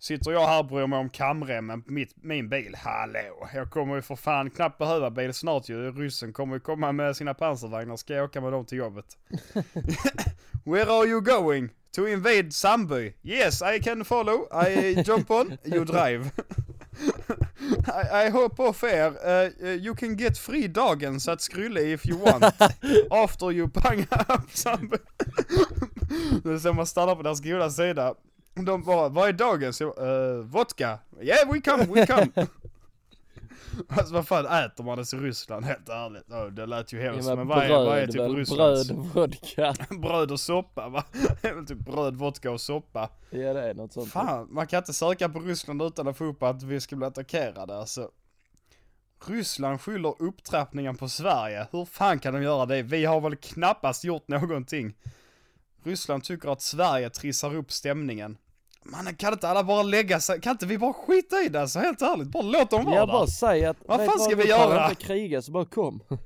Sitter 0.00 0.30
jag 0.32 0.46
här 0.46 0.58
och 0.58 0.66
bryr 0.66 0.86
mig 0.86 0.98
om 0.98 1.10
kamremmen 1.10 1.82
på 1.82 1.92
mitt, 1.92 2.14
min 2.22 2.48
bil. 2.48 2.74
Hallå! 2.74 3.48
Jag 3.54 3.70
kommer 3.70 3.94
ju 3.94 4.02
för 4.02 4.16
fan 4.16 4.50
knappt 4.50 4.78
behöva 4.78 5.10
bil 5.10 5.34
snart 5.34 5.68
ju. 5.68 5.90
Ryssen 5.90 6.32
kommer 6.32 6.54
ju 6.54 6.60
komma 6.60 6.92
med 6.92 7.16
sina 7.16 7.34
pansarvagnar. 7.34 7.96
Ska 7.96 8.14
jag 8.14 8.24
åka 8.24 8.40
med 8.40 8.52
dem 8.52 8.66
till 8.66 8.78
jobbet? 8.78 9.04
Where 10.64 10.90
are 10.90 11.06
you 11.06 11.20
going? 11.20 11.70
To 11.94 12.08
invade 12.08 12.52
Sandby? 12.52 13.14
Yes, 13.22 13.62
I 13.62 13.82
can 13.82 14.04
follow. 14.04 14.48
I 14.68 15.02
jump 15.06 15.30
on. 15.30 15.58
You 15.64 15.84
drive. 15.84 16.30
I, 17.86 18.26
I 18.26 18.30
hope 18.30 18.62
off 18.62 18.84
air. 18.84 19.12
Uh, 19.24 19.50
uh, 19.62 19.68
you 19.68 19.94
can 19.94 20.16
get 20.16 20.38
free 20.38 20.68
dagens 20.68 21.28
at 21.28 21.38
Skrylle 21.40 21.92
if 21.94 22.06
you 22.06 22.16
want. 22.16 22.44
After 23.10 23.52
you 23.52 23.68
pang 23.68 24.06
up 24.28 24.50
Sandby. 24.52 24.96
Det 26.42 26.50
är 26.50 26.58
så 26.58 26.72
man 26.72 26.86
stannar 26.86 27.16
på 27.16 27.22
deras 27.22 27.40
goda 27.40 27.70
sida. 27.70 28.14
De 28.64 28.82
bara, 28.82 29.08
vad 29.08 29.28
är 29.28 29.32
dagens? 29.32 29.80
Jag, 29.80 29.98
uh, 29.98 30.44
vodka. 30.44 30.98
Yeah 31.20 31.52
we 31.52 31.60
come, 31.60 31.84
we 31.84 32.06
come. 32.06 32.46
Alltså 33.88 34.14
vad 34.14 34.28
fan 34.28 34.46
äter 34.46 34.84
man 34.84 34.98
det 34.98 35.12
i 35.12 35.16
Ryssland 35.16 35.64
helt 35.64 35.88
ärligt? 35.88 36.30
Oh, 36.30 36.46
det 36.46 36.66
lät 36.66 36.92
ju 36.92 37.00
hemskt. 37.00 37.28
Ja, 37.28 37.36
men 37.36 37.38
men 37.38 37.48
vad 37.48 37.64
är, 37.64 37.68
vad 37.68 37.98
är 37.98 38.06
bröd 38.06 38.28
typ 38.28 38.36
Rysslands? 38.36 38.88
bröd 38.88 38.98
och 38.98 39.06
vodka. 39.06 39.74
bröd 39.90 40.32
och 40.32 40.40
soppa 40.40 40.88
va? 40.88 41.04
Det 41.42 41.48
är 41.48 41.54
väl 41.54 41.66
typ 41.66 41.78
bröd, 41.78 42.16
vodka 42.16 42.50
och 42.50 42.60
soppa. 42.60 43.10
Ja 43.30 43.52
det 43.52 43.70
är 43.70 43.74
något 43.74 43.92
sånt. 43.92 44.12
Fan, 44.12 44.48
man 44.50 44.66
kan 44.66 44.78
inte 44.78 44.92
söka 44.92 45.28
på 45.28 45.40
Ryssland 45.40 45.82
utan 45.82 46.08
att 46.08 46.16
få 46.16 46.24
upp 46.24 46.42
att 46.42 46.62
vi 46.62 46.80
ska 46.80 46.96
bli 46.96 47.06
attackerade 47.06 47.78
alltså. 47.78 48.10
Ryssland 49.26 49.80
skyller 49.80 50.14
upptrappningen 50.18 50.96
på 50.96 51.08
Sverige. 51.08 51.66
Hur 51.72 51.84
fan 51.84 52.18
kan 52.18 52.34
de 52.34 52.42
göra 52.42 52.66
det? 52.66 52.82
Vi 52.82 53.04
har 53.04 53.20
väl 53.20 53.36
knappast 53.36 54.04
gjort 54.04 54.28
någonting. 54.28 54.94
Ryssland 55.84 56.24
tycker 56.24 56.48
att 56.48 56.62
Sverige 56.62 57.10
trissar 57.10 57.54
upp 57.54 57.72
stämningen. 57.72 58.36
Man 58.90 59.14
kan 59.14 59.32
inte 59.32 59.48
alla 59.48 59.64
bara 59.64 59.82
lägga 59.82 60.20
sig, 60.20 60.40
kan 60.40 60.50
inte 60.52 60.66
vi 60.66 60.78
bara 60.78 60.92
skita 60.92 61.36
i 61.42 61.48
det 61.48 61.60
alltså, 61.60 61.78
helt 61.78 62.02
ärligt? 62.02 62.28
Bara 62.28 62.42
låt 62.42 62.70
dem 62.70 62.84
vara 62.84 62.94
Jag 62.96 63.08
bara 63.08 63.26
säg 63.26 63.64
att, 63.64 63.76
Vad 63.86 64.04
fan 64.06 64.18
ska 64.20 64.36
vi 64.36 64.48
göra? 64.48 64.90
inte 64.90 65.04
kriga 65.04 65.42
så 65.42 65.52
bara 65.52 65.64
kom. 65.64 66.02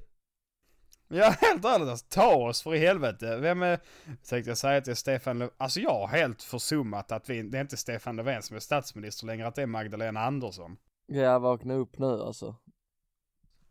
Ja, 1.09 1.35
helt 1.40 1.64
ärligt 1.64 1.88
alltså, 1.88 2.07
ta 2.09 2.35
oss 2.35 2.62
för 2.62 2.74
i 2.74 2.79
helvete. 2.79 3.37
Vem 3.37 3.62
är, 3.62 3.81
tänkte 4.29 4.50
jag 4.50 4.59
säga 4.59 4.81
till 4.81 4.96
Stefan 4.96 5.38
Löfven, 5.38 5.55
alltså 5.59 5.81
jag 5.81 5.90
har 5.94 6.07
helt 6.09 6.42
försummat 6.42 7.12
att 7.12 7.31
vi, 7.31 7.42
det 7.42 7.59
är 7.59 7.61
inte 7.62 7.77
Stefan 7.77 8.16
Löfven 8.16 8.42
som 8.42 8.57
är 8.57 8.61
statsminister 8.61 9.27
längre, 9.27 9.46
att 9.46 9.55
det 9.55 9.62
är 9.62 9.66
Magdalena 9.66 10.20
Andersson. 10.20 10.77
Ja 11.07 11.38
vakna 11.38 11.74
upp 11.74 11.98
nu 11.98 12.07
alltså. 12.22 12.55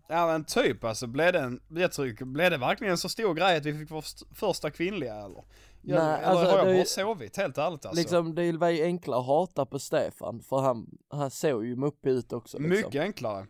Ja 0.08 0.28
men 0.28 0.44
typ 0.46 0.84
alltså, 0.84 1.08
blev 1.08 1.34
det, 1.34 1.40
en, 1.40 1.60
jag 1.70 1.92
tror, 1.92 2.26
blev 2.26 2.52
det 2.52 2.58
verkligen 2.58 2.92
en 2.92 2.98
så 2.98 3.10
stor 3.10 3.34
grej 3.34 3.58
att 3.58 3.66
vi 3.66 3.80
fick 3.80 3.92
vår 3.92 4.00
st- 4.00 4.26
första 4.36 4.72
kvinnliga 4.72 5.16
eller? 5.16 5.44
Jag, 5.86 6.04
Nej, 6.04 6.20
eller 6.20 6.28
alltså, 6.28 6.46
har 6.52 6.58
jag 6.58 6.68
det 6.68 6.72
är- 6.72 6.78
bara 6.78 6.86
sovit 6.86 7.38
helt 7.38 7.58
ärligt 7.58 7.86
alltså? 7.86 8.02
Liksom 8.02 8.36
det 8.36 8.52
var 8.52 8.70
ju 8.70 8.84
enklare 8.84 9.20
att 9.20 9.26
hata 9.26 9.66
på 9.66 9.80
Stefan 9.80 10.42
för 10.42 10.60
han, 10.60 10.98
han 11.10 11.32
såg 11.32 11.66
ju 11.66 11.76
muppig 11.76 12.10
ut 12.10 12.34
också 12.34 12.58
liksom. 12.58 12.70
Mycket 12.88 13.02
enklare. 13.02 13.46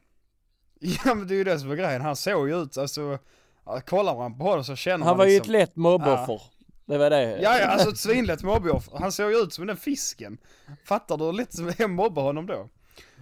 Ja 1.05 1.15
men 1.15 1.27
det 1.27 1.33
är 1.33 1.37
ju 1.37 1.43
det 1.43 1.59
som 1.59 1.71
är 1.71 1.75
grejen, 1.75 2.01
han 2.01 2.15
såg 2.15 2.49
ju 2.49 2.61
ut, 2.61 2.77
alltså, 2.77 3.19
ja, 3.65 3.81
kollar 3.81 4.15
man 4.15 4.37
på 4.37 4.43
honom 4.43 4.63
så 4.63 4.75
känner 4.75 5.05
Han 5.05 5.11
man 5.11 5.17
var 5.17 5.25
ju 5.25 5.31
liksom, 5.35 5.55
ett 5.55 5.59
lätt 5.61 5.75
mobboffer. 5.75 6.41
Det 6.85 6.97
var 6.97 7.09
det. 7.09 7.41
Ja, 7.41 7.59
ja, 7.59 7.65
alltså 7.65 7.89
ett 7.89 7.97
svinlätt 7.97 8.43
mobboffer. 8.43 8.97
Han 8.99 9.11
såg 9.11 9.31
ju 9.31 9.37
ut 9.37 9.53
som 9.53 9.67
den 9.67 9.77
fisken. 9.77 10.37
Fattar 10.85 11.17
du 11.17 11.23
hur 11.25 11.33
lätt 11.33 11.53
som 11.53 11.65
det 11.65 11.79
är 11.79 11.83
att 11.83 11.91
mobba 11.91 12.21
honom 12.21 12.45
då? 12.45 12.69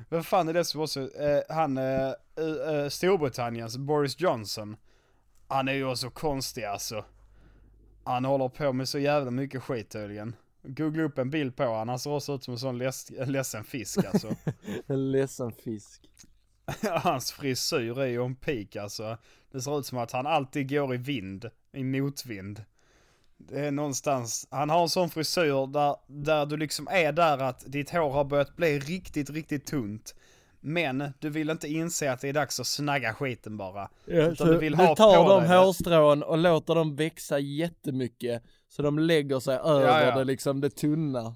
Vem 0.10 0.24
fan 0.24 0.48
är 0.50 0.54
det 0.54 0.66
som 0.66 0.82
också, 0.82 1.00
eh, 1.00 1.42
han, 1.56 1.78
eh, 1.78 2.08
eh, 2.08 2.90
Storbritanniens 2.90 3.78
Boris 3.78 4.20
Johnson. 4.20 4.78
Han 5.48 5.68
är 5.68 5.74
ju 5.74 5.86
också 5.86 6.10
konstig 6.10 6.64
alltså. 6.64 7.06
Han 8.04 8.26
håller 8.26 8.50
på 8.50 8.74
med 8.74 8.90
så 8.90 9.00
jävla 9.00 9.32
mycket 9.32 9.64
skit 9.64 9.90
tydligen. 9.90 10.36
Googla 10.64 11.04
upp 11.04 11.18
en 11.18 11.30
bild 11.30 11.56
på 11.56 11.64
honom, 11.64 11.90
han 11.90 12.00
ser 12.00 12.12
också 12.12 12.36
ut 12.36 12.44
som 12.44 12.52
en 12.54 12.60
sån 12.60 12.82
leds- 12.82 13.26
ledsen 13.26 13.64
fisk 13.64 14.06
alltså. 14.06 14.36
En 14.88 15.12
ledsen 15.12 15.52
fisk. 15.52 16.10
Hans 17.04 17.32
frisyr 17.32 18.00
är 18.00 18.06
ju 18.06 18.20
on 18.20 18.36
peak 18.36 18.76
alltså. 18.76 19.18
Det 19.52 19.62
ser 19.62 19.80
ut 19.80 19.86
som 19.86 19.98
att 19.98 20.12
han 20.12 20.28
alltid 20.28 20.70
går 20.70 20.94
i 20.94 20.98
vind, 20.98 21.50
i 21.74 21.84
motvind. 21.84 22.64
Det 23.38 23.60
är 23.60 23.72
någonstans, 23.72 24.48
han 24.52 24.70
har 24.70 24.82
en 24.82 24.90
sån 24.90 25.10
frisyr 25.10 25.68
där, 25.68 25.96
där 26.08 26.46
du 26.46 26.58
liksom 26.58 26.88
är 26.92 27.12
där 27.12 27.38
att 27.38 27.64
ditt 27.72 27.90
hår 27.90 28.10
har 28.10 28.24
börjat 28.24 28.56
bli 28.56 28.80
riktigt, 28.80 29.30
riktigt 29.30 29.66
tunt. 29.66 30.16
Men 30.62 31.14
du 31.20 31.30
vill 31.30 31.50
inte 31.50 31.68
inse 31.68 32.12
att 32.12 32.22
det 32.22 32.30
är 32.30 32.34
dags 32.34 32.60
att 32.60 32.68
snagga 32.68 33.14
skiten 33.14 33.58
bara. 33.58 33.90
Ja, 34.06 34.22
Utan 34.22 34.48
du 34.48 34.58
vill 34.58 34.78
du 34.78 34.84
ha 34.84 34.96
tar 34.96 35.30
de 35.30 35.46
hårstrån 35.46 36.24
och 36.24 36.38
låter 36.38 36.76
dem 36.76 36.96
växa 36.96 37.40
jättemycket. 37.40 38.44
Så 38.70 38.82
de 38.82 39.00
lägger 39.00 39.40
sig 39.40 39.58
över 39.58 40.06
ja. 40.06 40.18
det 40.18 40.24
liksom, 40.24 40.62
det 40.62 40.70
tunna. 40.70 41.36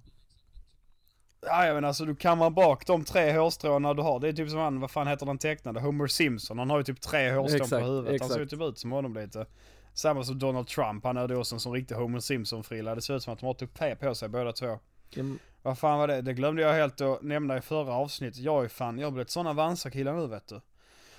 Ja, 1.42 1.74
men 1.74 1.86
alltså 1.86 2.06
du 2.06 2.16
kammar 2.16 2.50
bak 2.50 2.88
de 2.88 3.04
tre 3.04 3.38
hårstråna 3.38 3.94
du 3.94 4.02
har. 4.02 4.20
Det 4.20 4.28
är 4.28 4.34
typ 4.34 4.50
som 4.50 4.60
han, 4.60 4.80
vad 4.80 4.92
fan 4.92 5.08
heter 5.08 5.26
den 5.26 5.38
tecknade? 5.38 5.80
Homer 5.80 6.08
Simpson. 6.08 6.60
Han 6.60 6.70
har 6.70 6.78
ju 6.78 6.84
typ 6.84 7.02
tre 7.02 7.32
hårstrån 7.32 7.62
Exakt, 7.62 7.84
på 7.84 7.90
huvudet. 7.90 8.22
Han 8.22 8.30
ser 8.30 8.38
ju 8.38 8.44
exakt. 8.44 8.60
typ 8.60 8.70
ut 8.70 8.80
som 8.80 8.92
honom 8.92 9.14
lite. 9.14 9.46
Samma 9.94 10.24
som 10.24 10.40
Donald 10.40 10.68
Trump. 10.68 11.04
Han 11.04 11.18
hade 11.18 11.36
också 11.36 11.56
en 11.56 11.60
sån 11.60 11.74
riktig 11.74 11.96
Homer 11.96 12.20
Simpson-frilla. 12.20 12.96
Det 12.96 13.02
ser 13.02 13.16
ut 13.16 13.24
som 13.24 13.34
att 13.34 13.40
de 13.40 13.46
har 13.46 13.54
tupé 13.54 13.96
på 13.96 14.16
sig 14.16 14.30
båda 14.30 14.52
två. 14.52 14.80
Mm. 15.16 15.40
Vad 15.66 15.78
fan 15.78 16.00
var 16.00 16.08
det? 16.08 16.22
Det 16.22 16.34
glömde 16.34 16.62
jag 16.62 16.74
helt 16.74 17.02
att 17.02 17.22
nämna 17.22 17.58
i 17.58 17.62
förra 17.62 17.94
avsnittet. 17.94 18.38
Jag 18.38 18.64
är 18.64 18.68
fan, 18.68 19.00
jag 19.00 19.08
har 19.08 19.12
blivit 19.12 19.30
sån 19.30 19.48
Avanza-kille 19.48 20.14
nu 20.14 20.28
vet 20.28 20.48
du. 20.48 20.62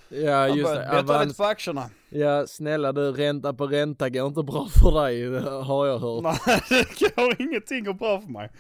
Ja 0.09 0.49
just 0.49 0.75
det, 0.75 0.89
betta 0.93 1.23
lite 1.25 1.37
på 1.37 1.45
aktierna. 1.45 1.91
ja 2.09 2.47
snälla 2.47 2.93
du, 2.93 3.13
ränta 3.13 3.53
på 3.53 3.67
ränta 3.67 4.09
går 4.09 4.27
inte 4.27 4.43
bra 4.43 4.69
för 4.83 5.05
dig, 5.05 5.41
har 5.63 5.87
jag 5.87 5.99
hört. 5.99 6.23
Nej, 6.23 6.61
det 7.01 7.17
går 7.17 7.43
ingenting 7.43 7.85
går 7.85 7.95
bra 7.95 8.21
för 8.21 8.29
mig. 8.29 8.51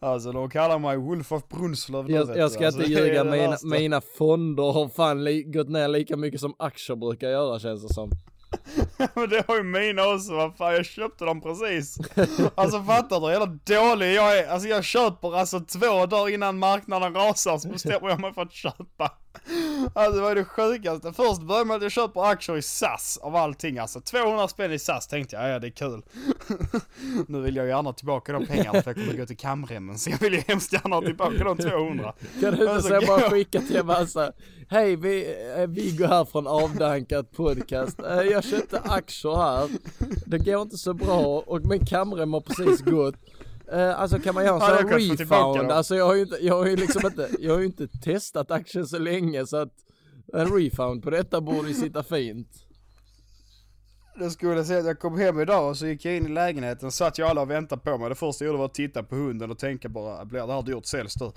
Alltså 0.00 0.32
de 0.32 0.50
kallar 0.50 0.78
mig 0.78 0.96
Wolf 0.96 1.32
of 1.32 1.48
Brunslöv 1.48 2.04
nu, 2.04 2.14
Jag, 2.14 2.36
jag 2.36 2.50
ska 2.50 2.66
alltså, 2.66 2.82
inte 2.84 2.92
ljuga, 2.92 3.24
mina, 3.24 3.56
mina 3.64 4.00
fonder 4.00 4.72
har 4.72 4.88
fan 4.88 5.24
li, 5.24 5.42
gått 5.42 5.68
ner 5.68 5.88
lika 5.88 6.16
mycket 6.16 6.40
som 6.40 6.54
aktier 6.58 6.96
brukar 6.96 7.28
göra 7.28 7.58
känns 7.58 7.82
det 7.82 7.94
som. 7.94 8.10
Men 9.14 9.28
det 9.28 9.44
har 9.48 9.56
ju 9.56 9.62
mina 9.62 10.06
också, 10.14 10.34
vad 10.34 10.56
fan 10.56 10.74
jag 10.74 10.86
köpte 10.86 11.24
dem 11.24 11.40
precis. 11.40 11.98
Alltså 12.54 12.82
fattar 12.82 13.20
du 13.20 13.26
hur 13.26 13.58
dålig 13.64 14.14
jag 14.14 14.38
är? 14.38 14.48
Alltså 14.48 14.68
jag 14.68 14.84
köper 14.84 15.36
alltså 15.36 15.60
två 15.60 16.06
dagar 16.06 16.34
innan 16.34 16.58
marknaden 16.58 17.14
rasar 17.14 17.58
så 17.58 17.68
bestämmer 17.68 18.08
jag 18.08 18.20
mig 18.20 18.34
för 18.34 18.42
att 18.42 18.52
köpa. 18.52 19.10
Alltså 19.94 20.12
det 20.16 20.20
var 20.22 20.28
ju 20.28 20.34
det 20.34 20.44
sjukaste. 20.44 21.12
Först 21.12 21.42
började 21.42 21.64
med 21.64 21.76
att 21.76 21.82
jag 21.82 21.92
köper 21.92 22.24
aktier 22.24 22.56
i 22.56 22.62
SAS 22.62 23.18
av 23.22 23.36
allting 23.36 23.78
alltså. 23.78 24.00
200 24.00 24.48
spänn 24.48 24.72
i 24.72 24.78
SAS 24.78 25.06
tänkte 25.06 25.36
jag, 25.36 25.48
ja 25.48 25.58
det 25.58 25.66
är 25.66 25.70
kul. 25.70 26.02
nu 27.28 27.40
vill 27.40 27.56
jag 27.56 27.66
gärna 27.66 27.92
tillbaka 27.92 28.32
de 28.32 28.46
pengarna 28.46 28.82
för 28.82 28.90
jag 28.90 28.94
kommer 28.96 29.18
gå 29.18 29.26
till 29.26 29.36
kamremmen 29.36 29.98
så 29.98 30.10
jag 30.10 30.18
vill 30.18 30.34
ju 30.34 30.40
hemskt 30.40 30.72
gärna 30.72 30.96
ha 30.96 31.02
tillbaka 31.02 31.44
de 31.44 31.58
200. 31.58 32.12
Kan 32.40 32.40
du 32.40 32.48
inte 32.48 32.70
Alltså, 32.72 33.00
så 33.00 33.06
bara 33.06 33.30
skicka 33.30 33.60
till 33.60 33.78
Avanza, 33.78 34.32
hej 34.68 34.96
vi, 34.96 35.36
eh, 35.56 35.66
vi 35.66 35.90
går 35.90 36.06
här 36.06 36.24
från 36.24 36.46
avdankat 36.46 37.32
podcast, 37.32 38.00
Eh, 38.00 38.20
jag 38.22 38.44
köpte 38.44 38.80
aktier 38.80 39.36
här, 39.36 39.68
det 40.26 40.38
går 40.38 40.62
inte 40.62 40.78
så 40.78 40.94
bra 40.94 41.42
och 41.46 41.66
min 41.66 41.86
kamrem 41.86 42.32
har 42.32 42.40
precis 42.40 42.80
gått. 42.80 43.14
Eh, 43.72 44.00
Alltså 44.00 44.18
kan 44.18 44.34
man 44.34 44.44
göra 44.44 44.58
Ja, 44.58 44.88
få 45.08 45.16
tillbaka 45.16 45.58
refund? 45.58 45.72
Alltså 45.72 45.96
jag 45.96 46.06
har 46.06 46.14
ju 46.14 46.22
inte, 46.22 46.36
jag 46.40 46.54
har 46.54 46.66
ju 46.66 46.76
liksom 46.76 47.06
inte, 47.06 47.28
jag 47.38 47.52
har 47.52 47.60
ju 47.60 47.66
inte 47.66 47.88
testat 47.88 48.50
aktien 48.50 48.86
så 48.86 48.98
länge 48.98 49.46
så 49.46 49.56
att 49.56 49.72
en 50.32 50.46
refund 50.56 51.02
på 51.02 51.10
detta 51.10 51.40
borde 51.40 51.68
ju 51.68 51.74
sitta 51.74 52.02
fint. 52.02 52.48
Det 54.18 54.30
skulle 54.30 54.64
säga 54.64 54.78
att 54.78 54.86
jag 54.86 54.98
kom 54.98 55.18
hem 55.18 55.40
idag 55.40 55.68
och 55.70 55.76
så 55.76 55.86
gick 55.86 56.04
jag 56.04 56.16
in 56.16 56.26
i 56.26 56.28
lägenheten, 56.28 56.92
satt 56.92 57.18
jag 57.18 57.28
alla 57.28 57.40
och 57.40 57.50
väntade 57.50 57.80
på 57.82 57.98
mig. 57.98 58.08
Det 58.08 58.14
första 58.14 58.44
jag 58.44 58.46
gjorde 58.46 58.58
var 58.58 58.66
att 58.66 58.74
titta 58.74 59.02
på 59.02 59.14
hunden 59.16 59.50
och 59.50 59.58
tänka 59.58 59.88
bara, 59.88 60.24
blir 60.24 60.46
det 60.46 60.52
här 60.52 60.62
dyrt 60.62 60.86
säljs 60.86 61.14
du? 61.14 61.32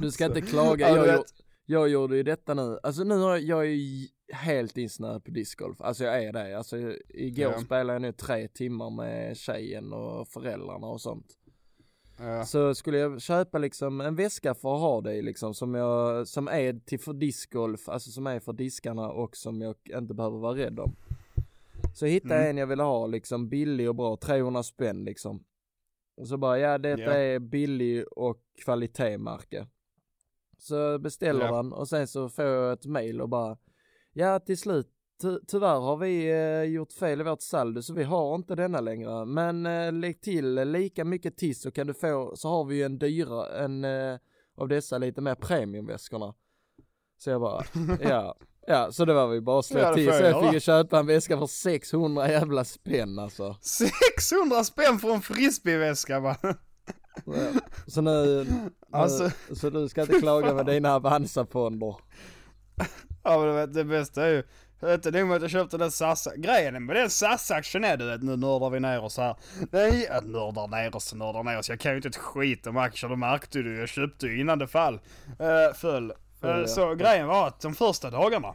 Du 0.00 0.10
ska 0.10 0.24
inte 0.24 0.40
klaga, 0.50 0.88
Ja, 0.88 0.96
jag, 0.96 1.04
vet. 1.04 1.24
Jag 1.66 1.88
gjorde 1.88 2.16
ju 2.16 2.22
detta 2.22 2.54
nu, 2.54 2.78
alltså 2.82 3.04
nu 3.04 3.14
har 3.14 3.30
jag, 3.30 3.40
jag 3.42 3.60
är 3.60 3.70
ju 3.70 4.08
helt 4.32 4.76
insnöad 4.76 5.24
på 5.24 5.30
discgolf, 5.30 5.80
alltså 5.80 6.04
jag 6.04 6.22
är 6.24 6.32
det, 6.32 6.58
alltså 6.58 6.76
igår 7.08 7.52
Ja. 7.52 7.58
spelade 7.60 7.92
jag 7.92 8.02
nu 8.02 8.12
tre 8.12 8.48
timmar 8.48 8.90
med 8.90 9.36
tjejen 9.36 9.92
och 9.92 10.28
föräldrarna 10.28 10.86
och 10.86 11.00
sånt. 11.00 11.26
Ja. 12.18 12.44
Så 12.44 12.74
skulle 12.74 12.98
jag 12.98 13.20
köpa 13.22 13.58
liksom 13.58 14.00
en 14.00 14.16
väska 14.16 14.54
för 14.54 14.74
att 14.74 14.80
ha 14.80 15.00
det 15.00 15.22
liksom 15.22 15.54
som 15.54 15.74
jag, 15.74 16.28
som 16.28 16.48
är 16.48 16.80
till 16.86 17.00
för 17.00 17.12
discgolf, 17.12 17.88
alltså 17.88 18.10
som 18.10 18.26
är 18.26 18.40
för 18.40 18.52
diskarna 18.52 19.10
och 19.10 19.36
som 19.36 19.60
jag 19.60 19.74
inte 19.98 20.14
behöver 20.14 20.38
vara 20.38 20.56
rädd 20.58 20.80
om. 20.80 20.96
Så 21.94 22.06
hittade 22.06 22.34
jag 22.34 22.42
Mm. 22.44 22.50
en 22.50 22.56
jag 22.58 22.66
ville 22.66 22.82
ha 22.82 23.06
liksom 23.06 23.48
billig 23.48 23.88
och 23.88 23.94
bra, 23.94 24.16
300 24.16 24.62
spänn 24.62 25.04
liksom. 25.04 25.44
Och 26.16 26.28
så 26.28 26.36
bara, 26.36 26.58
ja 26.58 26.78
detta 26.78 27.02
Ja. 27.02 27.12
är 27.12 27.38
billig 27.38 28.04
och 28.12 28.36
kvalitetmärke. 28.64 29.66
Så 30.66 30.98
beställer 30.98 31.44
Ja. 31.46 31.56
den 31.56 31.72
och 31.72 31.88
sen 31.88 32.06
så 32.08 32.28
får 32.28 32.44
jag 32.44 32.72
ett 32.72 32.86
mail 32.86 33.20
och 33.20 33.28
bara, 33.28 33.56
ja 34.12 34.38
till 34.40 34.58
slut 34.58 34.92
Ty 35.22 35.38
tyvärr 35.48 35.80
har 35.80 35.96
vi 35.96 36.30
eh, 36.30 36.62
gjort 36.62 36.92
fel 36.92 37.20
i 37.20 37.24
vårt 37.24 37.42
saldo 37.42 37.82
så 37.82 37.94
vi 37.94 38.04
har 38.04 38.34
inte 38.34 38.54
denna 38.54 38.80
längre. 38.80 39.24
Men 39.24 39.66
eh, 39.66 39.92
lägg 39.92 40.20
till 40.20 40.54
lika 40.54 41.04
mycket 41.04 41.36
tiss 41.36 41.62
så 41.62 41.70
kan 41.70 41.86
du 41.86 41.94
få, 41.94 42.32
så 42.36 42.48
har 42.48 42.64
vi 42.64 42.76
ju 42.76 42.82
en 42.82 42.98
dyra, 42.98 43.58
en 43.58 43.84
eh, 43.84 44.18
av 44.56 44.68
dessa 44.68 44.98
lite 44.98 45.20
mer 45.20 45.34
premiumväskorna. 45.34 46.34
Så 47.18 47.30
jag 47.30 47.40
bara, 47.40 47.64
ja, 48.00 48.36
ja, 48.66 48.92
så 48.92 49.04
det 49.04 49.14
var 49.14 49.26
vi 49.28 49.40
bara 49.40 49.62
slå 49.62 49.94
till. 49.94 50.12
Så 50.12 50.22
jag 50.24 50.44
fick 50.44 50.52
ju 50.52 50.60
köpa 50.60 50.98
en 50.98 51.06
väska 51.06 51.38
för 51.38 51.46
600 51.46 52.28
jävla 52.30 52.64
spänn 52.64 53.18
alltså. 53.18 53.56
600 54.18 54.64
spänn 54.64 54.98
för 54.98 55.14
en 55.14 55.20
frisbeeväska 55.20 56.20
va? 56.20 56.36
Så 57.86 58.00
nu, 58.00 58.44
nu 58.44 58.70
Alltså- 58.92 59.30
så 59.54 59.70
du 59.70 59.88
ska 59.88 60.00
inte 60.00 60.20
klaga 60.20 60.54
med 60.54 60.66
dina 60.66 60.94
Avanza-fonder. 60.94 61.96
Ja 63.22 63.38
men 63.38 63.46
du 63.46 63.52
vet, 63.52 63.74
det 63.74 63.84
bästa 63.84 64.26
är 64.26 64.28
ju, 64.28 64.42
inte 64.94 65.10
nog 65.10 65.28
med 65.28 65.36
att 65.36 65.42
jag 65.42 65.50
köpte 65.50 65.78
den 65.78 65.90
SAS, 65.90 66.28
grejen 66.36 66.86
med 66.86 66.96
den 66.96 67.10
SAS-aktien 67.10 67.84
är 67.84 67.96
du 67.96 68.06
vet, 68.06 68.22
nu 68.22 68.36
nördar 68.36 68.70
vi 68.70 68.80
ner 68.80 69.00
oss 69.04 69.16
här. 69.16 69.36
Nej, 69.70 70.06
jag 70.10 70.26
nördar 70.26 70.68
ner 70.68 70.96
oss 70.96 71.12
och 71.12 71.18
nördar 71.18 71.42
ner 71.42 71.58
oss, 71.58 71.68
jag 71.68 71.80
kan 71.80 71.92
ju 71.92 71.96
inte 71.96 72.08
ett 72.08 72.16
skit 72.16 72.66
om 72.66 72.76
aktier, 72.76 73.10
det 73.10 73.16
märkte 73.16 73.58
du, 73.58 73.78
jag 73.78 73.88
köpte 73.88 74.26
ju 74.26 74.40
innan 74.40 74.58
det 74.58 74.66
fall, 74.66 74.94
uh, 74.94 75.74
föll. 75.74 76.10
Eh, 76.10 76.50
ja. 76.50 76.66
så 76.66 76.94
grejen 76.94 77.26
var 77.26 77.46
att 77.48 77.60
de 77.60 77.74
första 77.74 78.10
dagarna, 78.10 78.54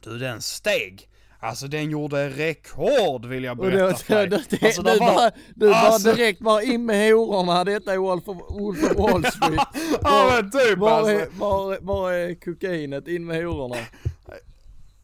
du 0.00 0.18
den 0.18 0.42
steg. 0.42 1.08
Alltså 1.40 1.66
den 1.66 1.90
gjorde 1.90 2.28
rekord 2.28 3.24
vill 3.26 3.44
jag 3.44 3.56
berätta 3.56 3.96
för 3.98 4.26
dig. 4.26 4.28
då, 4.50 4.66
Alltså, 4.66 4.82
du 4.82 4.98
var- 4.98 5.14
bara, 5.14 5.30
du 5.54 5.72
alltså- 5.74 6.04
bara 6.08 6.14
direkt 6.16 6.40
bara 6.40 6.62
in 6.62 6.86
med 6.86 7.12
hororna, 7.12 7.64
detta 7.64 7.92
är 7.92 7.96
Wolf 7.98 8.28
of, 8.28 8.36
Wolf 8.50 8.82
of 8.84 8.96
Wall 8.98 9.24
Street. 9.24 9.60
Ja 10.02 10.30
men 10.40 10.50
typ 10.50 10.78
Var 10.78 10.90
alltså. 10.90 11.12
är, 11.12 11.28
var, 11.38 11.78
var 11.80 12.12
är 12.12 12.34
kokainet? 12.34 13.08
In 13.08 13.26
med 13.26 13.36
hororna. 13.46 13.76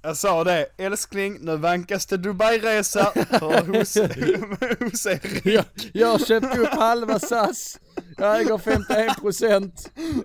Jag 0.03 0.17
sa 0.17 0.45
det, 0.45 0.67
älskling 0.79 1.39
nu 1.41 1.57
vankas 1.57 2.07
det 2.07 2.17
Dubai-resa 2.17 3.13
för 3.39 3.67
hos, 3.79 3.97
Erik. 5.07 5.47
Jag, 5.47 5.65
jag 5.93 6.09
har 6.09 6.19
köpt 6.19 6.59
upp 6.59 6.69
halva 6.69 7.19
SAS. 7.19 7.79
Jag 8.19 8.41
äger 8.41 8.59
51% 8.59 9.71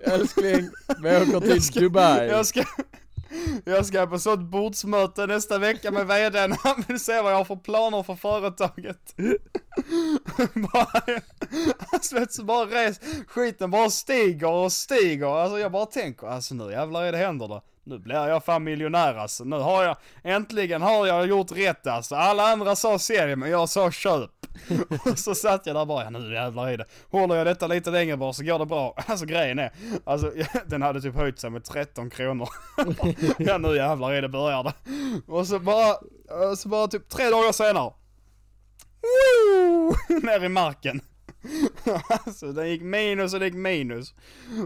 älskling. 0.02 0.70
Vi 1.02 1.08
åker 1.16 1.40
till 1.40 1.50
Jag 1.50 1.62
ska- 1.62 1.80
Dubai. 1.80 2.26
Jag 2.28 2.46
ska, 2.46 2.64
jag 3.64 3.86
ska 3.86 4.06
på 4.06 4.18
sånt 4.18 4.50
bordsmöte 4.50 5.26
nästa 5.26 5.58
vecka 5.58 5.90
med 5.90 6.06
vdn, 6.06 6.56
han 6.62 6.84
vill 6.88 7.00
se 7.00 7.20
vad 7.20 7.32
jag 7.32 7.36
har 7.36 7.44
för 7.44 7.56
planer 7.56 8.02
för 8.02 8.14
företaget. 8.14 9.14
bara, 10.72 11.02
alltså 11.92 12.14
vet 12.14 12.36
du, 12.36 12.44
bara 12.44 12.66
res, 12.66 13.00
skiten 13.26 13.70
bara 13.70 13.90
stiger 13.90 14.50
och 14.50 14.72
stiger, 14.72 15.26
alltså 15.26 15.58
jag 15.58 15.72
bara 15.72 15.86
tänker, 15.86 16.26
alltså 16.26 16.54
nu 16.54 16.70
jävlar 16.70 17.02
är 17.02 17.12
det 17.12 17.18
händer 17.18 17.48
då. 17.48 17.62
Nu 17.84 17.98
blir 17.98 18.14
jag 18.14 18.44
fan 18.44 18.64
miljonär 18.64 19.14
alltså, 19.14 19.44
nu 19.44 19.56
har 19.56 19.84
jag, 19.84 19.96
äntligen 20.22 20.82
har 20.82 21.06
jag 21.06 21.26
gjort 21.26 21.52
rätt 21.52 21.86
alltså. 21.86 22.14
Alla 22.14 22.42
andra 22.42 22.76
sa 22.76 22.98
sälj, 22.98 23.36
men 23.36 23.50
jag 23.50 23.68
sa 23.68 23.90
köp. 23.90 24.30
och 25.10 25.18
så 25.18 25.34
satt 25.34 25.66
jag 25.66 25.76
där 25.76 25.86
bara, 25.86 26.04
ja 26.04 26.10
nu 26.10 26.34
jävlar 26.34 26.68
är 26.68 26.78
det. 26.78 26.86
Håller 27.10 27.36
jag 27.36 27.46
detta 27.46 27.66
lite 27.66 27.90
längre 27.90 28.16
bara 28.16 28.32
så 28.32 28.44
går 28.44 28.58
det 28.58 28.66
bra. 28.66 28.94
Alltså 29.06 29.26
grejen 29.26 29.58
är, 29.58 29.72
alltså 30.04 30.32
den 30.66 30.82
hade 30.82 31.00
typ 31.00 31.14
höjt 31.14 31.38
sig 31.38 31.50
med 31.50 31.64
13 31.64 32.10
kronor. 32.10 32.48
ja 33.38 33.58
nu 33.58 33.76
jävlar 33.76 34.12
är 34.12 34.22
det 34.22 34.28
börjar 34.28 34.64
det. 34.64 34.74
Och 35.26 35.46
så 35.46 35.58
bara, 35.58 35.96
så 36.56 36.68
bara 36.68 36.88
typ 36.88 37.08
tre 37.08 37.30
dagar 37.30 37.52
senare. 37.52 37.92
Woo! 39.02 39.94
Ner 40.22 40.44
i 40.44 40.48
marken. 40.48 41.00
alltså 42.08 42.52
den 42.52 42.68
gick 42.68 42.82
minus 42.82 43.34
och 43.34 43.40
det 43.40 43.46
gick 43.46 43.54
minus. 43.54 44.14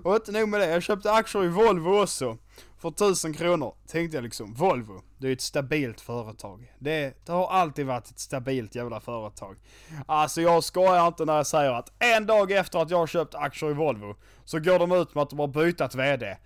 Och 0.05 0.15
inte 0.15 0.33
nog 0.33 0.49
med 0.49 0.61
det, 0.61 0.67
jag 0.67 0.83
köpte 0.83 1.13
aktier 1.13 1.45
i 1.45 1.49
Volvo 1.49 2.03
också. 2.03 2.39
För 2.79 2.89
1000 2.89 3.35
kronor. 3.35 3.75
Tänkte 3.87 4.17
jag 4.17 4.25
liksom, 4.25 4.55
Volvo, 4.55 5.03
det 5.19 5.29
är 5.29 5.33
ett 5.33 5.41
stabilt 5.41 6.01
företag. 6.01 6.73
Det, 6.79 7.15
det 7.27 7.33
har 7.33 7.49
alltid 7.49 7.87
varit 7.87 8.11
ett 8.11 8.19
stabilt 8.19 8.75
jävla 8.75 9.01
företag. 9.01 9.57
Alltså 10.07 10.41
jag 10.41 10.65
skojar 10.65 11.07
inte 11.07 11.25
när 11.25 11.37
jag 11.37 11.47
säger 11.47 11.73
att 11.73 11.93
en 11.99 12.27
dag 12.27 12.53
efter 12.53 12.79
att 12.79 12.91
jag 12.91 12.99
har 12.99 13.07
köpt 13.07 13.35
aktier 13.35 13.71
i 13.71 13.75
Volvo, 13.75 14.17
så 14.45 14.59
går 14.59 14.79
de 14.79 14.93
ut 14.93 15.15
med 15.15 15.23
att 15.23 15.31
de 15.31 15.39
har 15.39 15.47
bytt 15.47 15.95
VD. 15.95 16.37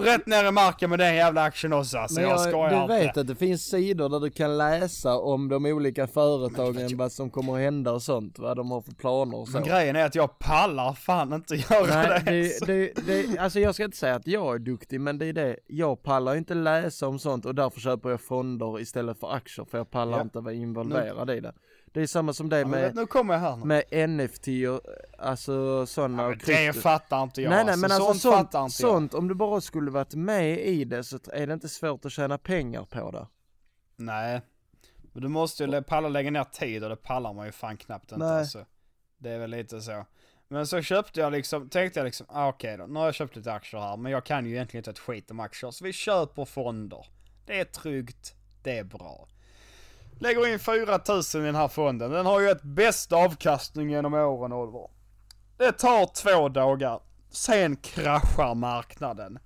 Rätt 0.00 0.26
ner 0.26 0.48
i 0.48 0.50
marken 0.50 0.90
med 0.90 0.98
den 0.98 1.14
jävla 1.14 1.42
aktien 1.42 1.72
också 1.72 1.98
alltså, 1.98 2.20
Men 2.20 2.30
jag, 2.30 2.38
jag, 2.38 2.48
skojar 2.48 2.70
du 2.70 2.76
inte. 2.82 2.94
vet 3.06 3.16
att 3.16 3.26
det 3.26 3.34
finns 3.34 3.62
sidor 3.62 4.08
där 4.08 4.20
du 4.20 4.30
kan 4.30 4.58
läsa 4.58 5.16
om 5.18 5.48
de 5.48 5.66
olika 5.66 6.06
företagen, 6.06 6.96
vad 6.96 7.12
som 7.12 7.30
kommer 7.30 7.52
att 7.54 7.60
hända 7.60 7.92
och 7.92 8.02
sånt, 8.02 8.38
vad 8.38 8.56
de 8.56 8.70
har 8.70 8.80
för 8.80 8.92
planer 8.92 9.38
och 9.38 9.48
så. 9.48 9.52
Men 9.52 9.68
grejen 9.68 9.96
är 9.96 10.04
att 10.04 10.14
jag 10.14 10.38
pallar 10.38 10.92
fan 10.92 11.32
inte 11.32 11.54
göra 11.54 11.86
Nej, 12.04 12.22
det. 12.24 12.66
det, 12.66 12.92
det, 13.06 13.06
det, 13.06 13.38
alltså 13.38 13.60
jag 13.60 13.74
ska 13.74 13.84
inte 13.84 13.96
säga 13.96 14.14
att 14.14 14.26
jag 14.26 14.54
är 14.54 14.58
duktig, 14.58 15.00
men 15.00 15.18
det 15.18 15.26
är 15.26 15.32
det, 15.32 15.56
jag 15.66 16.02
pallar 16.02 16.36
inte 16.36 16.54
läsa 16.54 17.08
om 17.08 17.18
sånt 17.18 17.46
och 17.46 17.54
därför 17.54 17.80
köper 17.80 18.10
jag 18.10 18.20
fonder 18.20 18.80
istället 18.80 19.20
för 19.20 19.34
aktier, 19.34 19.64
för 19.70 19.78
jag 19.78 19.90
pallar 19.90 20.18
Ja. 20.18 20.22
inte 20.22 20.40
vara 20.40 20.54
involverad 20.54 21.30
i 21.30 21.40
det. 21.40 21.52
Det 21.94 22.02
är 22.02 22.06
samma 22.06 22.32
som 22.32 22.48
det 22.48 22.58
Ja, 22.58 22.66
med, 22.66 22.94
nu 22.94 23.06
kommer 23.06 23.34
jag 23.34 23.40
här 23.40 23.56
nu. 23.56 23.64
med 23.64 24.10
NFT 24.10 24.48
och 24.48 24.80
alltså 25.18 25.86
sådana 25.86 26.22
Ja, 26.22 26.26
och 26.28 26.30
men 26.30 26.38
det 26.38 26.44
krypto. 26.44 26.80
fattar 26.80 27.22
inte 27.22 27.42
jag. 27.42 27.50
Nej 27.50 27.64
nej 27.64 27.76
men 27.76 27.92
alltså 27.92 28.06
sånt, 28.08 28.20
sånt, 28.20 28.34
fattar 28.34 28.64
inte 28.64 28.82
jag. 28.82 28.90
sånt, 28.90 29.14
om 29.14 29.28
du 29.28 29.34
bara 29.34 29.60
skulle 29.60 29.90
varit 29.90 30.14
med 30.14 30.58
i 30.58 30.84
det 30.84 31.04
så 31.04 31.18
är 31.32 31.46
det 31.46 31.52
inte 31.54 31.68
svårt 31.68 32.04
att 32.04 32.12
tjäna 32.12 32.38
pengar 32.38 32.84
på 32.84 33.10
det. 33.10 33.26
Nej. 33.96 34.40
Men 35.12 35.22
du 35.22 35.28
måste 35.28 35.64
ju 35.64 35.82
palla 35.82 36.08
lägga 36.08 36.30
ner 36.30 36.44
tid 36.44 36.82
och 36.84 36.90
det 36.90 36.96
pallar 36.96 37.32
man 37.32 37.46
ju 37.46 37.52
fan 37.52 37.76
knappt 37.76 38.12
inte 38.12 38.24
Nej. 38.24 38.38
alltså. 38.38 38.66
Det 39.18 39.30
är 39.30 39.38
väl 39.38 39.50
lite 39.50 39.80
så. 39.80 40.06
Men 40.48 40.66
så 40.66 40.82
köpte 40.82 41.20
jag 41.20 41.32
liksom, 41.32 41.68
tänkte 41.68 41.98
jag 42.00 42.04
liksom, 42.04 42.26
ah, 42.30 42.48
okej 42.48 42.76
då, 42.76 42.86
nu 42.86 42.98
har 42.98 43.06
jag 43.06 43.14
köpt 43.14 43.36
lite 43.36 43.52
aktier 43.52 43.80
här, 43.80 43.96
men 43.96 44.12
jag 44.12 44.24
kan 44.24 44.46
ju 44.46 44.52
egentligen 44.52 44.80
inte 44.80 44.90
ett 44.90 44.98
skit 44.98 45.30
om 45.30 45.40
aktier, 45.40 45.70
så 45.70 45.84
vi 45.84 45.92
köper 45.92 46.44
fonder. 46.44 47.06
Det 47.46 47.60
är 47.60 47.64
tryggt, 47.64 48.34
det 48.62 48.78
är 48.78 48.84
bra. 48.84 49.28
Lägger 50.18 50.52
in 50.52 50.58
4000 50.58 51.42
i 51.42 51.46
den 51.46 51.54
här 51.54 51.68
fonden, 51.68 52.10
den 52.10 52.26
har 52.26 52.40
ju 52.40 52.48
ett 52.50 52.62
bäst 52.62 53.12
avkastning 53.12 53.90
genom 53.90 54.14
åren 54.14 54.52
Oliver. 54.52 54.88
Det 55.56 55.72
tar 55.72 56.06
två 56.06 56.48
dagar, 56.48 57.00
sen 57.30 57.76
kraschar 57.76 58.54
marknaden. 58.54 59.38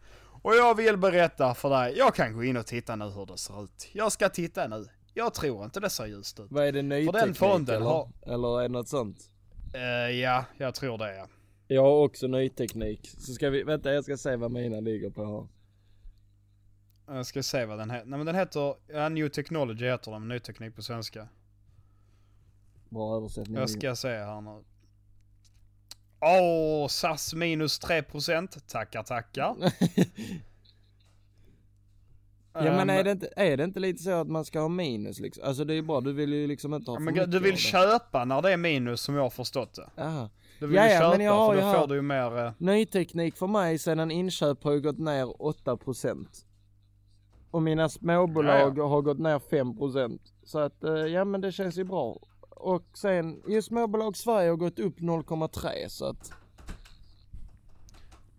Och 0.43 0.55
jag 0.57 0.75
vill 0.75 0.97
berätta 0.97 1.55
för 1.55 1.71
dig, 1.71 1.95
jag 1.99 2.15
kan 2.15 2.33
gå 2.37 2.45
in 2.45 2.57
och 2.57 2.67
titta 2.67 2.97
nu 2.97 3.05
hur 3.05 3.27
det 3.27 3.39
ser 3.39 3.65
ut. 3.65 3.89
Jag 3.93 4.13
ska 4.13 4.29
titta 4.29 4.69
nu. 4.69 4.87
Jag 5.15 5.35
tror 5.35 5.65
inte 5.65 5.81
det 5.81 5.91
ser 5.91 6.07
ljust 6.07 6.41
ut. 6.41 6.47
Vad 6.51 6.65
är 6.67 6.73
det 6.73 6.83
ny 6.83 7.07
För 7.07 7.13
den 7.13 7.35
fonden 7.35 7.77
eller? 7.77 7.87
har- 7.87 8.09
Eller 8.27 8.59
är 8.59 8.63
det 8.63 8.69
något 8.69 8.89
sånt? 8.89 9.19
Eh, 9.75 10.11
ja, 10.21 10.45
jag 10.59 10.75
tror 10.75 10.99
det 10.99 11.17
ja. 11.17 11.27
Jag 11.67 11.83
har 11.83 12.05
också 12.05 12.27
ny 12.27 12.49
teknik. 12.49 13.11
Så 13.19 13.33
ska 13.33 13.51
vi, 13.51 13.63
vänta 13.63 13.93
jag 13.93 14.05
ska 14.05 14.17
se 14.17 14.37
vad 14.37 14.51
mina 14.51 14.81
ligger 14.81 15.11
på 15.11 15.25
här. 15.25 15.47
Jag 17.09 17.27
ska 17.27 17.43
se 17.43 17.65
vad 17.65 17.79
den 17.79 17.91
heter. 17.91 18.07
Nej 18.07 18.17
men 18.19 18.27
den 18.27 18.35
heter, 18.35 18.75
ja 18.87 19.09
New 19.09 19.29
Technology 19.29 19.87
heter 19.87 20.11
den, 20.13 20.29
ny 20.29 20.39
teknik 20.39 20.77
på 20.77 20.83
svenska. 20.83 21.29
Bra 22.89 23.17
översättning. 23.17 23.57
Jag 23.57 23.71
ska 23.71 23.97
se 23.97 24.09
här 24.09 24.41
nu. 24.41 24.65
Åh, 26.21 26.89
SAS 26.89 27.35
minus 27.35 27.81
3%. 27.81 28.59
Tackar, 28.69 29.03
tackar. 29.03 29.57
Ja 32.53 32.63
men 32.65 32.81
Ehm, 32.81 32.91
är 32.91 33.05
det, 33.05 33.11
inte, 33.11 33.29
är 33.37 33.57
det 33.57 33.65
inte 33.65 33.81
lite 33.81 34.03
så 34.03 34.11
att 34.11 34.29
man 34.29 34.45
ska 34.45 34.61
ha 34.61 34.69
minus 34.69 35.21
liksom? 35.21 35.45
Alltså 35.45 35.65
det 35.65 35.75
är 35.75 35.83
bra, 35.83 36.01
du 36.01 36.13
vill 36.13 36.33
ju 36.33 36.47
liksom 36.47 36.75
inte 36.75 36.91
ha 36.91 36.95
ja, 36.97 36.99
för 36.99 37.05
men 37.05 37.15
mycket 37.15 37.31
du 37.31 37.39
vill 37.39 37.57
köpa 37.57 38.25
när 38.25 38.43
det 38.43 38.53
är 38.53 38.57
minus 38.57 39.01
som 39.01 39.15
jag 39.15 39.23
har 39.23 39.31
förstått 39.31 39.75
det. 39.75 40.03
Aha. 40.03 40.31
Du 40.59 40.67
vill 40.67 40.77
Ja, 40.77 40.87
ju 40.87 40.93
ja, 40.93 40.99
köpa 41.01 41.17
men 41.17 41.27
jag 41.27 41.33
har 41.33 41.47
för 41.49 41.55
ju 41.55 41.61
då 41.61 41.67
här- 41.67 41.81
får 41.81 41.87
du 41.87 41.95
ju 41.95 42.03
mer... 42.03 42.39
eh, 42.47 42.53
Ny 42.59 42.87
teknik 42.87 43.37
för 43.37 43.47
mig 43.47 43.79
sedan 43.79 44.11
inköp 44.11 44.65
har 44.65 44.73
ju 44.73 44.81
gått 44.81 44.99
ner 44.99 45.25
8%. 45.25 46.27
Och 47.51 47.63
mina 47.63 47.89
småbolag 47.89 48.79
har 48.79 49.03
gått 49.03 49.19
ner 49.19 49.39
5%. 49.39 50.19
Så 50.45 50.59
att 50.59 50.85
eh, 50.85 50.93
ja 50.93 51.25
men 51.25 51.41
det 51.41 51.53
känns 51.53 51.77
ju 51.79 51.85
bra. 51.85 52.19
Och 52.51 52.85
sen, 52.95 53.43
just 53.47 53.69
småbolag 53.69 54.17
Sverige 54.17 54.51
har 54.51 54.57
gått 54.57 54.79
upp 54.79 54.99
0,3 55.01 55.89
så 55.89 56.05
att 56.07 56.33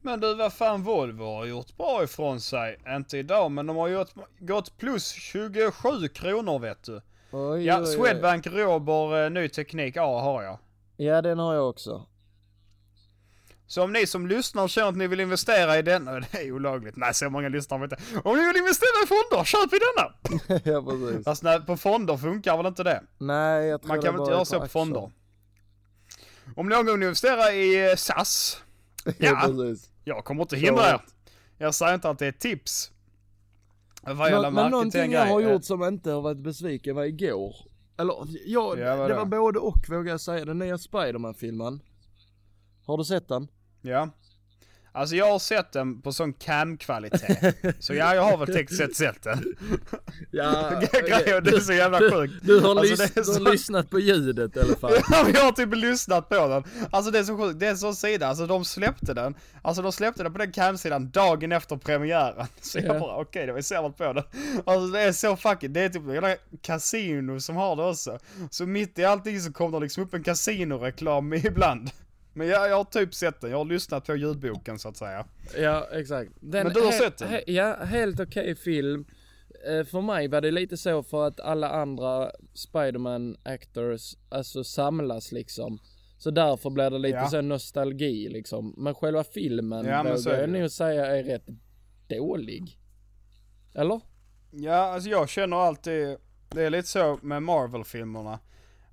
Men 0.02 0.20
du, 0.20 0.36
vad 0.36 0.54
fan 0.54 0.84
Volvo 0.84 1.24
har 1.24 1.46
gjort 1.46 1.78
bra 1.78 2.04
ifrån 2.04 2.40
sig. 2.40 2.78
Inte 2.88 3.18
idag, 3.18 3.52
men 3.52 3.68
de 3.68 3.78
har 3.78 3.88
gjort, 3.88 4.10
gått 4.40 4.78
plus 4.78 5.12
27 5.12 6.08
kronor 6.14 6.60
vet 6.60 6.84
du. 6.84 7.02
oj, 7.32 7.66
Ja, 7.66 7.78
oj, 7.78 7.82
oj. 7.82 7.96
Swedbank 7.96 8.48
Robur 8.48 9.24
eh, 9.24 9.30
ny 9.30 9.50
teknik 9.50 9.98
A 9.98 10.20
har 10.22 10.44
jag. 10.44 10.58
Ja 10.98 11.22
den 11.22 11.40
har 11.40 11.54
jag 11.54 11.70
också. 11.70 12.06
Så 13.70 13.84
om 13.84 13.94
ni 13.94 14.08
som 14.08 14.28
lyssnar 14.28 14.68
känner 14.68 14.88
att 14.90 14.96
ni 14.98 15.08
vill 15.08 15.20
investera 15.20 15.78
i 15.78 15.82
den, 15.82 16.06
det 16.32 16.38
är 16.38 16.52
olagligt, 16.52 16.96
nej 16.96 17.14
så 17.14 17.30
många 17.30 17.50
lyssnar 17.50 17.84
inte. 17.84 17.98
Om 18.24 18.38
ni 18.38 18.48
vill 18.48 18.58
investera 18.58 19.04
i 19.04 19.08
fonder, 19.08 19.44
köp 19.44 19.74
i 19.74 19.80
denna! 19.80 20.62
ja 20.76 20.84
precis. 20.92 21.26
Fast 21.26 21.44
nej, 21.44 21.62
på 21.62 21.78
fonder 21.78 22.18
funkar 22.18 22.58
väl 22.58 22.66
inte 22.66 22.84
det? 22.84 23.04
Nej 23.18 23.68
jag 23.68 23.82
tror 23.82 23.88
Man 23.88 24.02
kan 24.02 24.14
väl 24.14 24.22
inte 24.22 24.32
göra 24.32 24.46
så 24.46 24.58
på 24.58 24.64
aktier. 24.64 24.82
fonder? 24.82 25.12
Om 26.56 26.70
någon 26.70 26.86
gång 26.86 27.00
ni 27.00 27.06
investerar 27.06 27.54
i 27.54 27.90
eh, 27.92 27.96
SAS, 27.96 28.62
Ja 29.06 29.12
Ja. 29.18 29.42
precis. 29.46 29.90
jag 30.04 30.26
kommer 30.26 30.42
inte 30.42 30.58
hindra 30.58 30.90
er. 30.90 31.02
Jag 31.58 31.76
säger 31.76 31.94
inte 31.94 32.10
att 32.10 32.20
det 32.20 32.28
är 32.28 32.32
tips. 32.32 32.92
Vad 34.02 34.32
Men, 34.32 34.54
men 34.54 34.72
någonting 34.72 35.12
jag 35.12 35.26
har 35.26 35.40
gjort 35.42 35.64
som 35.64 35.84
inte 35.84 36.12
har 36.12 36.22
varit 36.22 36.38
besviken 36.38 36.96
var 36.96 37.04
igår. 37.04 37.56
Eller 37.98 38.16
ja, 38.46 38.76
det 38.76 39.14
var 39.14 39.26
både 39.26 39.60
och 39.60 39.90
vågar 39.90 40.12
jag 40.12 40.22
säga. 40.22 40.46
Den 40.46 40.60
nya 40.60 40.78
Spiderman-filmen. 40.78 41.82
Har 42.86 42.98
du 42.98 43.04
sett 43.04 43.28
den? 43.28 43.48
Ja. 43.82 44.10
Alltså 44.92 45.16
jag 45.16 45.32
har 45.32 45.40
sett 45.40 45.72
den 45.72 46.02
på 46.02 46.14
sån 46.14 46.34
cam-kvalitet. 46.34 47.54
så 47.80 47.94
ja, 47.94 48.16
jag 48.16 48.22
har 48.22 48.38
väl 48.38 48.48
tekniskt 48.48 48.78
sett 48.78 48.96
sett 48.96 49.24
den. 49.24 49.44
Ja, 50.32 50.82
Grejen, 50.92 51.44
det 51.44 51.52
är 51.56 51.60
så 51.60 51.74
jävla 51.74 52.00
sjukt. 52.00 52.34
Du 52.42 52.60
har, 52.60 52.70
Alltså, 52.76 52.94
lys- 53.04 53.12
det 53.16 53.22
du 53.26 53.32
har 53.32 53.40
så- 53.46 53.52
lyssnat 53.52 53.90
på 53.90 54.00
ljudet 54.00 54.56
i 54.58 54.60
alla 54.60 54.76
fall. 54.76 54.92
Ja, 55.12 55.28
jag 55.34 55.42
har 55.44 55.52
typ 55.52 55.76
lyssnat 55.76 56.30
på 56.30 56.48
den. 56.48 56.64
Alltså 56.92 57.12
det 57.12 57.20
är 57.20 57.24
så 57.24 57.38
sjukt, 57.38 57.60
det 57.60 57.66
är 57.66 57.70
en 57.72 57.78
sån 57.78 57.96
sida, 57.96 58.28
alltså 58.28 58.46
de 58.48 58.66
släppte 58.66 59.14
den. 59.14 59.36
Alltså 59.62 59.82
de 59.82 59.92
släppte 59.92 60.24
den 60.24 60.32
på 60.34 60.38
den 60.40 60.52
cam-sidan 60.52 61.10
dagen 61.12 61.52
efter 61.52 61.76
premiären. 61.78 62.48
Så 62.62 62.78
jag 62.80 62.86
Ja. 62.96 63.00
bara, 63.00 63.16
okej 63.16 63.48
då, 63.48 63.54
vi 63.54 63.64
ser 63.64 63.82
väl 63.82 63.92
på 63.92 64.14
den. 64.14 64.24
Alltså 64.66 64.88
det 64.88 65.00
är 65.02 65.12
så 65.12 65.36
fucking, 65.36 65.74
det 65.74 65.82
är 65.82 65.90
typ 65.90 66.08
hela 66.10 66.36
kasino 66.62 67.40
som 67.40 67.56
har 67.56 67.76
det 67.76 67.84
också. 67.84 68.20
Så 68.50 68.66
mitt 68.66 69.00
i 69.00 69.06
allting 69.06 69.42
så 69.42 69.52
kommer 69.54 69.80
det 69.80 69.84
liksom 69.84 70.04
upp 70.04 70.14
en 70.14 70.24
kasinoreklam 70.24 71.34
ibland. 71.34 71.90
Men 72.34 72.48
jag, 72.48 72.70
jag 72.70 72.76
har 72.76 72.84
typ 72.84 73.14
sett 73.14 73.42
den, 73.42 73.52
jag 73.52 73.58
har 73.58 73.66
lyssnat 73.66 74.06
på 74.06 74.16
ljudboken 74.16 74.80
så 74.80 74.90
att 74.90 74.98
säga. 74.98 75.26
Ja, 75.58 75.88
exakt. 75.92 76.32
Den 76.40 76.64
Men 76.66 76.74
du 76.74 76.82
har 76.82 76.92
sett 76.92 77.18
den? 77.18 77.28
he- 77.30 77.44
ja, 77.48 77.76
helt 77.84 78.20
okej 78.20 78.56
film. 78.56 79.06
Eh, 79.68 79.86
för 79.86 80.02
mig 80.02 80.28
var 80.28 80.42
det 80.42 80.52
lite 80.52 80.78
så 80.78 81.04
för 81.04 81.28
att 81.28 81.40
alla 81.40 81.70
andra 81.70 82.32
Spiderman 82.54 83.38
actors, 83.44 84.16
alltså 84.30 84.64
samlas 84.64 85.32
liksom. 85.32 85.80
Så 86.18 86.32
därför 86.32 86.70
blir 86.70 86.90
det 86.90 86.98
lite 87.00 87.18
Ja. 87.18 87.28
så 87.30 87.42
nostalgi 87.42 88.30
liksom. 88.30 88.74
Men 88.78 88.96
själva 88.96 89.24
filmen 89.24 89.86
Ja, 89.86 90.04
vågar 90.04 90.40
jag 90.40 90.50
nog 90.50 90.72
säga 90.72 91.06
är 91.06 91.24
rätt 91.24 91.46
dålig. 92.08 92.80
Eller? 93.76 94.02
Ja, 94.52 94.76
alltså 94.76 95.10
jag 95.10 95.30
känner 95.30 95.58
alltid, 95.58 96.18
det 96.50 96.64
är 96.64 96.70
lite 96.70 96.88
så 96.88 97.20
med 97.22 97.44
Marvel-filmerna. 97.44 98.40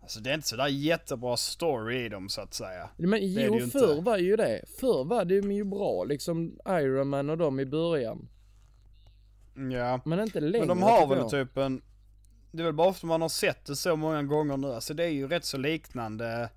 Alltså 0.07 0.21
det 0.21 0.31
är 0.31 0.35
inte 0.35 0.49
sådär 0.49 0.67
jättebra 0.67 1.37
story 1.37 2.05
i 2.05 2.09
dem 2.09 2.29
så 2.29 2.41
att 2.41 2.55
säga. 2.55 2.89
Men 2.97 3.19
jo, 3.23 3.61
förr 3.73 4.03
var 4.03 4.19
ju 4.19 4.37
det. 4.37 4.65
Förr 4.81 5.05
var 5.05 5.25
det 5.25 5.35
ju 5.35 5.65
bra, 5.65 6.05
liksom 6.05 6.59
Iron 6.69 7.09
Man 7.09 7.31
och 7.31 7.39
dem 7.39 7.61
i 7.61 7.67
början. 7.67 8.29
Ja. 9.73 10.01
Men 10.05 10.21
inte 10.21 10.41
längre 10.41 10.67
Men 10.67 10.69
de 10.69 10.83
har 10.83 11.07
väl 11.07 11.19
jag. 11.19 11.31
typ 11.31 11.57
en... 11.57 11.83
Det 12.53 12.63
är 12.63 12.65
väl 12.65 12.75
bara 12.75 12.93
för 12.93 12.99
att 12.99 13.09
man 13.09 13.23
har 13.23 13.29
sett 13.29 13.67
det 13.67 13.77
så 13.77 13.97
många 13.97 14.23
gånger 14.23 14.57
nu. 14.57 14.73
Alltså 14.73 14.95
det 14.95 15.05
är 15.05 15.09
ju 15.09 15.29
rätt 15.29 15.45
så 15.45 15.57
liknande. 15.57 16.51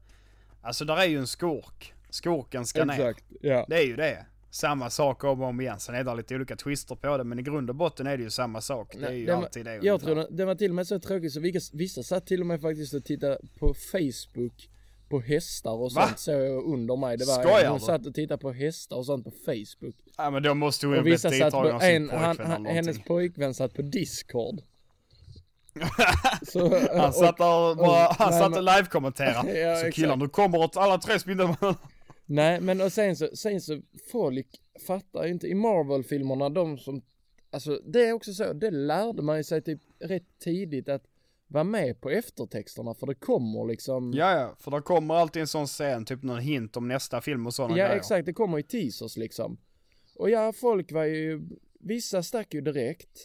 Alltså 0.61 0.85
där 0.85 0.97
är 0.97 1.05
ju 1.05 1.17
en 1.17 1.27
skurk. 1.27 1.93
Skurken 2.09 2.65
ska 2.65 2.85
ner. 2.85 2.93
Exakt, 2.93 3.25
ja. 3.41 3.65
Det 3.69 3.75
är 3.75 3.85
ju 3.85 3.95
det. 3.95 4.25
Samma 4.51 4.89
sak 4.89 5.23
om 5.23 5.41
och 5.41 5.47
om 5.47 5.61
igen. 5.61 5.79
Sen 5.79 5.95
är 5.95 6.03
det 6.03 6.15
lite 6.15 6.35
olika 6.35 6.55
twister 6.55 6.95
på 6.95 7.17
det. 7.17 7.23
Men 7.23 7.39
i 7.39 7.41
grund 7.41 7.69
och 7.69 7.75
botten 7.75 8.07
är 8.07 8.17
det 8.17 8.23
ju 8.23 8.29
samma 8.29 8.61
sak. 8.61 8.93
Det 8.93 8.97
är 9.05 9.09
Nej, 9.09 9.19
ju 9.19 9.25
det 9.25 9.35
var- 9.35 9.43
alltid 9.43 9.65
det. 9.65 9.71
Jag 9.73 9.79
ungefär. 9.85 10.05
tror 10.05 10.15
den, 10.15 10.35
den 10.37 10.47
var 10.47 10.55
till 10.55 10.71
och 10.71 10.75
med 10.75 10.87
så 10.87 10.99
tråkig 10.99 11.31
så 11.31 11.39
vissa, 11.39 11.77
vissa 11.77 12.03
satt 12.03 12.25
till 12.27 12.41
och 12.41 12.47
med 12.47 12.61
faktiskt 12.61 12.93
och 12.93 13.03
tittade 13.05 13.37
på 13.59 13.73
Facebook 13.91 14.69
på 15.09 15.19
hästar 15.21 15.71
och 15.71 15.91
Va? 15.95 16.05
sånt 16.07 16.19
såg 16.19 16.35
jag 16.41 16.63
under 16.63 16.95
mig. 16.97 17.17
Det 17.17 17.25
var 17.25 17.43
Skojar 17.43 17.69
hon 17.69 17.79
du? 17.79 17.85
satt 17.85 18.05
och 18.07 18.13
tittade 18.15 18.41
på 18.41 18.51
hästar 18.51 18.95
och 18.95 19.05
sånt 19.05 19.23
på 19.25 19.31
Facebook. 19.45 19.95
Ja 20.17 20.29
men 20.31 20.43
då 20.43 20.53
måste 20.53 20.85
hon 20.87 20.93
ju 20.93 20.97
Och 20.99 21.03
blivit 21.03 21.21
ditdragen 21.21 21.75
av 21.75 21.79
sin 21.79 21.89
en, 21.95 22.07
pojkvän 22.09 22.47
han, 22.47 22.65
eller 22.65 22.75
hennes 22.75 23.03
pojkvän 23.03 23.53
satt 23.53 23.73
på 23.73 23.81
Discord. 23.81 24.55
Så, 26.47 26.79
Han 26.97 27.13
satt 27.13 27.37
där 27.37 27.69
och 27.71 27.77
bara, 27.77 28.15
han 28.19 28.29
nej, 28.31 28.39
satt 28.39 28.55
och 28.57 28.63
live-kommenterade. 28.63 29.51
Ja, 29.59 29.75
så 29.75 29.91
killar 29.91 30.15
nu 30.15 30.27
kommer 30.29 30.57
åt 30.57 30.77
alla 30.77 30.97
tre 30.97 31.19
spindelmän. 31.19 31.55
Nej 32.31 32.61
men 32.61 32.81
och 32.81 32.91
sen 32.93 33.15
så, 33.15 33.29
sen 33.35 33.61
så 33.61 33.81
folk 34.11 34.47
fattar 34.87 35.25
ju 35.25 35.31
inte 35.31 35.47
i 35.47 35.53
Marvel-filmerna 35.55 36.49
de 36.49 36.77
som, 36.77 37.01
alltså 37.49 37.81
det 37.85 38.05
är 38.07 38.13
också 38.13 38.33
så, 38.33 38.53
det 38.53 38.71
lärde 38.71 39.21
man 39.21 39.37
ju 39.37 39.43
sig 39.43 39.61
typ 39.61 39.81
rätt 39.99 40.39
tidigt 40.39 40.89
att 40.89 41.03
vara 41.47 41.63
med 41.63 42.01
på 42.01 42.09
eftertexterna 42.09 42.93
för 42.93 43.07
det 43.07 43.15
kommer 43.15 43.65
liksom 43.65 44.13
Ja 44.13 44.39
ja, 44.39 44.55
för 44.59 44.71
då 44.71 44.81
kommer 44.81 45.13
alltid 45.15 45.41
en 45.41 45.47
sån 45.47 45.67
scen, 45.67 46.05
typ 46.05 46.23
någon 46.23 46.39
hint 46.39 46.77
om 46.77 46.87
nästa 46.87 47.21
film 47.21 47.47
och 47.47 47.53
sådana 47.53 47.77
Ja 47.77 47.85
grejer. 47.85 47.97
exakt, 47.99 48.25
det 48.25 48.33
kommer 48.33 48.57
ju 48.57 48.63
teasers 48.63 49.17
liksom. 49.17 49.57
Och 50.15 50.29
ja, 50.29 50.53
folk 50.53 50.91
var 50.91 51.03
ju, 51.03 51.41
vissa 51.79 52.23
stack 52.23 52.53
ju 52.53 52.61
direkt. 52.61 53.19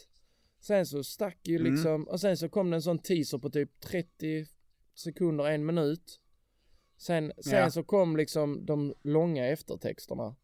Sen 0.61 0.85
så 0.85 1.03
stack 1.03 1.37
ju 1.43 1.55
Mm. 1.59 1.73
liksom, 1.73 2.03
och 2.07 2.21
sen 2.21 2.37
så 2.37 2.49
kom 2.49 2.69
det 2.69 2.75
en 2.77 2.81
sån 2.81 2.99
teaser 2.99 3.37
på 3.37 3.49
typ 3.49 3.79
30 3.79 4.45
sekunder, 4.95 5.45
en 5.45 5.65
minut. 5.65 6.19
Sen, 6.97 7.31
sen 7.37 7.59
Ja. 7.59 7.69
så 7.69 7.83
kom 7.83 8.17
liksom 8.17 8.65
de 8.65 8.93
långa 9.03 9.47
eftertexterna. 9.47 10.35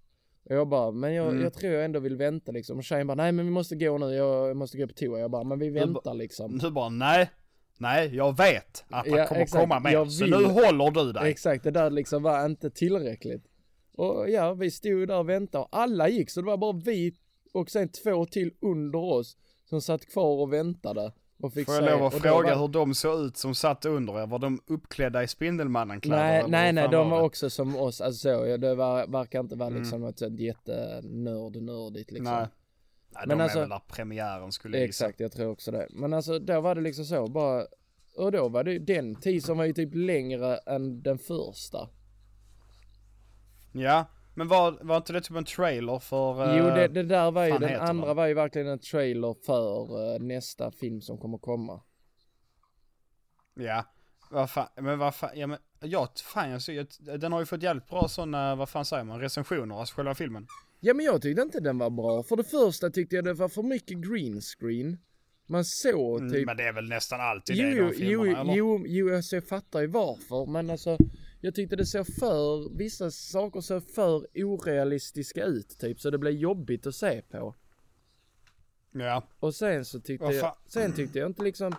Och 0.46 0.56
jag 0.56 0.68
bara, 0.68 0.92
men 0.92 1.14
jag, 1.14 1.28
Mm. 1.28 1.44
jag 1.44 1.54
tror 1.54 1.74
jag 1.74 1.86
ändå 1.86 2.00
vill 2.00 2.16
vänta 2.16 2.52
liksom. 2.52 2.78
Och 2.78 2.84
tjejen 2.84 3.08
bara, 3.08 3.16
nej 3.16 3.32
men 3.32 3.46
vi 3.46 3.52
måste 3.52 3.76
gå 3.76 3.98
nu, 3.98 4.14
jag 4.16 4.58
måste 4.58 4.78
gå 4.78 4.88
på 4.88 4.94
toa. 4.94 5.20
Jag 5.20 5.32
bara, 5.32 5.44
men 5.44 5.60
vi 5.60 5.70
väntar 5.70 6.14
liksom. 6.14 6.58
Du 6.58 6.72
bara 6.72 6.90
nej, 6.90 7.30
nej 7.78 8.16
jag 8.16 8.38
vet 8.38 8.84
att 8.90 9.08
han 9.08 9.18
Ja, 9.18 9.28
kommer 9.28 9.42
exakt. 9.42 9.62
komma 9.64 9.80
mer. 9.80 9.92
Jag 9.92 10.12
Så 10.12 10.24
vill- 10.26 10.34
nu 10.34 10.44
håller 10.46 10.92
du 10.92 11.12
dig. 11.12 11.32
Exakt, 11.32 11.64
det 11.64 11.72
där 11.72 11.90
liksom 11.90 12.24
var 12.24 12.46
inte 12.46 12.70
tillräckligt. 12.70 13.48
Och 13.94 14.30
ja, 14.30 14.54
vi 14.54 14.72
stod 14.72 15.08
där 15.08 15.18
och 15.20 15.30
väntade 15.30 15.64
och 15.64 15.70
alla 15.72 16.10
gick 16.10 16.30
så 16.30 16.42
det 16.42 16.48
var 16.48 16.58
bara 16.58 16.82
vi 16.86 17.16
och 17.54 17.70
sen 17.70 17.90
två 17.90 18.26
till 18.26 18.54
under 18.60 19.00
oss 19.00 19.38
som 19.66 19.82
satt 19.82 20.06
kvar 20.06 20.42
och 20.42 20.54
väntade. 20.54 21.12
Och 21.42 21.54
fick 21.54 21.66
Får 21.66 21.76
jag 21.76 21.84
se- 21.84 21.90
lov 21.92 22.04
att 22.04 22.14
fråga 22.14 22.56
var- 22.56 22.62
hur 22.62 22.68
de 22.68 22.94
såg 22.94 23.20
ut 23.26 23.38
som 23.38 23.56
satt 23.56 23.86
under 23.86 24.20
er? 24.24 24.28
Var 24.28 24.40
de 24.40 24.62
uppklädda 24.68 25.24
i 25.24 25.28
Spindelmannen-kläder? 25.28 26.24
Nej, 26.24 26.44
nej, 26.48 26.74
nej, 26.74 26.88
de 26.90 27.10
var 27.10 27.18
det? 27.20 27.24
också 27.26 27.50
som 27.50 27.76
oss, 27.76 28.02
alltså 28.02 28.20
så, 28.22 28.46
ja, 28.48 28.58
det 28.58 28.76
var, 28.76 29.08
verkar 29.08 29.40
inte 29.40 29.56
vara 29.56 29.70
Mm. 29.70 29.82
liksom 29.82 30.02
något 30.02 30.20
sånt 30.20 30.40
jättenörd-nördigt 30.40 32.12
liksom. 32.12 32.36
Nej. 32.36 32.48
Nej, 33.14 33.24
Men 33.28 33.38
de 33.38 33.44
alltså- 33.44 33.58
är 33.58 33.62
väl 33.62 33.70
där 33.70 33.82
premiären 33.88 34.52
skulle 34.52 34.78
jag. 34.78 34.86
Exakt, 34.88 35.20
jag 35.20 35.32
tror 35.32 35.52
också 35.52 35.72
det. 35.72 35.88
Men 35.90 36.14
alltså 36.14 36.40
då 36.40 36.62
var 36.62 36.76
det 36.76 36.82
liksom 36.82 37.06
så, 37.06 37.28
bara, 37.28 37.66
och 38.18 38.32
då 38.32 38.50
var 38.50 38.64
det 38.64 38.80
den 38.80 39.16
teasern 39.16 39.58
var 39.58 39.66
ju 39.66 39.74
typ 39.74 39.90
längre 39.94 40.58
än 40.58 41.02
den 41.04 41.18
första. 41.18 41.90
Ja, 43.74 44.06
men 44.34 44.48
var, 44.48 44.78
var 44.82 44.98
inte 44.98 45.14
det 45.14 45.22
typ 45.22 45.38
en 45.38 45.44
trailer 45.46 46.00
för... 46.00 46.58
Jo, 46.58 46.66
eh, 46.68 46.74
det, 46.76 46.88
det 46.88 47.04
där 47.04 47.32
var 47.32 47.46
ju, 47.46 47.58
den 47.58 47.82
andra 47.82 48.08
den? 48.08 48.16
var 48.16 48.28
ju 48.28 48.34
verkligen 48.34 48.68
en 48.68 48.80
trailer 48.80 49.36
för 49.46 50.14
eh, 50.16 50.20
nästa 50.20 50.72
film 50.72 51.02
som 51.02 51.18
kommer 51.18 51.38
komma. 51.38 51.82
Ja, 53.56 53.86
vad 54.32 54.50
fan, 54.50 54.68
men 54.76 55.00
vad 55.00 55.16
fan, 55.16 55.30
ja 55.36 55.48
men, 55.48 55.58
ja, 55.80 56.08
fan 56.34 56.50
jag 56.52 56.62
ser, 56.62 56.74
jag- 56.74 57.20
den 57.20 57.32
har 57.32 57.40
ju 57.40 57.46
fått 57.46 57.64
jävligt 57.64 57.88
bra 57.90 58.08
sådana, 58.08 58.56
vad 58.56 58.70
fan 58.70 58.86
säger 58.86 59.04
man, 59.04 59.20
recensioner, 59.20 59.80
alltså 59.80 59.96
själva 59.96 60.16
filmen. 60.16 60.48
Ja 60.80 60.94
men 60.94 61.06
jag 61.06 61.22
tyckte 61.22 61.42
inte 61.42 61.60
den 61.60 61.78
var 61.78 61.90
bra. 61.90 62.24
För 62.24 62.36
det 62.38 62.44
första 62.44 62.90
tyckte 62.90 63.16
jag 63.16 63.26
det 63.26 63.34
var 63.34 63.50
för 63.50 63.64
mycket 63.64 63.98
green 63.98 64.42
screen. 64.42 64.98
Man 65.48 65.66
såg 65.66 66.20
Mm, 66.20 66.32
typ 66.34 66.46
Men 66.46 66.58
det 66.58 66.64
är 66.68 66.74
väl 66.74 66.90
nästan 66.90 67.22
alltid 67.22 67.56
Jo, 67.56 67.64
det 67.66 67.72
i 67.72 67.76
jo, 67.78 67.84
de 67.86 68.06
jo, 68.06 68.22
filmerna, 68.24 68.42
eller? 68.42 68.54
jo, 68.56 68.84
jo, 68.88 69.16
alltså 69.16 69.36
jag 69.36 69.48
fattar 69.48 69.82
ju 69.82 69.88
varför, 69.88 70.46
men 70.46 70.70
alltså 70.70 70.98
jag 71.42 71.56
tyckte 71.56 71.76
det 71.76 71.86
såg 71.86 72.08
för, 72.08 72.78
vissa 72.78 73.12
saker 73.12 73.62
såg 73.62 73.84
för 73.84 74.28
orealistiska 74.36 75.44
ut 75.46 75.78
typ, 75.80 76.00
så 76.00 76.10
det 76.10 76.18
blev 76.18 76.34
jobbigt 76.34 76.88
att 76.88 76.96
se 76.96 77.22
på. 77.22 77.56
Ja, 78.92 79.24
Och 79.40 79.56
sen 79.56 79.86
så 79.86 80.00
tyckte 80.00 80.26
jag, 80.26 80.56
sen 80.68 80.94
tyckte 80.94 81.20
jag 81.20 81.30
inte 81.30 81.44
liksom, 81.44 81.74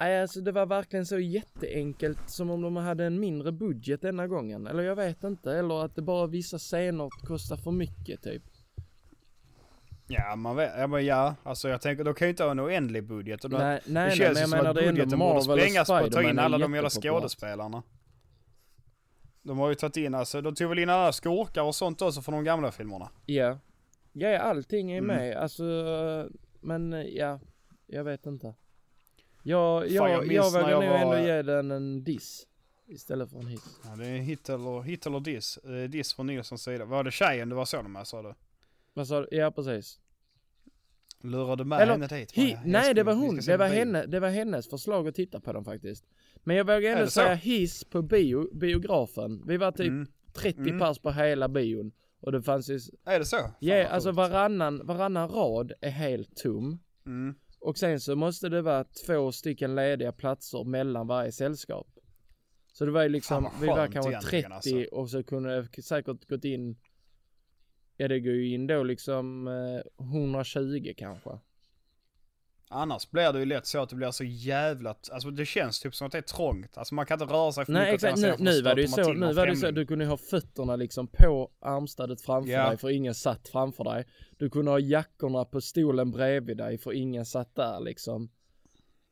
nej 0.00 0.22
alltså 0.22 0.40
det 0.40 0.52
var 0.52 0.66
verkligen 0.66 1.06
så 1.06 1.18
jätteenkelt 1.18 2.30
som 2.30 2.50
om 2.50 2.62
de 2.62 2.76
hade 2.76 3.04
en 3.04 3.20
mindre 3.20 3.52
budget 3.52 4.02
denna 4.02 4.26
gången, 4.26 4.66
eller 4.66 4.82
jag 4.82 4.96
vet 4.96 5.24
inte, 5.24 5.52
eller 5.52 5.84
att 5.84 5.94
det 5.96 6.02
bara 6.02 6.26
vissa 6.26 6.58
scener 6.58 7.08
kostar 7.26 7.56
för 7.56 7.70
mycket 7.70 8.22
typ. 8.22 8.42
ja 10.08 10.36
man 10.36 10.56
vet, 10.56 10.72
ja 10.78 10.86
men 10.86 11.06
ja, 11.06 11.34
alltså 11.42 11.68
jag 11.68 11.80
tänker, 11.80 12.04
de 12.04 12.14
kan 12.14 12.28
ju 12.28 12.30
inte 12.30 12.42
ha 12.44 12.50
en 12.50 12.60
oändlig 12.60 13.04
budget. 13.04 13.44
Och 13.44 13.50
då, 13.50 13.58
Nej, 13.58 13.66
nej, 13.66 13.80
det 13.86 13.92
nej, 13.92 14.16
känns 14.16 14.18
men 14.18 14.34
ju 14.36 14.40
jag 14.40 14.48
som 14.48 14.66
att 14.66 14.74
budgeten 14.74 15.18
borde 15.18 15.42
sprängas 15.42 15.88
på 15.88 15.94
att 15.94 16.12
ta 16.12 16.22
in 16.22 16.38
alla 16.38 16.58
de 16.58 16.74
jävla 16.74 16.90
skådespelarna. 16.90 17.82
De 19.42 19.58
har 19.58 19.68
ju 19.68 19.74
tagit 19.74 19.96
in, 19.96 20.14
alltså, 20.14 20.40
de 20.40 20.54
tog 20.54 20.68
väl 20.68 20.78
in 20.78 20.90
alla 20.90 21.12
skurkar 21.12 21.62
och 21.62 21.74
sånt 21.74 22.02
också 22.02 22.22
från 22.22 22.34
de 22.34 22.44
gamla 22.44 22.72
filmerna. 22.72 23.10
Ja. 23.26 23.58
Ja, 24.12 24.38
allting 24.38 24.92
är 24.92 24.98
Mm. 24.98 25.16
med. 25.16 25.36
Alltså, 25.36 25.62
men 26.60 27.06
ja, 27.14 27.40
jag 27.86 28.04
vet 28.04 28.26
inte. 28.26 28.54
Jag, 29.42 29.82
Fan, 29.82 29.94
jag, 29.94 30.06
jag 30.26 30.32
jag, 30.32 30.50
vågar 30.50 30.70
nog 30.74 30.82
ändå 30.84 31.06
var- 31.08 31.18
ge 31.18 31.42
den 31.42 31.70
en 31.70 32.04
diss. 32.04 32.46
Istället 32.86 33.30
för 33.30 33.38
en 33.38 33.46
hiss. 33.46 33.78
Ja, 33.84 33.96
det 33.96 34.06
är 34.06 34.18
hit 34.18 34.48
eller, 34.48 34.80
hit 34.82 35.06
eller 35.06 35.20
diss. 35.20 35.56
Eh, 35.56 35.88
diss 35.90 36.14
från 36.14 36.26
Nilssons 36.26 36.62
sida. 36.62 36.84
Var 36.84 37.04
det 37.04 37.10
tjejen 37.10 37.48
du 37.48 37.56
var 37.56 37.64
så 37.64 37.82
med 37.82 38.06
sa 38.06 38.22
du? 38.22 38.34
Vad 38.94 39.08
sa 39.08 39.20
du? 39.20 39.28
Ja, 39.36 39.50
precis. 39.50 40.00
Lurade 41.22 41.64
med 41.64 41.80
Eller, 41.80 41.92
henne 41.92 42.06
dit? 42.06 42.32
Hi, 42.32 42.56
nej, 42.64 42.94
det 42.94 43.02
var 43.02 43.14
hon. 43.14 43.36
Det 43.46 43.56
var, 43.56 43.66
henne, 43.68 44.06
det 44.06 44.20
var 44.20 44.28
hennes 44.28 44.68
förslag 44.70 45.08
att 45.08 45.14
titta 45.14 45.40
på 45.40 45.52
den 45.52 45.64
faktiskt. 45.64 46.04
Men 46.44 46.56
jag 46.56 46.64
vågar 46.64 46.96
ändå 46.96 47.06
säga 47.06 47.34
hiss 47.34 47.84
på 47.84 48.02
bio, 48.02 48.54
biografen. 48.54 49.42
Vi 49.46 49.56
var 49.56 49.72
typ 49.72 49.88
Mm. 49.88 50.06
30 50.32 50.60
Mm. 50.60 50.78
pers 50.78 50.98
på 50.98 51.10
hela 51.10 51.48
bion. 51.48 51.92
Och 52.20 52.32
det 52.32 52.42
fanns 52.42 52.70
ju, 52.70 52.78
Är 53.04 53.18
det 53.18 53.24
så? 53.24 53.36
Fan, 53.36 53.52
ja, 53.60 53.76
vad 53.76 53.86
alltså 53.86 54.12
varannan, 54.12 54.86
varannan 54.86 55.28
rad 55.28 55.72
är 55.80 55.90
helt 55.90 56.36
tom. 56.36 56.78
Mm. 57.06 57.34
Och 57.60 57.78
sen 57.78 58.00
så 58.00 58.16
måste 58.16 58.48
det 58.48 58.62
vara 58.62 58.84
två 59.06 59.32
stycken 59.32 59.74
lediga 59.74 60.12
platser 60.12 60.64
mellan 60.64 61.06
varje 61.06 61.32
sällskap. 61.32 61.86
Så 62.72 62.84
det 62.84 62.90
var 62.90 63.02
ju 63.02 63.08
liksom, 63.08 63.48
vi 63.60 63.66
var 63.66 63.86
kanske 63.86 64.10
egentligen, 64.10 64.42
30 64.50 64.54
alltså. 64.54 64.96
och 64.96 65.10
så 65.10 65.22
kunde 65.22 65.68
det 65.76 65.82
säkert 65.82 66.28
gått 66.28 66.44
in, 66.44 66.76
ja 67.96 68.08
det 68.08 68.20
går 68.20 68.32
ju 68.34 68.54
in 68.54 68.66
då 68.66 68.82
liksom 68.82 69.48
eh, 69.48 70.04
120 70.06 70.94
kanske. 70.96 71.30
Annars 72.72 73.10
blir 73.10 73.32
det 73.32 73.38
ju 73.38 73.44
lätt 73.44 73.66
så 73.66 73.82
att 73.82 73.88
det 73.88 73.96
blir 73.96 74.10
så 74.10 74.24
jävla, 74.24 74.94
alltså 75.12 75.30
det 75.30 75.46
känns 75.46 75.80
typ 75.80 75.94
som 75.94 76.06
att 76.06 76.12
det 76.12 76.18
är 76.18 76.22
trångt. 76.22 76.78
Alltså 76.78 76.94
man 76.94 77.06
kan 77.06 77.22
inte 77.22 77.34
röra 77.34 77.52
sig 77.52 77.64
för 77.64 77.72
Nej 77.72 77.92
mycket 77.92 77.94
exakt, 78.04 78.18
ena 78.18 78.36
nu, 78.38 78.44
nu 78.44 78.62
var 78.62 78.74
det 78.74 78.82
ju 78.82 78.88
så, 78.88 79.12
nu 79.12 79.32
var 79.32 79.46
det 79.46 79.56
så, 79.56 79.70
du 79.70 79.86
kunde 79.86 80.06
ha 80.06 80.16
fötterna 80.16 80.76
liksom 80.76 81.06
på 81.06 81.50
armstödet 81.60 82.20
framför 82.20 82.52
Ja. 82.52 82.68
dig 82.68 82.76
för 82.76 82.90
ingen 82.90 83.14
satt 83.14 83.48
framför 83.48 83.84
dig. 83.84 84.04
Du 84.38 84.50
kunde 84.50 84.70
ha 84.70 84.78
jackorna 84.78 85.44
på 85.44 85.60
stolen 85.60 86.10
bredvid 86.10 86.56
dig 86.56 86.78
för 86.78 86.92
ingen 86.92 87.26
satt 87.26 87.54
där 87.54 87.80
liksom. 87.80 88.30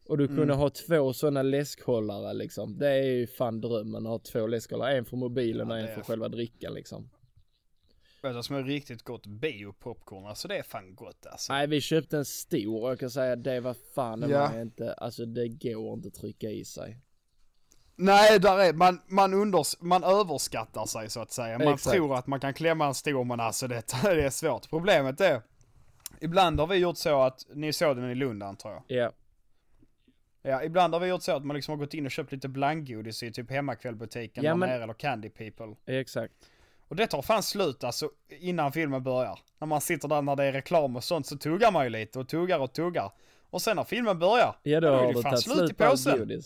Och 0.08 0.18
du 0.18 0.26
kunde 0.26 0.42
Mm. 0.42 0.58
ha 0.58 0.70
två 0.70 1.12
sådana 1.12 1.42
läskhållare 1.42 2.34
liksom. 2.34 2.78
Det 2.78 2.88
är 2.88 3.02
ju 3.02 3.26
fan 3.26 3.60
drömmen 3.60 4.06
att 4.06 4.10
ha 4.10 4.18
två 4.18 4.46
läskhållare. 4.46 4.96
En 4.98 5.04
för 5.04 5.16
mobilen 5.16 5.68
Ja, 5.70 5.74
och 5.74 5.80
en 5.80 5.94
för 5.94 6.02
själva 6.02 6.28
drickan 6.28 6.74
liksom. 6.74 7.10
Vad 8.20 8.44
som 8.44 8.56
är 8.56 8.62
riktigt 8.62 9.02
gott? 9.02 9.26
Biopopcorn. 9.26 10.26
Alltså 10.26 10.48
det 10.48 10.58
är 10.58 10.62
fan 10.62 10.94
gott 10.94 11.26
alltså. 11.26 11.52
Nej 11.52 11.66
vi 11.66 11.80
köpte 11.80 12.16
en 12.16 12.24
stor 12.24 12.82
och 12.82 12.90
jag 12.90 13.00
kan 13.00 13.10
säga 13.10 13.36
det 13.36 13.60
var 13.60 13.76
fan 13.94 14.20
Ja. 14.28 14.28
ja. 14.54 14.60
inte, 14.60 14.92
alltså 14.92 15.26
det 15.26 15.48
går 15.48 15.94
inte 15.94 16.08
att 16.08 16.14
trycka 16.14 16.50
i 16.50 16.64
sig. 16.64 16.98
Nej, 17.96 18.38
där 18.40 18.58
är, 18.58 18.72
man, 18.72 19.00
man, 19.06 19.34
unders, 19.34 19.76
man 19.80 20.04
överskattar 20.04 20.86
sig 20.86 21.10
så 21.10 21.20
att 21.20 21.30
säga. 21.32 21.58
Man 21.58 21.74
Exakt. 21.74 21.96
tror 21.96 22.14
att 22.14 22.26
man 22.26 22.40
kan 22.40 22.54
klämma 22.54 22.86
en 22.86 22.94
stor 22.94 23.24
men 23.24 23.40
alltså 23.40 23.68
det, 23.68 23.82
det 24.02 24.22
är 24.24 24.30
svårt. 24.30 24.70
Problemet 24.70 25.20
är, 25.20 25.42
ibland 26.20 26.60
har 26.60 26.66
vi 26.66 26.76
gjort 26.76 26.96
så 26.96 27.22
att, 27.22 27.46
ni 27.54 27.72
såg 27.72 27.96
den 27.96 28.10
i 28.10 28.14
Lund 28.14 28.42
antar 28.42 28.70
jag. 28.70 28.82
Ja, 28.86 29.12
Ja, 30.42 30.62
ibland 30.64 30.94
har 30.94 31.00
vi 31.00 31.06
gjort 31.06 31.22
så 31.22 31.32
att 31.36 31.44
man 31.44 31.56
liksom 31.56 31.72
har 31.72 31.78
gått 31.78 31.94
in 31.94 32.04
och 32.06 32.10
köpt 32.12 32.32
lite 32.32 32.48
blandgodis 32.48 33.22
i 33.22 33.32
typ 33.32 33.50
hemmakvällbutiken 33.50 34.44
Ja, 34.44 34.50
där 34.50 34.56
men- 34.56 34.68
nere 34.68 34.82
eller 34.82 34.94
Candy 34.94 35.28
People. 35.30 35.74
exakt. 35.86 36.32
Och 36.88 36.96
det 36.96 37.06
tar 37.06 37.22
fan 37.22 37.42
slut 37.42 37.84
alltså 37.84 38.10
innan 38.40 38.72
filmen 38.72 39.02
börjar. 39.02 39.38
När 39.58 39.66
man 39.66 39.80
sitter 39.80 40.08
där 40.08 40.22
när 40.22 40.36
det 40.36 40.44
är 40.44 40.52
reklam 40.52 40.96
och 40.96 41.04
sånt 41.04 41.26
så 41.26 41.36
tuggar 41.38 41.70
man 41.72 41.84
ju 41.84 41.90
lite 41.90 42.18
och 42.18 42.28
tuggar 42.28 42.58
och 42.58 42.72
tuggar. 42.72 43.12
Och 43.50 43.62
sen 43.62 43.76
när 43.76 43.84
filmen 43.84 44.18
börjar, 44.18 44.56
Ja 44.62 44.80
då 44.80 44.90
då 44.90 44.96
är 44.96 45.14
det 45.14 45.22
fan 45.22 45.38
slut 45.38 45.70
i 45.70 45.74
påsen. 45.74 46.42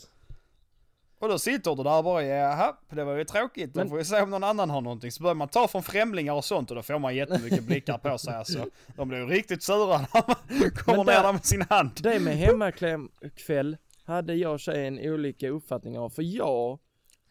Och 1.19 1.29
då 1.29 1.39
sitter 1.39 1.75
du 1.77 1.83
där 1.83 1.99
och 1.99 2.05
bara, 2.05 2.23
jaha, 2.25 2.77
det 2.91 3.05
var 3.05 3.17
ju 3.17 3.25
tråkigt. 3.25 3.75
Då 3.75 3.81
Men- 3.81 3.89
får 3.89 3.97
vi 3.97 4.05
se 4.05 4.21
om 4.21 4.31
någon 4.31 4.45
annan 4.45 4.71
har 4.71 4.81
någonting. 4.81 5.13
Så 5.13 5.23
börjar 5.23 5.35
man 5.35 5.49
ta 5.49 5.69
från 5.69 5.83
främlingar 5.83 6.33
och 6.33 6.45
sånt 6.45 6.71
och 6.71 6.77
då 6.77 6.83
får 6.83 6.99
man 6.99 7.15
jättemycket 7.17 7.63
blickar 7.65 7.99
på 7.99 8.19
sig 8.19 8.35
alltså. 8.35 8.67
De 8.97 9.09
blir 9.09 9.19
ju 9.19 9.27
riktigt 9.27 9.63
sura 9.63 9.99
när 9.99 10.23
man 10.27 10.71
kommer 10.71 10.97
Men 10.97 11.07
ner 11.07 11.13
där- 11.13 11.23
där 11.23 11.33
med 11.33 11.45
sin 11.45 11.65
hand. 11.71 11.91
Det 12.03 12.21
med 12.21 12.37
hemmakväll 12.37 13.77
hade 14.05 14.35
jag 14.35 14.53
och 14.53 14.61
tjejen 14.61 14.99
olika 14.99 15.49
uppfattningar 15.49 16.01
av. 16.01 16.11
För 16.11 16.23
jag, 16.23 16.79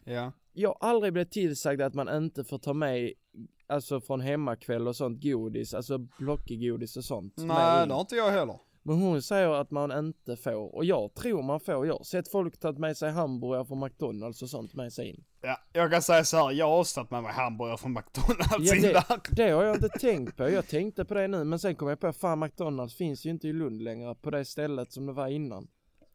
Ja. 0.04 0.32
Jag 0.52 0.76
har 0.80 0.88
aldrig 0.88 1.12
blivit 1.12 1.32
tillsagd 1.32 1.80
att 1.80 1.94
man 1.94 2.16
inte 2.16 2.44
får 2.44 2.58
ta 2.58 2.72
med, 2.72 3.12
alltså 3.66 4.00
från 4.00 4.20
hemmakväll 4.20 4.88
och 4.88 4.96
sånt 4.96 5.22
godis, 5.22 5.74
alltså 5.74 5.98
blockgodis 5.98 6.96
och 6.96 7.04
sånt. 7.04 7.34
Nej, 7.36 7.86
det 7.86 7.94
har 7.94 8.00
inte 8.00 8.16
jag 8.16 8.30
heller. 8.30 8.58
Men 8.84 8.96
hon 8.96 9.22
säger 9.22 9.48
att 9.48 9.70
man 9.70 9.98
inte 9.98 10.36
får, 10.36 10.74
och 10.74 10.84
jag 10.84 11.14
tror 11.14 11.42
man 11.42 11.60
får. 11.60 11.86
Jag 11.86 11.94
har 11.94 12.04
sett 12.04 12.28
folk 12.28 12.60
tagit 12.60 12.78
med 12.78 12.96
sig 12.96 13.10
hamburgare 13.10 13.64
från 13.64 13.80
McDonalds 13.80 14.42
och 14.42 14.50
sånt 14.50 14.74
med 14.74 14.92
sig 14.92 15.08
in. 15.08 15.24
Ja, 15.40 15.56
jag 15.72 15.90
kan 15.90 16.02
säga 16.02 16.24
så 16.24 16.36
här, 16.36 16.52
jag 16.52 16.68
har 16.68 16.78
också 16.78 16.94
tagit 16.94 17.10
med 17.10 17.22
mig 17.22 17.32
hamburgare 17.32 17.78
från 17.78 17.92
McDonalds 17.92 18.72
Ja, 18.72 18.92
det-. 19.08 19.34
Det 19.36 19.50
har 19.50 19.64
jag 19.64 19.76
inte 19.76 19.88
tänkt 19.88 20.36
på. 20.36 20.48
Jag 20.48 20.68
tänkte 20.68 21.04
på 21.04 21.14
det 21.14 21.28
nu, 21.28 21.44
men 21.44 21.58
sen 21.58 21.74
kom 21.76 21.88
jag 21.88 22.00
på, 22.00 22.12
fan 22.12 22.38
McDonalds 22.40 22.94
finns 22.94 23.26
ju 23.26 23.30
inte 23.30 23.48
i 23.48 23.52
Lund 23.52 23.82
längre 23.82 24.14
på 24.14 24.30
det 24.30 24.44
stället 24.44 24.92
som 24.92 25.06
det 25.06 25.12
var 25.12 25.28
innan. 25.28 25.68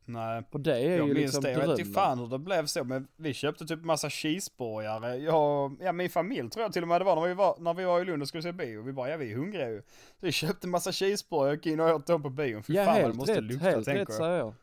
Nej. 0.07 0.43
För 0.51 0.59
det 0.59 0.77
är 0.79 0.97
Jag 0.97 1.07
ju 1.07 1.13
minns 1.13 1.17
liksom 1.17 1.43
det, 1.43 1.51
jag 1.51 1.59
vet 1.59 1.69
inte 1.69 1.75
drömmen. 1.83 1.93
fan 1.93 2.19
hur 2.19 2.27
det 2.27 2.39
blev 2.39 2.65
så, 2.65 2.83
men 2.83 3.07
vi 3.15 3.33
köpte 3.33 3.65
typ 3.65 3.83
massa 3.83 4.09
cheeseburgare. 4.09 5.15
Jag, 5.17 5.77
ja 5.81 5.91
min 5.91 6.09
familj 6.09 6.49
tror 6.49 6.63
jag 6.63 6.73
till 6.73 6.81
och 6.81 6.87
med 6.87 7.01
det 7.01 7.05
var 7.05 7.15
när 7.15 7.27
vi 7.27 7.33
var, 7.33 7.55
när 7.59 7.73
vi 7.73 7.83
var 7.83 8.01
i 8.01 8.05
Lund 8.05 8.21
och 8.21 8.27
skulle 8.27 8.43
se 8.43 8.51
bio. 8.51 8.81
Vi 8.81 8.93
bara, 8.93 9.09
ja 9.09 9.17
vi 9.17 9.31
är 9.31 9.35
hungriga 9.37 9.69
ju. 9.69 9.81
Så 10.19 10.25
vi 10.25 10.31
köpte 10.31 10.67
massa 10.67 10.91
cheeseburgare 10.91 11.49
och 11.49 11.55
gick 11.55 11.65
in 11.65 11.79
och 11.79 11.89
åt 11.95 12.07
dem 12.07 12.23
på 12.23 12.29
bion. 12.29 12.63
Fy 12.63 12.73
Ja, 12.73 12.85
fan 12.85 12.93
vad 12.93 13.01
det 13.01 13.05
helt 13.05 13.15
måste 13.15 13.33
rätt, 13.35 13.43
lukta 13.43 13.65
helt 13.65 13.85
tänker 13.85 13.99
rätt 13.99 14.09
jag. 14.09 14.17
säger 14.17 14.37
jag. 14.37 14.53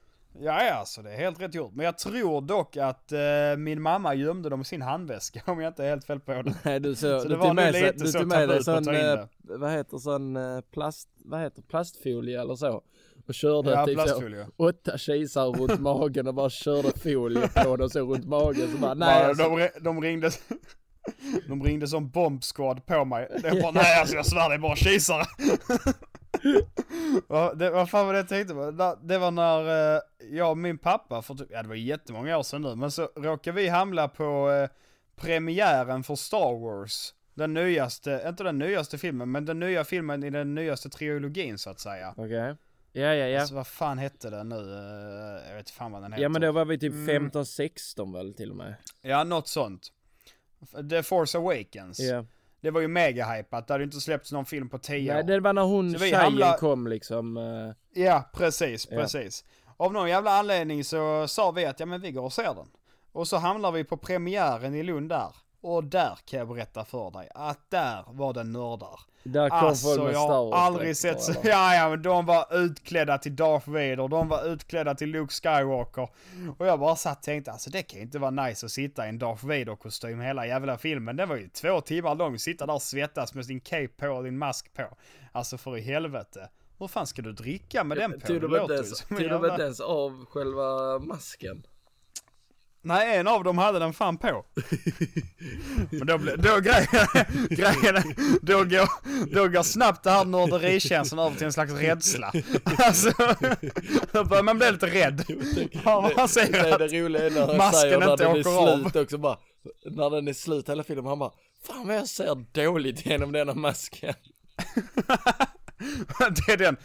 Ja, 0.40 0.62
ja, 0.64 0.82
så 0.86 1.02
det 1.02 1.12
är 1.12 1.16
helt 1.16 1.40
rätt 1.40 1.54
gjort. 1.54 1.72
Men 1.74 1.84
jag 1.86 1.98
tror 1.98 2.40
dock 2.40 2.76
att 2.76 3.12
eh, 3.12 3.18
min 3.58 3.82
mamma 3.82 4.14
gömde 4.14 4.48
dem 4.48 4.60
i 4.60 4.64
sin 4.64 4.82
handväska 4.82 5.42
om 5.52 5.60
jag 5.60 5.70
inte 5.70 5.84
är 5.84 5.88
helt 5.88 6.04
fel 6.04 6.20
på 6.20 6.32
det. 6.32 6.54
Nej 6.62 6.80
du 6.80 6.94
så, 6.94 7.00
Så 7.20 7.28
du 7.28 7.28
det 7.28 7.36
var 7.36 7.46
tog 7.46 7.56
nog 7.56 7.64
med, 7.64 7.72
lite 7.72 7.92
du 8.04 8.06
så 8.06 8.18
tog 8.18 8.28
med 8.28 8.48
dig 8.48 8.64
sån, 8.64 8.88
eh, 8.94 9.24
vad 9.42 9.70
heter 9.72 9.98
sån 9.98 10.36
eh, 10.36 10.60
plast, 10.60 11.08
vad 11.24 11.40
heter 11.40 11.62
plastfolie 11.62 12.40
eller 12.40 12.54
så. 12.54 12.82
Och 13.26 13.34
körde 13.34 13.70
Ja, 13.70 13.86
typ 13.86 14.00
så, 14.00 14.46
åtta 14.56 14.98
kisar 14.98 15.46
runt 15.46 15.80
magen 15.80 16.26
och 16.26 16.34
bara 16.34 16.50
körde 16.50 16.98
folie 16.98 17.48
på 17.48 17.76
den 17.76 17.90
så 17.90 18.00
runt 18.00 18.26
magen 18.26 18.72
så 18.72 18.78
bara 18.78 18.94
nej 18.94 19.24
alltså, 19.24 19.48
de, 19.48 19.68
de 19.80 20.00
ringde 20.00 20.30
De 21.48 21.62
ringde 21.62 21.86
som 21.88 22.10
bombsquad 22.10 22.86
på 22.86 23.04
mig. 23.04 23.28
Det 23.42 23.62
bara, 23.62 23.70
nej 23.70 24.00
alltså 24.00 24.16
jag 24.16 24.26
svär 24.26 24.48
det 24.48 24.54
är 24.54 24.58
bara 24.58 24.76
kisare. 24.76 25.24
Vad 27.26 27.58
det, 27.58 27.70
vad 27.70 27.90
fan 27.90 28.06
var 28.06 28.12
det 28.12 28.18
jag 28.18 28.28
tänkte 28.28 28.54
på? 28.54 28.96
Det 29.02 29.18
var 29.18 29.30
när 29.30 29.94
eh, 29.96 30.00
jag 30.30 30.50
och 30.50 30.58
min 30.58 30.78
pappa, 30.78 31.22
för 31.22 31.34
typ, 31.34 31.48
ja 31.50 31.62
det 31.62 31.68
var 31.68 31.74
jättemånga 31.74 32.38
år 32.38 32.42
sedan 32.42 32.62
nu, 32.62 32.74
men 32.74 32.90
så 32.90 33.08
råkade 33.16 33.56
vi 33.56 33.68
hamna 33.68 34.08
på 34.08 34.50
eh, 34.50 34.68
premiären 35.16 36.04
för 36.04 36.14
Star 36.14 36.60
Wars. 36.60 37.14
Den 37.34 37.54
nyaste, 37.54 38.24
inte 38.28 38.44
den 38.44 38.58
nyaste 38.58 38.98
filmen, 38.98 39.32
men 39.32 39.44
den 39.44 39.60
nya 39.60 39.84
filmen 39.84 40.24
i 40.24 40.30
den 40.30 40.54
nyaste 40.54 40.90
trilogin 40.90 41.58
så 41.58 41.70
att 41.70 41.80
säga. 41.80 42.14
okej. 42.16 42.56
Ja, 42.96 43.14
ja, 43.14 43.26
ja. 43.26 43.40
Alltså 43.40 43.54
vad 43.54 43.66
fan 43.66 43.98
hette 43.98 44.30
den 44.30 44.48
nu? 44.48 44.56
Eh, 44.56 45.48
Jag 45.50 45.56
vet 45.56 45.70
fan 45.70 45.92
vad 45.92 46.02
den 46.02 46.12
heter. 46.12 46.22
Ja 46.22 46.28
men 46.28 46.40
då 46.42 46.52
var 46.52 46.64
vi 46.64 46.78
typ 46.78 46.92
Mm. 46.92 47.30
15-16 47.30 48.12
väl 48.12 48.34
till 48.34 48.50
och 48.50 48.56
med. 48.56 48.74
Ja, 49.02 49.24
något 49.24 49.48
sånt. 49.48 49.88
The 50.90 51.02
Force 51.02 51.38
Awakens. 51.38 51.98
Ja. 52.00 52.24
Det 52.60 52.70
var 52.70 52.80
ju 52.80 52.88
mega 52.88 53.24
hypat. 53.26 53.66
det 53.66 53.74
hade 53.74 53.84
inte 53.84 54.00
släppts 54.00 54.32
någon 54.32 54.44
film 54.44 54.68
på 54.68 54.78
10 54.78 55.12
Nej 55.12 55.22
år. 55.22 55.26
det 55.26 55.40
var 55.40 55.52
när 55.52 55.62
hon 55.62 55.92
Så 55.92 55.98
tjejen 55.98 56.20
hamnar- 56.20 56.56
kom 56.56 56.86
liksom. 56.86 57.36
eh, 57.36 58.02
Ja, 58.04 58.30
precis, 58.34 58.88
Ja. 58.90 58.96
precis. 59.00 59.44
Av 59.76 59.92
någon 59.92 60.08
jävla 60.08 60.30
anledning 60.30 60.84
så 60.84 61.28
sa 61.28 61.50
vi 61.50 61.64
att 61.66 61.80
ja 61.80 61.86
men 61.86 62.00
vi 62.00 62.12
går 62.12 62.22
och 62.22 62.32
ser 62.32 62.54
den. 62.54 62.66
Och 63.12 63.28
så 63.28 63.36
hamnar 63.36 63.72
vi 63.72 63.84
på 63.84 63.96
premiären 63.96 64.74
i 64.74 64.82
Lund 64.82 65.08
där. 65.08 65.28
Och 65.66 65.84
där 65.84 66.18
kan 66.24 66.38
jag 66.38 66.48
berätta 66.48 66.84
för 66.84 67.10
dig 67.10 67.28
att 67.34 67.70
där 67.70 68.04
var 68.08 68.32
det 68.32 68.44
nördar. 68.44 69.00
Där 69.22 69.48
kom 69.48 69.58
Alltså 69.58 69.86
folk 69.86 70.04
med 70.04 70.14
jag 70.14 70.28
har 70.28 70.52
aldrig 70.52 70.96
sett 70.96 71.22
så, 71.22 71.32
ja 71.44 71.74
ja 71.74 71.88
men 71.88 72.02
de 72.02 72.26
var 72.26 72.56
utklädda 72.56 73.18
till 73.18 73.36
Darth 73.36 73.70
Vader, 73.70 74.08
de 74.08 74.28
var 74.28 74.48
utklädda 74.48 74.94
till 74.94 75.10
Luke 75.10 75.32
Skywalker. 75.34 76.08
Och 76.58 76.66
jag 76.66 76.80
bara 76.80 76.96
satt 76.96 77.18
och 77.18 77.24
tänkte 77.24 77.52
alltså 77.52 77.70
det 77.70 77.82
kan 77.82 77.98
ju 77.98 78.04
inte 78.04 78.18
vara 78.18 78.30
nice 78.30 78.66
att 78.66 78.72
sitta 78.72 79.06
i 79.06 79.08
en 79.08 79.18
Darth 79.18 79.46
Vader 79.46 79.76
kostym 79.76 80.20
hela 80.20 80.46
jävla 80.46 80.78
filmen. 80.78 81.16
Den 81.16 81.28
var 81.28 81.36
ju 81.36 81.48
två 81.48 81.80
timmar 81.80 82.14
lång, 82.14 82.38
sitta 82.38 82.66
där 82.66 82.74
och 82.74 82.82
svettas 82.82 83.34
med 83.34 83.46
sin 83.46 83.60
cape 83.60 83.88
på 83.88 84.08
och 84.08 84.24
din 84.24 84.38
mask 84.38 84.74
på. 84.74 84.96
Alltså 85.32 85.58
för 85.58 85.78
i 85.78 85.80
helvete. 85.80 86.48
Hur 86.78 86.88
fan 86.88 87.06
ska 87.06 87.22
du 87.22 87.32
dricka 87.32 87.84
med 87.84 87.98
den 87.98 88.20
på? 88.20 88.26
Tog 88.26 88.40
Det 88.40 88.48
de 89.28 89.44
inte 89.44 89.62
ens 89.62 89.80
av 89.80 90.24
själva 90.28 90.98
masken? 90.98 91.66
Nej, 92.84 93.16
en 93.16 93.28
av 93.28 93.44
dem 93.44 93.58
hade 93.58 93.78
den 93.78 93.92
fan 93.92 94.18
på. 94.18 94.44
Men 95.90 96.06
då, 96.06 96.18
blir- 96.18 96.36
då 96.36 96.60
grejen, 96.60 96.86
grejen, 97.50 98.14
då 98.42 98.58
går, 98.64 98.88
då 99.34 99.48
går 99.48 99.62
snabbt 99.62 100.04
det 100.04 100.10
här 100.10 100.24
nörderikänslan 100.24 101.26
över 101.26 101.36
till 101.36 101.46
en 101.46 101.52
slags 101.52 101.72
rädsla. 101.72 102.32
Alltså, 102.78 103.10
då 104.12 104.24
börjar 104.24 104.42
man 104.42 104.58
bli 104.58 104.72
lite 104.72 104.86
rädd. 104.86 105.24
Ja, 105.84 106.00
man 106.00 106.10
Det 106.26 106.28
ser 106.28 106.54
är 106.64 106.78
det 106.78 106.88
roliga 106.88 107.26
är 107.26 107.30
när 107.30 107.46
han 107.46 107.56
masken 107.56 107.80
säger 107.80 107.98
när 107.98 108.10
inte 108.12 108.24
den 108.24 108.36
är 108.36 108.40
åker 108.40 108.72
av. 108.72 108.80
slut 108.90 108.96
också 108.96 109.18
bara. 109.18 109.36
När 109.84 110.10
den 110.10 110.28
är 110.28 110.32
slut 110.32 110.68
hela 110.68 110.84
filmen, 110.84 111.06
han 111.06 111.18
bara. 111.18 111.32
Fan 111.66 111.86
vad 111.86 111.96
jag 111.96 112.08
ser 112.08 112.34
dåligt 112.52 113.06
genom 113.06 113.32
denna 113.32 113.54
masken. 113.54 114.14
det 116.46 116.52
är 116.52 116.56
den, 116.56 116.76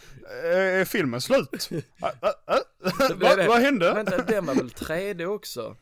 är 0.44 0.84
filmen 0.84 1.20
slut? 1.20 1.68
Det 3.08 3.14
blir 3.14 3.28
Vad 3.28 3.38
det. 3.38 3.46
vad 3.48 3.60
hände? 3.60 3.94
Vänta, 3.94 4.18
den 4.18 4.46
var 4.46 4.54
väl 4.54 4.68
3D 4.68 5.24
också? 5.24 5.76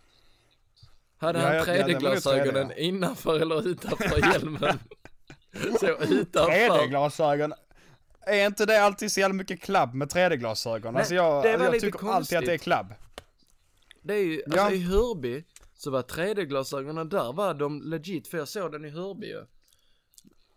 Hade 1.19 1.39
Ja, 1.39 1.47
han 1.47 1.55
ja, 1.57 1.65
ja, 1.67 1.87
den 1.87 1.95
var 1.95 2.11
nog 2.11 2.19
3D-glasögonen 2.19 2.71
3D, 2.71 2.75
innanför 2.77 3.41
eller 3.41 3.69
utanför 3.69 4.33
hjälmen? 4.33 4.79
Så 5.81 5.87
utanför. 5.87 6.53
3D-glasögon. 6.53 7.53
Är 8.27 8.47
inte 8.47 8.67
det 8.67 8.83
alltid 8.83 9.13
så 9.13 9.21
jävla 9.21 9.35
mycket 9.35 9.61
klabb 9.61 9.95
med 9.95 10.09
3D-glasögon? 10.09 10.93
Nej, 10.95 11.01
Alltså 11.01 11.15
jag, 11.15 11.43
det 11.43 11.51
jag 11.51 11.81
tycker 11.81 12.09
alltid 12.09 12.39
att 12.39 12.45
det 12.45 12.53
är 12.53 12.59
konstigt. 12.59 12.63
klabb. 12.63 12.95
Det 14.03 14.15
är 14.15 14.25
ju, 14.25 14.43
Ja. 14.47 14.61
alltså 14.63 14.75
i 14.77 14.83
Hörby 14.83 15.45
så 15.75 15.91
var 15.91 16.03
3D-glasögonen 16.03 17.09
där 17.09 17.33
var 17.33 17.55
de 17.55 17.83
legit, 17.83 18.29
för 18.29 18.39
jag 18.39 18.49
såg 18.49 18.73
den 18.73 18.85
i 18.85 18.91
Hörby 18.91 19.27
ju. 19.27 19.45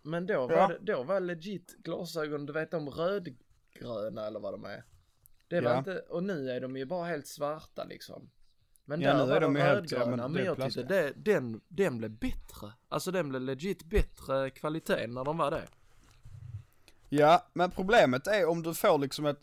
Men 0.04 0.26
då 0.26 0.48
var, 0.48 0.56
Ja. 0.58 0.68
det, 0.68 0.94
då 0.94 1.04
var 1.04 1.20
legit 1.20 1.76
glasögon, 1.84 2.46
du 2.46 2.54
vet 2.54 2.72
de 2.72 2.90
rödgröna 2.90 4.28
eller 4.28 4.40
vad 4.40 4.54
de 4.54 4.66
är. 4.66 4.84
Det 5.48 5.62
var 5.62 5.72
Ja. 5.72 5.78
inte, 5.78 5.98
och 6.10 6.24
nu 6.24 6.50
är 6.52 6.62
de 6.62 6.78
ju 6.78 6.86
bara 6.86 7.06
helt 7.06 7.28
svarta 7.28 7.84
liksom. 7.84 8.30
Men 8.92 9.02
Ja, 9.02 9.14
där 9.14 9.18
nu 9.18 9.30
var 9.30 9.36
är 9.36 9.42
de 9.42 9.58
rödgröna, 9.58 10.16
men 10.16 10.32
men, 10.32 10.46
jag 10.46 10.62
tyckte 10.62 10.84
det, 10.84 11.14
den, 11.16 11.62
den 11.68 11.98
blev 11.98 12.12
bättre. 12.12 12.72
Alltså 12.90 13.12
den 13.12 13.30
blev 13.30 13.42
legit 13.42 13.84
bättre 13.84 14.50
kvalitet 14.50 15.08
när 15.08 15.24
de 15.24 15.38
var 15.38 15.52
det. 15.52 15.68
Ja, 17.10 17.46
men 17.54 17.72
problemet 17.72 18.28
är 18.28 18.50
om 18.50 18.64
du 18.64 18.74
får 18.74 18.98
liksom 18.98 19.26
ett, 19.26 19.40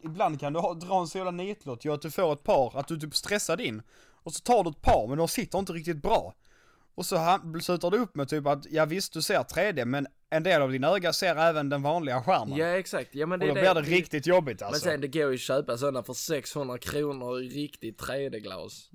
ibland 0.00 0.40
kan 0.40 0.52
du 0.52 0.60
ha, 0.60 0.74
dra 0.74 1.00
en 1.00 1.06
så 1.06 1.18
jävla 1.18 1.30
nitlott, 1.30 1.84
ju 1.84 1.92
att 1.92 2.02
du 2.02 2.10
får 2.10 2.32
ett 2.32 2.42
par, 2.42 2.78
att 2.78 2.88
du 2.88 3.00
typ 3.00 3.16
stressar 3.16 3.60
in. 3.60 3.82
Och 4.22 4.32
så 4.32 4.40
tar 4.40 4.64
du 4.64 4.70
ett 4.70 4.82
par, 4.82 5.06
men 5.08 5.18
de 5.18 5.28
sitter 5.28 5.58
inte 5.58 5.72
riktigt 5.72 6.02
bra. 6.02 6.34
Och 6.98 7.06
så 7.06 7.40
slutar 7.60 7.90
du 7.90 7.98
upp 7.98 8.14
med 8.14 8.28
typ 8.28 8.46
att, 8.46 8.66
ja 8.70 8.84
visst 8.84 9.12
du 9.12 9.22
ser 9.22 9.38
3D, 9.38 9.84
men 9.84 10.06
en 10.30 10.42
del 10.42 10.62
av 10.62 10.72
din 10.72 10.84
öga 10.84 11.12
ser 11.12 11.36
även 11.36 11.68
den 11.68 11.82
vanliga 11.82 12.22
skärmen. 12.22 12.58
Ja 12.58 12.66
exakt, 12.66 13.14
ja 13.14 13.26
men 13.26 13.40
och 13.40 13.46
det 13.46 13.52
då 13.52 13.58
är 13.58 13.60
blir 13.60 13.74
det 13.74 13.90
det, 13.90 13.96
riktigt 13.96 14.26
jobbigt 14.26 14.60
Men 14.60 14.66
alltså. 14.66 14.84
sen 14.84 15.00
det 15.00 15.08
går 15.08 15.28
ju 15.28 15.34
att 15.34 15.40
köpa 15.40 15.76
sådana 15.76 16.02
för 16.02 16.12
600 16.12 16.78
kronor 16.78 17.40
i 17.42 17.48
riktigt 17.48 18.02
3D-glas. 18.02 18.90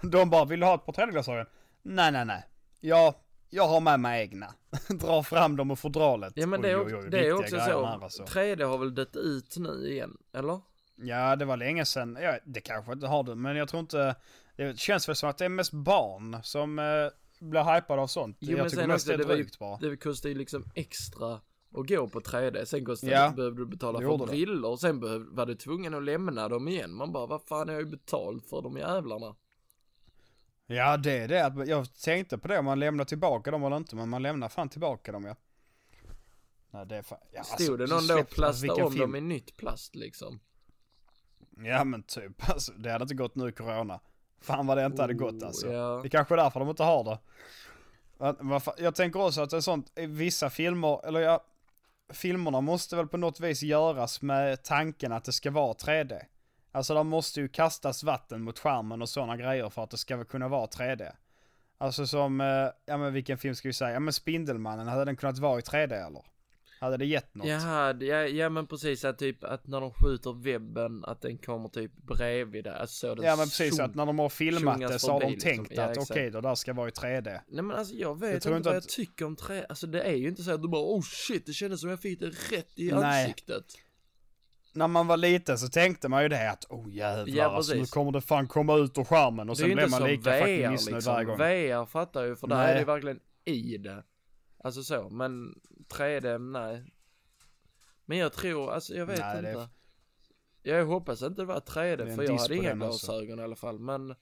de 0.02 0.30
bara, 0.30 0.44
vill 0.44 0.60
du 0.60 0.66
ha 0.66 0.74
ett 0.74 0.86
par 0.86 0.92
3D-glasögon? 0.92 1.46
Nej, 1.82 2.12
nej, 2.12 2.24
nej. 2.24 2.44
Jag, 2.80 3.14
jag 3.50 3.68
har 3.68 3.80
med 3.80 4.00
mig 4.00 4.22
egna. 4.22 4.54
Drar 4.88 5.22
fram 5.22 5.56
dem 5.56 5.70
och 5.70 5.78
fodralet. 5.78 6.32
Ja 6.36 6.46
men 6.46 6.62
det 6.62 6.70
är, 6.70 6.76
Oj, 6.76 6.82
också, 6.82 6.96
oj, 6.96 7.02
oj, 7.04 7.10
det 7.10 7.26
är 7.26 7.32
också 7.32 7.56
så, 7.56 7.86
här, 7.86 8.04
alltså. 8.04 8.24
3D 8.24 8.64
har 8.64 8.78
väl 8.78 8.94
dött 8.94 9.16
ut 9.16 9.56
nu 9.56 9.88
igen, 9.90 10.16
eller? 10.34 10.60
Ja, 10.96 11.36
det 11.36 11.44
var 11.44 11.56
länge 11.56 11.84
sedan. 11.84 12.18
Ja, 12.20 12.38
det 12.44 12.60
kanske 12.60 12.92
inte 12.92 13.06
har 13.06 13.22
det, 13.22 13.34
men 13.34 13.56
jag 13.56 13.68
tror 13.68 13.80
inte... 13.80 14.16
Det 14.56 14.78
känns 14.78 15.08
väl 15.08 15.16
som 15.16 15.30
att 15.30 15.38
det 15.38 15.44
är 15.44 15.48
mest 15.48 15.72
barn 15.72 16.36
som 16.42 16.78
eh, 16.78 16.84
blir 17.40 17.74
hypade 17.74 18.02
av 18.02 18.06
sånt. 18.06 18.36
Jo, 18.40 18.56
jag 18.58 18.70
tycker 18.70 18.86
mest 18.86 19.06
det 19.06 19.14
är 19.14 19.18
det 19.18 19.22
ju- 19.24 19.28
drygt 19.34 19.58
bara. 19.58 19.78
Det 19.78 19.96
kostar 19.96 20.28
ju 20.28 20.34
liksom 20.34 20.64
extra 20.74 21.32
att 21.74 21.86
gå 21.88 22.08
på 22.08 22.20
3D, 22.20 22.64
sen 22.64 22.84
kostade, 22.84 23.12
Ja, 23.12 23.32
behövde 23.36 23.60
du 23.60 23.66
betala 23.66 24.00
för 24.00 24.18
det. 24.18 24.26
brillor 24.26 24.70
och 24.70 24.80
sen 24.80 25.00
behöv, 25.00 25.22
var 25.30 25.46
du 25.46 25.54
tvungen 25.54 25.94
att 25.94 26.02
lämna 26.02 26.48
dem 26.48 26.68
igen. 26.68 26.92
Man 26.94 27.12
bara, 27.12 27.26
vad 27.26 27.42
fan 27.42 27.68
har 27.68 27.74
jag 27.74 27.82
ju 27.82 27.90
betalt 27.90 28.46
för 28.46 28.62
de 28.62 28.76
jävlarna? 28.76 29.36
Ja, 30.66 30.96
det 30.96 31.12
är 31.18 31.28
det. 31.28 31.64
Jag 31.66 31.94
tänkte 31.94 32.38
på 32.38 32.48
det 32.48 32.58
om 32.58 32.64
man 32.64 32.78
lämnar 32.80 33.04
tillbaka 33.04 33.50
dem 33.50 33.64
eller 33.64 33.76
inte, 33.76 33.96
men 33.96 34.08
man 34.08 34.22
lämnar 34.22 34.48
fan 34.48 34.68
tillbaka 34.68 35.12
dem 35.12 35.24
ja. 35.24 35.36
Nej, 36.70 36.86
det 36.86 36.96
är 36.96 37.02
fan... 37.02 37.18
Ja, 37.32 37.42
Stod 37.44 37.52
alltså, 37.60 37.76
det 37.76 37.86
någon 37.86 38.06
då 38.06 38.14
och 38.14 38.20
alltså, 38.20 38.34
plastade 38.34 38.82
om 38.82 38.92
film- 38.92 39.00
dem 39.02 39.16
i 39.16 39.20
nytt 39.20 39.56
plast 39.56 39.94
liksom? 39.94 40.40
Ja, 41.56 41.84
men 41.84 42.02
typ. 42.02 42.48
Alltså, 42.50 42.72
det 42.72 42.92
hade 42.92 43.02
inte 43.02 43.14
gått 43.14 43.34
nu 43.34 43.48
i 43.48 43.52
corona. 43.52 44.00
Fan 44.46 44.66
vad 44.66 44.76
det 44.76 44.86
inte 44.86 45.02
hade 45.02 45.14
gått 45.14 45.42
alltså. 45.42 45.66
Oh, 45.66 45.72
ja. 45.72 46.00
Det 46.02 46.08
är 46.08 46.10
kanske 46.10 46.34
är 46.34 46.36
därför 46.36 46.60
de 46.60 46.68
inte 46.68 46.82
har 46.82 47.04
det. 47.04 47.18
Jag 48.78 48.94
tänker 48.94 49.20
också 49.20 49.40
att 49.40 49.50
det 49.50 49.56
är 49.56 49.60
sånt, 49.60 49.92
vissa 49.94 50.50
filmer, 50.50 51.06
eller 51.06 51.20
ja, 51.20 51.44
filmerna 52.08 52.60
måste 52.60 52.96
väl 52.96 53.06
på 53.06 53.16
något 53.16 53.40
vis 53.40 53.62
göras 53.62 54.22
med 54.22 54.62
tanken 54.62 55.12
att 55.12 55.24
det 55.24 55.32
ska 55.32 55.50
vara 55.50 55.72
3D. 55.72 56.22
Alltså 56.72 56.94
där 56.94 57.02
måste 57.02 57.40
ju 57.40 57.48
kastas 57.48 58.04
vatten 58.04 58.42
mot 58.42 58.58
skärmen 58.58 59.02
och 59.02 59.08
sådana 59.08 59.36
grejer 59.36 59.70
för 59.70 59.82
att 59.82 59.90
det 59.90 59.96
ska 59.96 60.24
kunna 60.24 60.48
vara 60.48 60.66
3D. 60.66 61.12
Alltså 61.78 62.06
som, 62.06 62.40
eh, 62.40 62.68
ja 62.86 62.96
men 62.96 63.12
vilken 63.12 63.38
film 63.38 63.54
ska 63.54 63.68
vi 63.68 63.72
säga? 63.72 63.92
Ja 63.92 64.00
men 64.00 64.12
Spindelmannen, 64.12 64.88
hade 64.88 65.04
den 65.04 65.16
kunnat 65.16 65.38
vara 65.38 65.58
i 65.58 65.62
3D 65.62 66.06
eller? 66.06 66.22
Hade 66.80 66.96
det 66.96 67.06
gett 67.06 67.34
något? 67.34 67.46
Det- 67.46 68.06
ja, 68.06 68.22
ja 68.26 68.48
men 68.48 68.66
precis 68.66 69.04
att 69.04 69.18
typ 69.18 69.44
att 69.44 69.66
när 69.66 69.80
de 69.80 69.90
skjuter 69.90 70.32
webben 70.42 71.04
att 71.04 71.20
den 71.20 71.38
kommer 71.38 71.68
typ 71.68 71.92
bredvid 71.96 72.64
där, 72.64 72.74
alltså 72.74 72.94
så 73.08 73.14
den 73.14 73.24
Ja 73.24 73.36
men 73.36 73.46
precis, 73.46 73.80
att 73.80 73.94
när 73.94 74.06
de 74.06 74.18
har 74.18 74.28
filmat 74.28 74.80
det 74.80 74.98
så 74.98 75.12
har 75.12 75.20
de 75.20 75.30
liksom. 75.30 75.50
tänkt 75.50 75.72
Ja, 75.76 75.82
att 75.82 75.98
okej, 75.98 76.30
det 76.30 76.40
där 76.40 76.54
ska 76.54 76.72
vara 76.72 76.88
i 76.88 76.90
3D. 76.90 77.40
Nej 77.48 77.62
men 77.64 77.76
alltså 77.76 77.94
jag 77.94 78.20
vet 78.20 78.28
Jag 78.28 78.36
inte 78.36 78.48
inte 78.56 78.68
vad 78.68 78.76
att- 78.78 78.84
jag 78.84 78.88
tycker 78.90 79.24
om 79.24 79.36
trä, 79.36 79.66
alltså 79.68 79.86
det 79.86 80.02
är 80.02 80.14
ju 80.14 80.28
inte 80.28 80.42
så 80.42 80.50
att 80.54 80.62
du 80.62 80.68
bara 80.68 80.82
oh 80.82 81.02
shit 81.02 81.46
det 81.46 81.52
kändes 81.52 81.80
som 81.80 81.90
jag 81.90 82.00
fick 82.00 82.20
det 82.20 82.26
rätt 82.26 82.68
i 82.74 82.90
Nej. 82.92 83.22
ansiktet. 83.22 83.64
när 84.72 84.88
man 84.88 85.06
var 85.06 85.16
liten 85.16 85.58
så 85.58 85.68
tänkte 85.68 86.08
man 86.08 86.22
ju 86.22 86.28
det 86.28 86.50
att 86.50 86.64
oh 86.68 86.90
jävlar 86.94 87.34
Ja, 87.36 87.44
alltså, 87.44 87.74
nu 87.74 87.86
kommer 87.86 88.12
det 88.12 88.20
fan 88.20 88.48
komma 88.48 88.76
ut 88.76 88.98
ur 88.98 89.04
skärmen 89.04 89.48
och 89.50 89.56
det 89.56 89.62
sen 89.62 89.70
inte 89.70 89.86
man 89.86 90.04
lika 90.04 90.32
fucking 90.38 90.62
VR 90.62 90.70
missnöjd 90.70 90.94
liksom. 90.94 91.12
varje 91.14 91.24
gång. 91.26 91.38
VR 91.38 91.86
fattar 91.86 92.22
ju 92.24 92.36
för 92.36 92.46
där 92.46 92.68
är 92.68 92.78
det 92.78 92.84
verkligen 92.84 93.20
i 93.44 93.76
det. 93.78 94.02
Alltså 94.66 94.82
så, 94.82 95.08
men 95.08 95.60
3D, 95.88 96.38
nej. 96.38 96.84
Men 98.04 98.18
jag 98.18 98.32
tror, 98.32 98.72
alltså 98.72 98.94
jag 98.94 99.06
vet 99.06 99.18
Nej, 99.18 99.38
inte. 99.38 99.68
Jag 100.62 100.86
hoppas 100.86 101.22
inte 101.22 101.42
det 101.42 101.46
var 101.46 101.60
3D 101.60 101.82
är 101.82 102.06
en 102.06 102.16
för 102.16 102.22
jag 102.22 102.38
hade 102.38 102.56
inga 102.56 102.74
glasögon 102.74 103.38
i 103.38 103.42
alla 103.42 103.56
fall 103.56 103.78
men 103.78 104.14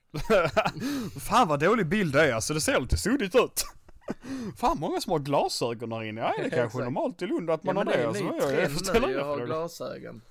fan 1.20 1.49
vad 1.49 1.61
dålig 1.61 1.86
bild 1.86 2.12
det 2.12 2.28
är 2.28 2.32
alltså, 2.32 2.55
det 2.55 2.61
ser 2.61 2.80
lite 2.80 2.97
suddigt 2.97 3.34
ut. 3.34 3.64
Fan 4.57 4.78
många 4.78 5.01
som 5.01 5.12
har 5.12 5.18
glasögon 5.18 5.92
här 5.92 6.03
inne. 6.03 6.20
Ja, 6.20 6.34
det 6.42 6.51
kanske 6.57 6.78
är 6.78 6.84
normalt 6.84 7.22
i 7.22 7.26
Lund 7.26 7.51
att 7.51 7.64
man 7.64 7.76
ja, 7.76 7.80
har 7.80 7.92
det 7.92 7.97
det. 7.97 8.07
Alltså, 8.07 8.24
jag, 8.24 8.36
jag 8.36 8.49
trend 8.49 8.72
förstår 8.72 9.01
nu 9.01 9.12
inga 9.12 9.20
att 9.20 9.26
ha 9.26 9.34
frågor. 9.34 9.47
glasögon. 9.47 10.22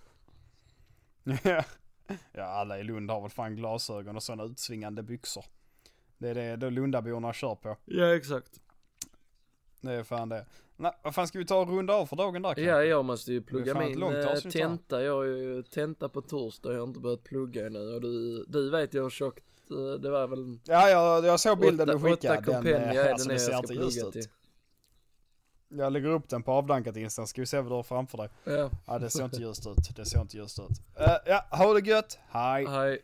ja, 2.32 2.44
alla 2.44 2.80
i 2.80 2.84
Lund 2.84 3.12
har 3.12 3.22
väl 3.22 3.30
fan 3.30 3.56
glasögon 3.56 4.16
och 4.16 4.24
sådana 4.24 4.44
utsvingande 4.44 5.04
byxor. 5.04 5.46
Det 6.18 6.30
är 6.30 6.36
det 6.36 6.56
då 6.56 6.70
Lundaborna 6.70 7.34
kör 7.34 7.56
på. 7.56 7.78
Ja 7.86 8.16
exakt. 8.16 8.63
Det 9.84 9.94
är 9.94 10.04
fan 10.04 10.30
det. 10.30 10.46
Nej, 10.76 10.92
vad 11.04 11.16
fan 11.16 11.28
ska 11.28 11.40
vi 11.40 11.46
ta 11.46 11.62
och 11.62 11.68
runda 11.68 11.94
av 11.94 12.06
för 12.06 12.16
dagen 12.16 12.42
där? 12.42 12.60
Ja 12.60 12.84
jag 12.84 13.06
måste 13.06 13.34
ju 13.34 13.42
plugga 13.42 13.80
min 13.80 14.00
långt 14.00 14.16
eh, 14.16 14.52
tenta. 14.52 15.04
Jag 15.04 15.16
har 15.16 15.24
ju 15.24 15.64
tenta 15.64 16.10
på 16.10 16.22
torsdag, 16.22 16.72
jag 16.72 16.80
har 16.80 16.88
inte 16.88 17.00
börjat 17.00 17.24
plugga 17.24 17.68
ännu 17.68 17.94
och 17.96 18.02
du, 18.02 18.46
du 18.48 18.70
vet 18.70 18.94
ju 18.94 19.04
hur 19.04 19.10
tjockt 19.10 19.44
eh, 19.72 20.02
det 20.02 20.10
var 20.10 20.28
väl 20.28 20.60
Ja, 20.64 20.90
jag, 20.90 21.26
jag 21.26 21.40
såg 21.40 21.60
bilden 21.60 21.90
åtta, 21.90 21.98
du 21.98 22.04
skickade. 22.04 22.40
åtta 22.40 22.46
kompendier 22.46 23.04
eh, 23.04 23.06
är 23.06 23.12
alltså, 23.12 23.30
ser 23.30 23.52
jag 23.52 23.68
ska 23.68 23.76
plugga 23.76 24.12
till. 24.12 24.30
Jag 25.68 25.94
lägger 25.94 26.10
upp 26.10 26.30
den 26.30 26.44
på 26.44 26.52
avdankat 26.52 26.98
Insta, 26.98 27.26
ska 27.26 27.42
vi 27.42 27.46
se 27.46 27.62
vad 27.62 27.72
du 27.72 27.76
har 27.76 27.84
framför 27.84 28.18
dig. 28.18 28.30
Ja, 28.44 28.70
Ja, 28.88 29.00
det 29.00 29.10
ser 29.10 29.26
inte 29.26 29.38
ljust 29.38 29.68
ut. 29.68 29.96
Det 29.96 30.06
ser 30.06 30.22
inte 30.22 30.38
ljust 30.38 30.60
ut. 30.60 31.00
Eh, 31.00 31.16
ja, 31.26 31.46
ha 31.52 31.74
det 31.74 31.90
gött. 31.90 32.20
Hej. 32.28 32.66
hej. 32.66 33.02